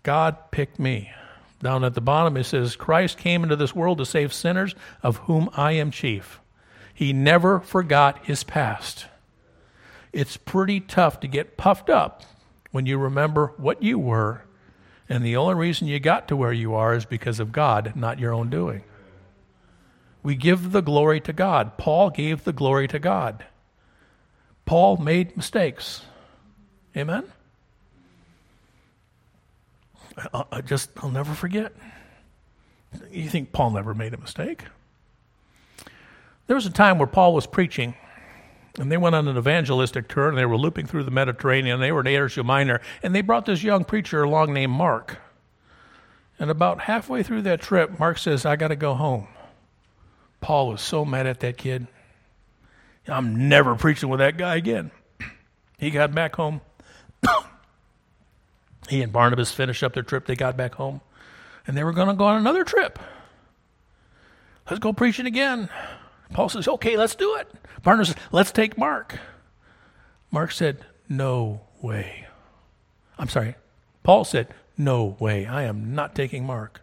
God 0.02 0.50
picked 0.50 0.78
me. 0.78 1.10
Down 1.60 1.82
at 1.82 1.94
the 1.94 2.00
bottom 2.00 2.36
it 2.36 2.44
says, 2.44 2.76
Christ 2.76 3.18
came 3.18 3.42
into 3.42 3.56
this 3.56 3.74
world 3.74 3.98
to 3.98 4.06
save 4.06 4.32
sinners, 4.32 4.74
of 5.02 5.16
whom 5.18 5.48
I 5.54 5.72
am 5.72 5.90
chief. 5.90 6.40
He 6.92 7.12
never 7.12 7.60
forgot 7.60 8.24
his 8.24 8.44
past. 8.44 9.06
It's 10.12 10.36
pretty 10.36 10.78
tough 10.80 11.20
to 11.20 11.26
get 11.26 11.56
puffed 11.56 11.90
up 11.90 12.22
when 12.74 12.86
you 12.86 12.98
remember 12.98 13.52
what 13.56 13.84
you 13.84 13.96
were 13.96 14.42
and 15.08 15.24
the 15.24 15.36
only 15.36 15.54
reason 15.54 15.86
you 15.86 16.00
got 16.00 16.26
to 16.26 16.34
where 16.34 16.52
you 16.52 16.74
are 16.74 16.92
is 16.92 17.04
because 17.04 17.38
of 17.38 17.52
God, 17.52 17.92
not 17.94 18.18
your 18.18 18.34
own 18.34 18.50
doing. 18.50 18.82
We 20.24 20.34
give 20.34 20.72
the 20.72 20.82
glory 20.82 21.20
to 21.20 21.32
God. 21.32 21.78
Paul 21.78 22.10
gave 22.10 22.42
the 22.42 22.52
glory 22.52 22.88
to 22.88 22.98
God. 22.98 23.44
Paul 24.66 24.96
made 24.96 25.36
mistakes. 25.36 26.02
Amen? 26.96 27.22
I, 30.34 30.44
I 30.50 30.60
just, 30.60 30.90
I'll 30.96 31.10
never 31.10 31.32
forget. 31.32 31.72
You 33.12 33.28
think 33.28 33.52
Paul 33.52 33.70
never 33.70 33.94
made 33.94 34.14
a 34.14 34.18
mistake? 34.18 34.64
There 36.48 36.56
was 36.56 36.66
a 36.66 36.70
time 36.70 36.98
where 36.98 37.06
Paul 37.06 37.34
was 37.34 37.46
preaching 37.46 37.94
and 38.78 38.90
they 38.90 38.96
went 38.96 39.14
on 39.14 39.28
an 39.28 39.36
evangelistic 39.36 40.08
tour 40.08 40.28
and 40.28 40.36
they 40.36 40.46
were 40.46 40.56
looping 40.56 40.86
through 40.86 41.04
the 41.04 41.10
Mediterranean. 41.10 41.80
They 41.80 41.92
were 41.92 42.00
in 42.00 42.06
Asia 42.08 42.42
Minor 42.42 42.80
and 43.02 43.14
they 43.14 43.20
brought 43.20 43.46
this 43.46 43.62
young 43.62 43.84
preacher 43.84 44.22
along 44.22 44.52
named 44.52 44.72
Mark. 44.72 45.18
And 46.38 46.50
about 46.50 46.80
halfway 46.80 47.22
through 47.22 47.42
that 47.42 47.60
trip, 47.60 47.98
Mark 47.98 48.18
says, 48.18 48.44
I 48.44 48.56
got 48.56 48.68
to 48.68 48.76
go 48.76 48.94
home. 48.94 49.28
Paul 50.40 50.68
was 50.68 50.80
so 50.80 51.04
mad 51.04 51.26
at 51.26 51.40
that 51.40 51.56
kid. 51.56 51.86
I'm 53.06 53.48
never 53.48 53.76
preaching 53.76 54.08
with 54.08 54.18
that 54.18 54.36
guy 54.36 54.56
again. 54.56 54.90
He 55.76 55.90
got 55.90 56.14
back 56.14 56.36
home. 56.36 56.60
he 58.88 59.02
and 59.02 59.12
Barnabas 59.12 59.50
finished 59.50 59.82
up 59.82 59.92
their 59.92 60.04
trip. 60.04 60.24
They 60.24 60.36
got 60.36 60.56
back 60.56 60.76
home. 60.76 61.00
And 61.66 61.76
they 61.76 61.82
were 61.82 61.92
going 61.92 62.08
to 62.08 62.14
go 62.14 62.24
on 62.24 62.36
another 62.36 62.62
trip. 62.62 62.98
Let's 64.70 64.78
go 64.78 64.92
preaching 64.92 65.26
again. 65.26 65.68
Paul 66.34 66.50
says, 66.50 66.68
okay, 66.68 66.96
let's 66.98 67.14
do 67.14 67.36
it. 67.36 67.48
Barnabas 67.82 68.08
says, 68.08 68.16
let's 68.32 68.52
take 68.52 68.76
Mark. 68.76 69.18
Mark 70.30 70.50
said, 70.50 70.84
no 71.08 71.60
way. 71.80 72.26
I'm 73.18 73.28
sorry. 73.28 73.54
Paul 74.02 74.24
said, 74.24 74.48
no 74.76 75.16
way. 75.20 75.46
I 75.46 75.62
am 75.62 75.94
not 75.94 76.14
taking 76.14 76.44
Mark. 76.44 76.82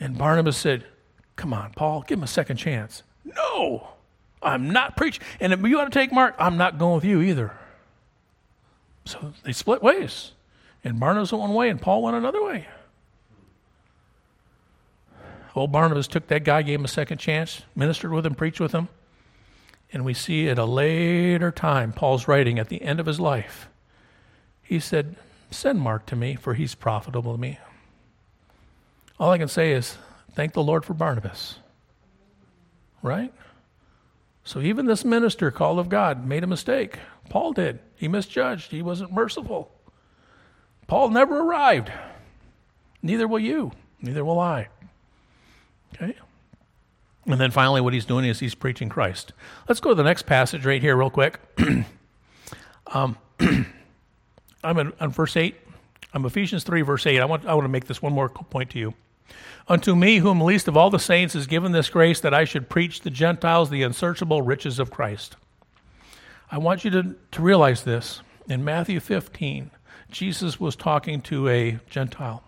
And 0.00 0.16
Barnabas 0.16 0.56
said, 0.56 0.86
come 1.36 1.52
on, 1.52 1.72
Paul, 1.76 2.02
give 2.08 2.18
him 2.18 2.24
a 2.24 2.26
second 2.26 2.56
chance. 2.56 3.02
No, 3.22 3.88
I'm 4.42 4.70
not 4.70 4.96
preaching. 4.96 5.22
And 5.38 5.52
if 5.52 5.60
you 5.62 5.76
want 5.76 5.92
to 5.92 5.98
take 5.98 6.10
Mark, 6.10 6.34
I'm 6.38 6.56
not 6.56 6.78
going 6.78 6.94
with 6.94 7.04
you 7.04 7.20
either. 7.20 7.52
So 9.04 9.34
they 9.44 9.52
split 9.52 9.82
ways. 9.82 10.32
And 10.82 10.98
Barnabas 10.98 11.32
went 11.32 11.42
one 11.42 11.54
way 11.54 11.68
and 11.68 11.80
Paul 11.80 12.02
went 12.02 12.16
another 12.16 12.42
way. 12.42 12.66
Old 15.54 15.72
Barnabas 15.72 16.06
took 16.06 16.28
that 16.28 16.44
guy, 16.44 16.62
gave 16.62 16.78
him 16.78 16.84
a 16.84 16.88
second 16.88 17.18
chance, 17.18 17.62
ministered 17.74 18.12
with 18.12 18.24
him, 18.24 18.34
preached 18.34 18.60
with 18.60 18.72
him. 18.72 18.88
And 19.92 20.04
we 20.04 20.14
see 20.14 20.48
at 20.48 20.58
a 20.58 20.64
later 20.64 21.50
time, 21.50 21.92
Paul's 21.92 22.28
writing 22.28 22.58
at 22.58 22.68
the 22.68 22.82
end 22.82 23.00
of 23.00 23.06
his 23.06 23.18
life, 23.18 23.68
he 24.62 24.78
said, 24.78 25.16
Send 25.50 25.80
Mark 25.80 26.06
to 26.06 26.16
me, 26.16 26.36
for 26.36 26.54
he's 26.54 26.76
profitable 26.76 27.32
to 27.32 27.40
me. 27.40 27.58
All 29.18 29.32
I 29.32 29.38
can 29.38 29.48
say 29.48 29.72
is, 29.72 29.98
thank 30.34 30.52
the 30.52 30.62
Lord 30.62 30.84
for 30.84 30.94
Barnabas. 30.94 31.58
Right? 33.02 33.32
So 34.44 34.60
even 34.60 34.86
this 34.86 35.04
minister 35.04 35.50
called 35.50 35.78
of 35.78 35.88
God 35.88 36.26
made 36.26 36.44
a 36.44 36.46
mistake. 36.46 36.98
Paul 37.28 37.52
did. 37.52 37.80
He 37.96 38.08
misjudged. 38.08 38.70
He 38.70 38.82
wasn't 38.82 39.12
merciful. 39.12 39.70
Paul 40.86 41.10
never 41.10 41.40
arrived. 41.40 41.90
Neither 43.02 43.28
will 43.28 43.38
you. 43.40 43.72
Neither 44.00 44.24
will 44.24 44.40
I. 44.40 44.68
Okay? 45.94 46.14
And 47.26 47.40
then 47.40 47.50
finally, 47.50 47.80
what 47.80 47.92
he's 47.92 48.04
doing 48.04 48.24
is 48.24 48.40
he's 48.40 48.54
preaching 48.54 48.88
Christ. 48.88 49.32
Let's 49.68 49.80
go 49.80 49.90
to 49.90 49.94
the 49.94 50.02
next 50.02 50.22
passage 50.22 50.64
right 50.64 50.80
here, 50.80 50.96
real 50.96 51.10
quick. 51.10 51.38
um, 52.88 53.16
I'm 54.64 54.78
in, 54.78 54.92
on 55.00 55.10
verse 55.10 55.36
8. 55.36 55.54
I'm 56.12 56.24
Ephesians 56.24 56.64
3, 56.64 56.82
verse 56.82 57.06
8. 57.06 57.20
I 57.20 57.24
want, 57.24 57.46
I 57.46 57.54
want 57.54 57.64
to 57.64 57.70
make 57.70 57.86
this 57.86 58.02
one 58.02 58.12
more 58.12 58.28
point 58.28 58.70
to 58.70 58.78
you. 58.78 58.94
Unto 59.68 59.94
me, 59.94 60.18
whom 60.18 60.40
least 60.40 60.66
of 60.66 60.76
all 60.76 60.90
the 60.90 60.98
saints 60.98 61.36
is 61.36 61.46
given 61.46 61.70
this 61.72 61.88
grace 61.88 62.20
that 62.20 62.34
I 62.34 62.44
should 62.44 62.68
preach 62.68 63.02
the 63.02 63.10
Gentiles 63.10 63.70
the 63.70 63.84
unsearchable 63.84 64.42
riches 64.42 64.80
of 64.80 64.90
Christ. 64.90 65.36
I 66.50 66.58
want 66.58 66.84
you 66.84 66.90
to, 66.90 67.14
to 67.30 67.42
realize 67.42 67.84
this. 67.84 68.22
In 68.48 68.64
Matthew 68.64 68.98
15, 68.98 69.70
Jesus 70.10 70.58
was 70.58 70.74
talking 70.74 71.20
to 71.22 71.46
a 71.48 71.78
Gentile 71.88 72.42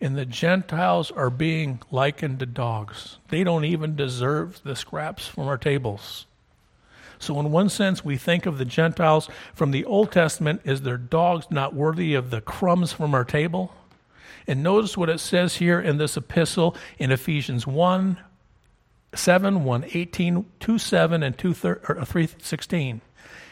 and 0.00 0.16
the 0.16 0.26
Gentiles 0.26 1.10
are 1.10 1.30
being 1.30 1.80
likened 1.90 2.40
to 2.40 2.46
dogs. 2.46 3.18
They 3.28 3.44
don't 3.44 3.64
even 3.64 3.96
deserve 3.96 4.60
the 4.64 4.76
scraps 4.76 5.26
from 5.26 5.48
our 5.48 5.58
tables. 5.58 6.26
So, 7.18 7.38
in 7.40 7.50
one 7.50 7.68
sense, 7.68 8.04
we 8.04 8.16
think 8.16 8.44
of 8.44 8.58
the 8.58 8.64
Gentiles 8.64 9.30
from 9.54 9.70
the 9.70 9.84
Old 9.84 10.12
Testament 10.12 10.60
as 10.64 10.82
their 10.82 10.98
dogs 10.98 11.46
not 11.50 11.74
worthy 11.74 12.14
of 12.14 12.30
the 12.30 12.40
crumbs 12.40 12.92
from 12.92 13.14
our 13.14 13.24
table. 13.24 13.72
And 14.46 14.62
notice 14.62 14.96
what 14.96 15.08
it 15.08 15.20
says 15.20 15.56
here 15.56 15.80
in 15.80 15.96
this 15.96 16.16
epistle 16.16 16.76
in 16.98 17.10
Ephesians 17.10 17.66
1 17.66 18.18
7, 19.14 19.64
1 19.64 19.84
18, 19.94 20.46
2 20.60 20.78
7, 20.78 21.22
and 21.22 21.38
2 21.38 21.54
uh, 21.88 22.04
3 22.04 22.28
16. 22.38 23.00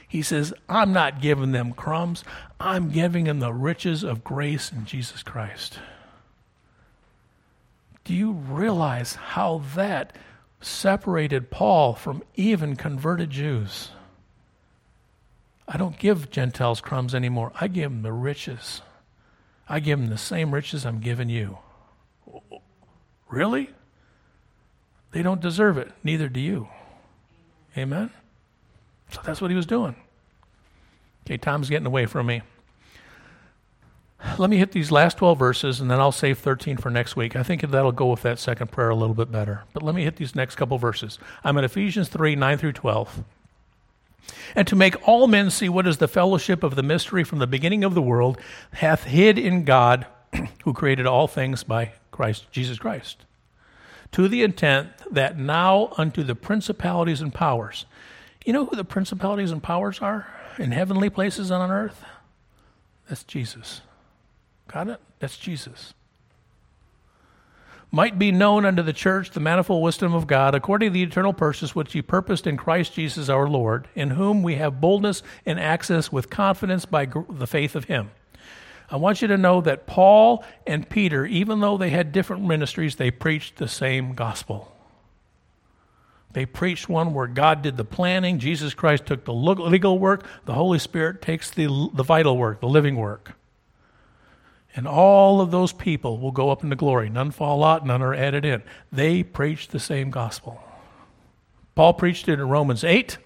He 0.07 0.21
says, 0.21 0.53
I'm 0.69 0.93
not 0.93 1.23
giving 1.23 1.53
them 1.53 1.73
crumbs, 1.73 2.25
I'm 2.61 2.91
giving 2.91 3.25
them 3.25 3.39
the 3.39 3.55
riches 3.55 4.03
of 4.03 4.23
grace 4.23 4.71
in 4.71 4.85
Jesus 4.85 5.23
Christ. 5.23 5.79
Do 8.05 8.15
you 8.15 8.33
realize 8.33 9.15
how 9.15 9.63
that 9.75 10.17
separated 10.61 11.51
Paul 11.51 11.95
from 11.95 12.23
even 12.35 12.77
converted 12.77 13.31
Jews? 13.31 13.91
I 15.69 15.77
don't 15.77 15.99
give 15.99 16.31
Gentiles 16.31 16.81
crumbs 16.81 17.15
anymore. 17.15 17.53
I 17.61 17.69
give 17.69 17.91
them 17.91 18.03
the 18.03 18.13
riches. 18.13 18.83
I 19.69 19.81
give 19.81 19.99
them 19.99 20.09
the 20.09 20.19
same 20.19 20.53
riches 20.53 20.85
I'm 20.85 21.01
giving 21.01 21.29
you. 21.29 21.59
Really? 23.29 23.71
They 25.13 25.23
don't 25.23 25.41
deserve 25.41 25.79
it. 25.79 25.93
Neither 26.03 26.29
do 26.29 26.41
you. 26.41 26.69
Amen? 27.77 28.11
So 29.11 29.21
that's 29.25 29.41
what 29.41 29.51
he 29.51 29.57
was 29.57 29.67
doing. 29.67 29.95
Okay, 31.25 31.37
time's 31.37 31.71
getting 31.71 31.87
away 31.87 32.07
from 32.07 32.27
me. 32.27 32.43
Let 34.39 34.51
me 34.51 34.57
hit 34.57 34.73
these 34.73 34.91
last 34.91 35.19
12 35.19 35.39
verses 35.39 35.81
and 35.81 35.91
then 35.91 36.01
I'll 36.01 36.13
save 36.13 36.39
13 36.39 36.77
for 36.77 36.91
next 36.91 37.17
week. 37.17 37.35
I 37.35 37.43
think 37.43 37.63
that'll 37.63 37.93
go 37.93 38.11
with 38.11 38.23
that 38.23 38.39
second 38.39 38.71
prayer 38.71 38.91
a 38.91 38.95
little 38.95 39.15
bit 39.15 39.33
better. 39.33 39.65
But 39.73 39.83
let 39.83 39.95
me 39.95 40.05
hit 40.05 40.17
these 40.17 40.35
next 40.35 40.57
couple 40.57 40.79
verses. 40.79 41.19
I'm 41.43 41.59
in 41.59 41.65
Ephesians 41.65 42.09
3 42.09 42.37
9 42.37 42.59
through 42.59 42.73
12. 42.73 43.25
And 44.55 44.69
to 44.69 44.77
make 44.77 45.09
all 45.09 45.27
men 45.27 45.51
see 45.51 45.69
what 45.69 45.87
is 45.87 45.99
the 45.99 46.09
fellowship 46.09 46.63
of 46.63 46.77
the 46.77 46.83
mystery 46.83 47.25
from 47.25 47.41
the 47.41 47.47
beginning 47.47 47.83
of 47.85 47.95
the 47.95 48.03
world, 48.03 48.39
hath 48.75 49.05
hid 49.05 49.39
in 49.39 49.65
God 49.65 50.07
who 50.65 50.73
created 50.73 51.07
all 51.07 51.27
things 51.27 51.65
by 51.65 51.93
Christ, 52.11 52.47
Jesus 52.51 52.79
Christ, 52.79 53.25
to 54.13 54.29
the 54.29 54.43
intent 54.43 54.91
that 55.11 55.39
now 55.39 55.93
unto 55.97 56.23
the 56.23 56.35
principalities 56.35 57.21
and 57.21 57.35
powers. 57.35 57.87
You 58.45 58.53
know 58.53 58.67
who 58.67 58.77
the 58.77 58.85
principalities 58.85 59.51
and 59.51 59.63
powers 59.63 60.01
are 60.01 60.27
in 60.59 60.73
heavenly 60.73 61.11
places 61.11 61.51
and 61.51 61.63
on 61.63 61.71
earth? 61.71 62.05
That's 63.09 63.25
Jesus. 63.25 63.81
Got 64.73 64.89
it? 64.89 65.01
That's 65.19 65.37
Jesus. 65.37 65.95
Might 67.95 68.19
be 68.19 68.33
known 68.33 68.65
unto 68.65 68.83
the 68.83 68.95
church 68.95 69.31
the 69.31 69.41
manifold 69.41 69.83
wisdom 69.83 70.15
of 70.15 70.27
God, 70.27 70.55
according 70.55 70.89
to 70.89 70.93
the 70.95 71.03
eternal 71.03 71.35
purpose 71.35 71.75
which 71.75 71.93
he 71.93 72.01
purposed 72.01 72.47
in 72.47 72.57
Christ 72.57 72.95
Jesus 72.95 73.29
our 73.29 73.47
Lord, 73.47 73.87
in 73.95 74.11
whom 74.11 74.43
we 74.43 74.55
have 74.55 74.81
boldness 74.81 75.23
and 75.45 75.61
access 75.61 76.11
with 76.11 76.31
confidence 76.31 76.87
by 76.87 77.05
the 77.05 77.47
faith 77.47 77.77
of 77.77 77.85
him. 77.85 78.11
I 78.91 78.97
want 78.97 79.21
you 79.21 79.29
to 79.29 79.37
know 79.37 79.61
that 79.61 79.87
Paul 79.87 80.43
and 80.67 80.89
Peter, 80.89 81.27
even 81.27 81.61
though 81.61 81.77
they 81.77 81.91
had 81.91 82.13
different 82.13 82.45
ministries, 82.45 82.97
they 82.97 83.11
preached 83.11 83.57
the 83.57 83.69
same 83.69 84.15
gospel. 84.15 84.75
They 86.33 86.47
preached 86.47 86.89
one 86.89 87.13
where 87.13 87.27
God 87.27 87.61
did 87.61 87.77
the 87.77 87.85
planning, 87.85 88.39
Jesus 88.39 88.73
Christ 88.73 89.05
took 89.05 89.27
the 89.27 89.35
legal 89.35 89.99
work, 89.99 90.25
the 90.47 90.55
Holy 90.55 90.79
Spirit 90.79 91.21
takes 91.21 91.51
the, 91.51 91.91
the 91.93 92.03
vital 92.03 92.39
work, 92.39 92.61
the 92.61 92.69
living 92.69 92.97
work. 92.97 93.35
And 94.75 94.89
all 94.89 95.41
of 95.41 95.51
those 95.51 95.73
people 95.73 96.19
will 96.19 96.31
go 96.31 96.51
up 96.51 96.65
into 96.65 96.77
glory. 96.77 97.11
None 97.11 97.31
fall 97.31 97.63
out, 97.63 97.87
none 97.87 98.03
are 98.03 98.15
added 98.15 98.45
in. 98.45 98.63
They 98.91 99.23
preached 99.23 99.71
the 99.71 99.81
same 99.81 100.11
gospel. 100.11 100.63
Paul 101.75 101.95
preached 101.95 102.29
it 102.29 102.41
in 102.41 102.49
Romans 102.49 102.83
8. 102.83 103.19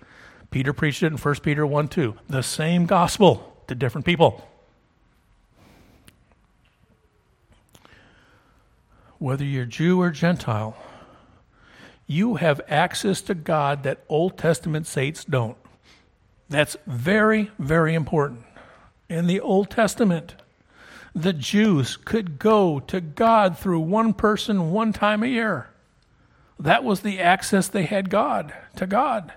Peter 0.50 0.72
preached 0.72 1.02
it 1.02 1.08
in 1.08 1.18
1 1.18 1.34
Peter 1.36 1.66
1 1.66 1.88
2. 1.88 2.14
The 2.28 2.42
same 2.42 2.86
gospel 2.86 3.62
to 3.68 3.74
different 3.74 4.06
people. 4.06 4.44
whether 9.18 9.44
you're 9.44 9.64
Jew 9.64 10.00
or 10.00 10.10
Gentile, 10.10 10.76
you 12.06 12.36
have 12.36 12.60
access 12.68 13.20
to 13.22 13.34
God 13.34 13.82
that 13.82 14.04
Old 14.08 14.38
Testament 14.38 14.86
saints 14.86 15.24
don't. 15.24 15.56
That's 16.48 16.76
very, 16.86 17.50
very 17.58 17.94
important. 17.94 18.44
In 19.08 19.26
the 19.26 19.40
Old 19.40 19.70
Testament, 19.70 20.36
the 21.16 21.32
Jews 21.32 21.96
could 21.96 22.38
go 22.38 22.78
to 22.80 23.00
God 23.00 23.58
through 23.58 23.80
one 23.80 24.12
person 24.12 24.70
one 24.70 24.92
time 24.92 25.22
a 25.22 25.26
year. 25.26 25.70
That 26.60 26.84
was 26.84 27.00
the 27.00 27.20
access 27.20 27.68
they 27.68 27.84
had 27.84 28.10
God 28.10 28.52
to 28.76 28.86
God. 28.86 29.32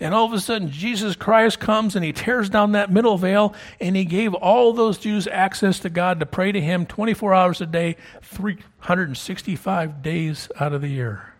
And 0.00 0.14
all 0.14 0.24
of 0.24 0.32
a 0.32 0.40
sudden, 0.40 0.70
Jesus 0.70 1.14
Christ 1.14 1.60
comes 1.60 1.94
and 1.94 2.04
he 2.04 2.14
tears 2.14 2.48
down 2.48 2.72
that 2.72 2.90
middle 2.90 3.18
veil 3.18 3.54
and 3.78 3.94
he 3.94 4.06
gave 4.06 4.32
all 4.32 4.72
those 4.72 4.96
Jews 4.98 5.26
access 5.26 5.78
to 5.80 5.90
God 5.90 6.18
to 6.18 6.26
pray 6.26 6.50
to 6.50 6.60
him 6.60 6.86
24 6.86 7.34
hours 7.34 7.60
a 7.60 7.66
day, 7.66 7.96
365 8.22 10.02
days 10.02 10.48
out 10.58 10.72
of 10.72 10.80
the 10.80 10.88
year. 10.88 11.34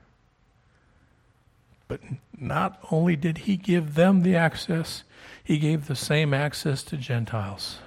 But 1.89 2.01
not 2.39 2.79
only 2.91 3.17
did 3.17 3.39
he 3.39 3.57
give 3.57 3.95
them 3.95 4.21
the 4.21 4.37
access, 4.37 5.03
he 5.43 5.59
gave 5.59 5.87
the 5.87 5.97
same 5.97 6.35
access 6.35 6.83
to 6.85 6.99
Gentiles. 6.99 7.79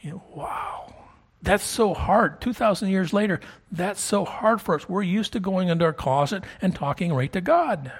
You 0.00 0.10
know, 0.12 0.22
wow. 0.34 0.94
That's 1.42 1.64
so 1.64 1.94
hard. 1.94 2.40
2,000 2.40 2.90
years 2.90 3.12
later, 3.12 3.40
that's 3.72 4.00
so 4.00 4.24
hard 4.24 4.60
for 4.60 4.74
us. 4.74 4.88
We're 4.88 5.02
used 5.02 5.32
to 5.32 5.40
going 5.40 5.68
into 5.68 5.84
our 5.84 5.92
closet 5.92 6.44
and 6.60 6.74
talking 6.74 7.12
right 7.12 7.32
to 7.32 7.40
God. 7.40 7.92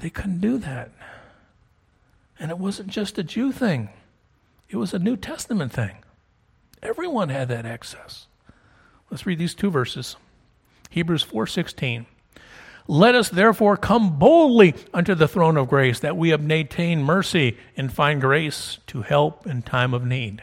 They 0.00 0.10
couldn't 0.10 0.40
do 0.40 0.58
that. 0.58 0.90
And 2.38 2.50
it 2.50 2.58
wasn't 2.58 2.88
just 2.88 3.18
a 3.18 3.22
Jew 3.22 3.52
thing, 3.52 3.88
it 4.68 4.76
was 4.76 4.92
a 4.92 4.98
New 4.98 5.16
Testament 5.16 5.72
thing. 5.72 5.96
Everyone 6.82 7.28
had 7.28 7.48
that 7.48 7.64
access. 7.64 8.26
Let's 9.10 9.26
read 9.26 9.38
these 9.38 9.54
two 9.54 9.70
verses. 9.70 10.16
Hebrews 10.90 11.22
4:16. 11.22 12.06
Let 12.88 13.14
us 13.14 13.28
therefore 13.28 13.76
come 13.76 14.18
boldly 14.18 14.74
unto 14.92 15.14
the 15.14 15.28
throne 15.28 15.56
of 15.56 15.68
grace 15.68 16.00
that 16.00 16.16
we 16.16 16.36
may 16.36 16.62
obtain 16.62 17.02
mercy 17.02 17.56
and 17.76 17.92
find 17.92 18.20
grace 18.20 18.78
to 18.88 19.02
help 19.02 19.46
in 19.46 19.62
time 19.62 19.94
of 19.94 20.04
need. 20.04 20.42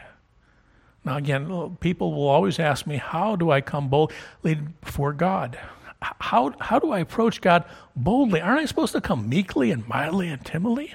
Now 1.04 1.16
again, 1.16 1.76
people 1.80 2.12
will 2.12 2.28
always 2.28 2.58
ask 2.58 2.86
me, 2.86 2.96
how 2.96 3.36
do 3.36 3.50
I 3.50 3.60
come 3.60 3.88
boldly 3.88 4.56
before 4.80 5.12
God? 5.12 5.58
how, 6.02 6.54
how 6.60 6.78
do 6.78 6.92
I 6.92 7.00
approach 7.00 7.40
God 7.40 7.64
boldly? 7.94 8.40
Aren't 8.40 8.60
I 8.60 8.64
supposed 8.64 8.92
to 8.92 9.00
come 9.00 9.28
meekly 9.28 9.70
and 9.70 9.86
mildly 9.86 10.28
and 10.28 10.44
timidly? 10.44 10.94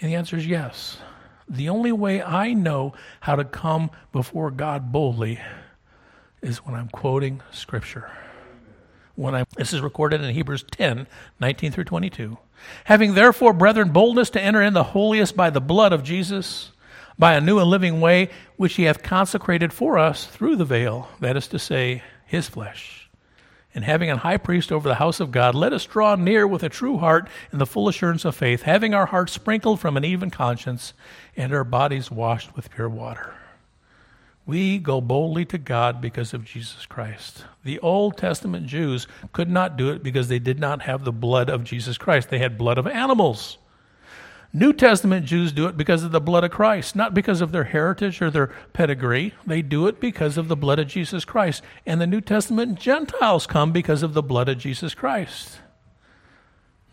And 0.00 0.10
the 0.10 0.14
answer 0.14 0.36
is 0.36 0.46
yes. 0.46 0.98
The 1.48 1.68
only 1.68 1.92
way 1.92 2.22
I 2.22 2.54
know 2.54 2.94
how 3.20 3.36
to 3.36 3.44
come 3.44 3.90
before 4.12 4.50
God 4.50 4.92
boldly 4.92 5.40
is 6.42 6.58
when 6.58 6.74
I'm 6.74 6.88
quoting 6.88 7.42
Scripture. 7.50 8.10
When 9.16 9.34
I 9.34 9.44
this 9.56 9.72
is 9.72 9.80
recorded 9.80 10.20
in 10.22 10.34
Hebrews 10.34 10.64
10, 10.70 11.06
19 11.40 11.72
through 11.72 11.84
22. 11.84 12.38
Having 12.84 13.14
therefore, 13.14 13.52
brethren, 13.52 13.90
boldness 13.90 14.30
to 14.30 14.40
enter 14.40 14.62
in 14.62 14.72
the 14.72 14.82
holiest 14.82 15.36
by 15.36 15.50
the 15.50 15.60
blood 15.60 15.92
of 15.92 16.02
Jesus, 16.02 16.72
by 17.18 17.34
a 17.34 17.40
new 17.40 17.58
and 17.58 17.68
living 17.68 18.00
way, 18.00 18.30
which 18.56 18.74
he 18.74 18.84
hath 18.84 19.02
consecrated 19.02 19.72
for 19.72 19.98
us 19.98 20.26
through 20.26 20.56
the 20.56 20.64
veil, 20.64 21.08
that 21.20 21.36
is 21.36 21.48
to 21.48 21.58
say, 21.58 22.02
his 22.24 22.48
flesh 22.48 23.06
and 23.76 23.84
having 23.84 24.10
a 24.10 24.16
high 24.16 24.38
priest 24.38 24.72
over 24.72 24.88
the 24.88 24.94
house 24.94 25.20
of 25.20 25.30
God, 25.30 25.54
let 25.54 25.74
us 25.74 25.84
draw 25.84 26.16
near 26.16 26.46
with 26.46 26.62
a 26.62 26.68
true 26.70 26.96
heart 26.96 27.28
in 27.52 27.58
the 27.58 27.66
full 27.66 27.88
assurance 27.88 28.24
of 28.24 28.34
faith, 28.34 28.62
having 28.62 28.94
our 28.94 29.04
hearts 29.04 29.32
sprinkled 29.32 29.80
from 29.80 29.98
an 29.98 30.04
even 30.04 30.30
conscience 30.30 30.94
and 31.36 31.52
our 31.52 31.62
bodies 31.62 32.10
washed 32.10 32.56
with 32.56 32.70
pure 32.70 32.88
water. 32.88 33.34
We 34.46 34.78
go 34.78 35.00
boldly 35.00 35.44
to 35.46 35.58
God 35.58 36.00
because 36.00 36.32
of 36.32 36.44
Jesus 36.44 36.86
Christ. 36.86 37.44
The 37.64 37.80
Old 37.80 38.16
Testament 38.16 38.68
Jews 38.68 39.08
could 39.32 39.50
not 39.50 39.76
do 39.76 39.90
it 39.90 40.04
because 40.04 40.28
they 40.28 40.38
did 40.38 40.60
not 40.60 40.82
have 40.82 41.04
the 41.04 41.12
blood 41.12 41.50
of 41.50 41.64
Jesus 41.64 41.98
Christ. 41.98 42.30
They 42.30 42.38
had 42.38 42.56
blood 42.56 42.78
of 42.78 42.86
animals. 42.86 43.58
New 44.52 44.72
Testament 44.72 45.26
Jews 45.26 45.50
do 45.50 45.66
it 45.66 45.76
because 45.76 46.04
of 46.04 46.12
the 46.12 46.20
blood 46.20 46.44
of 46.44 46.52
Christ, 46.52 46.94
not 46.94 47.12
because 47.12 47.40
of 47.40 47.50
their 47.50 47.64
heritage 47.64 48.22
or 48.22 48.30
their 48.30 48.54
pedigree. 48.72 49.34
They 49.44 49.62
do 49.62 49.88
it 49.88 50.00
because 50.00 50.38
of 50.38 50.46
the 50.46 50.56
blood 50.56 50.78
of 50.78 50.86
Jesus 50.86 51.24
Christ. 51.24 51.62
And 51.84 52.00
the 52.00 52.06
New 52.06 52.20
Testament 52.20 52.78
Gentiles 52.78 53.46
come 53.48 53.72
because 53.72 54.04
of 54.04 54.14
the 54.14 54.22
blood 54.22 54.48
of 54.48 54.58
Jesus 54.58 54.94
Christ. 54.94 55.58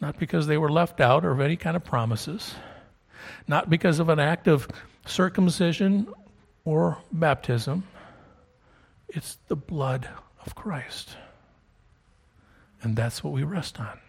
Not 0.02 0.18
because 0.18 0.48
they 0.48 0.58
were 0.58 0.72
left 0.72 1.00
out 1.00 1.24
or 1.24 1.32
of 1.32 1.40
any 1.40 1.56
kind 1.56 1.78
of 1.78 1.86
promises, 1.86 2.56
not 3.48 3.70
because 3.70 4.00
of 4.00 4.10
an 4.10 4.20
act 4.20 4.48
of 4.48 4.68
circumcision 5.06 6.12
or 6.66 6.98
baptism. 7.12 7.84
It's 9.10 9.38
the 9.48 9.56
blood 9.56 10.08
of 10.46 10.56
Christ. 10.56 11.18
And 12.82 12.96
that's 12.96 13.24
what 13.24 13.34
we 13.34 13.44
rest 13.44 13.80
on. 13.80 14.00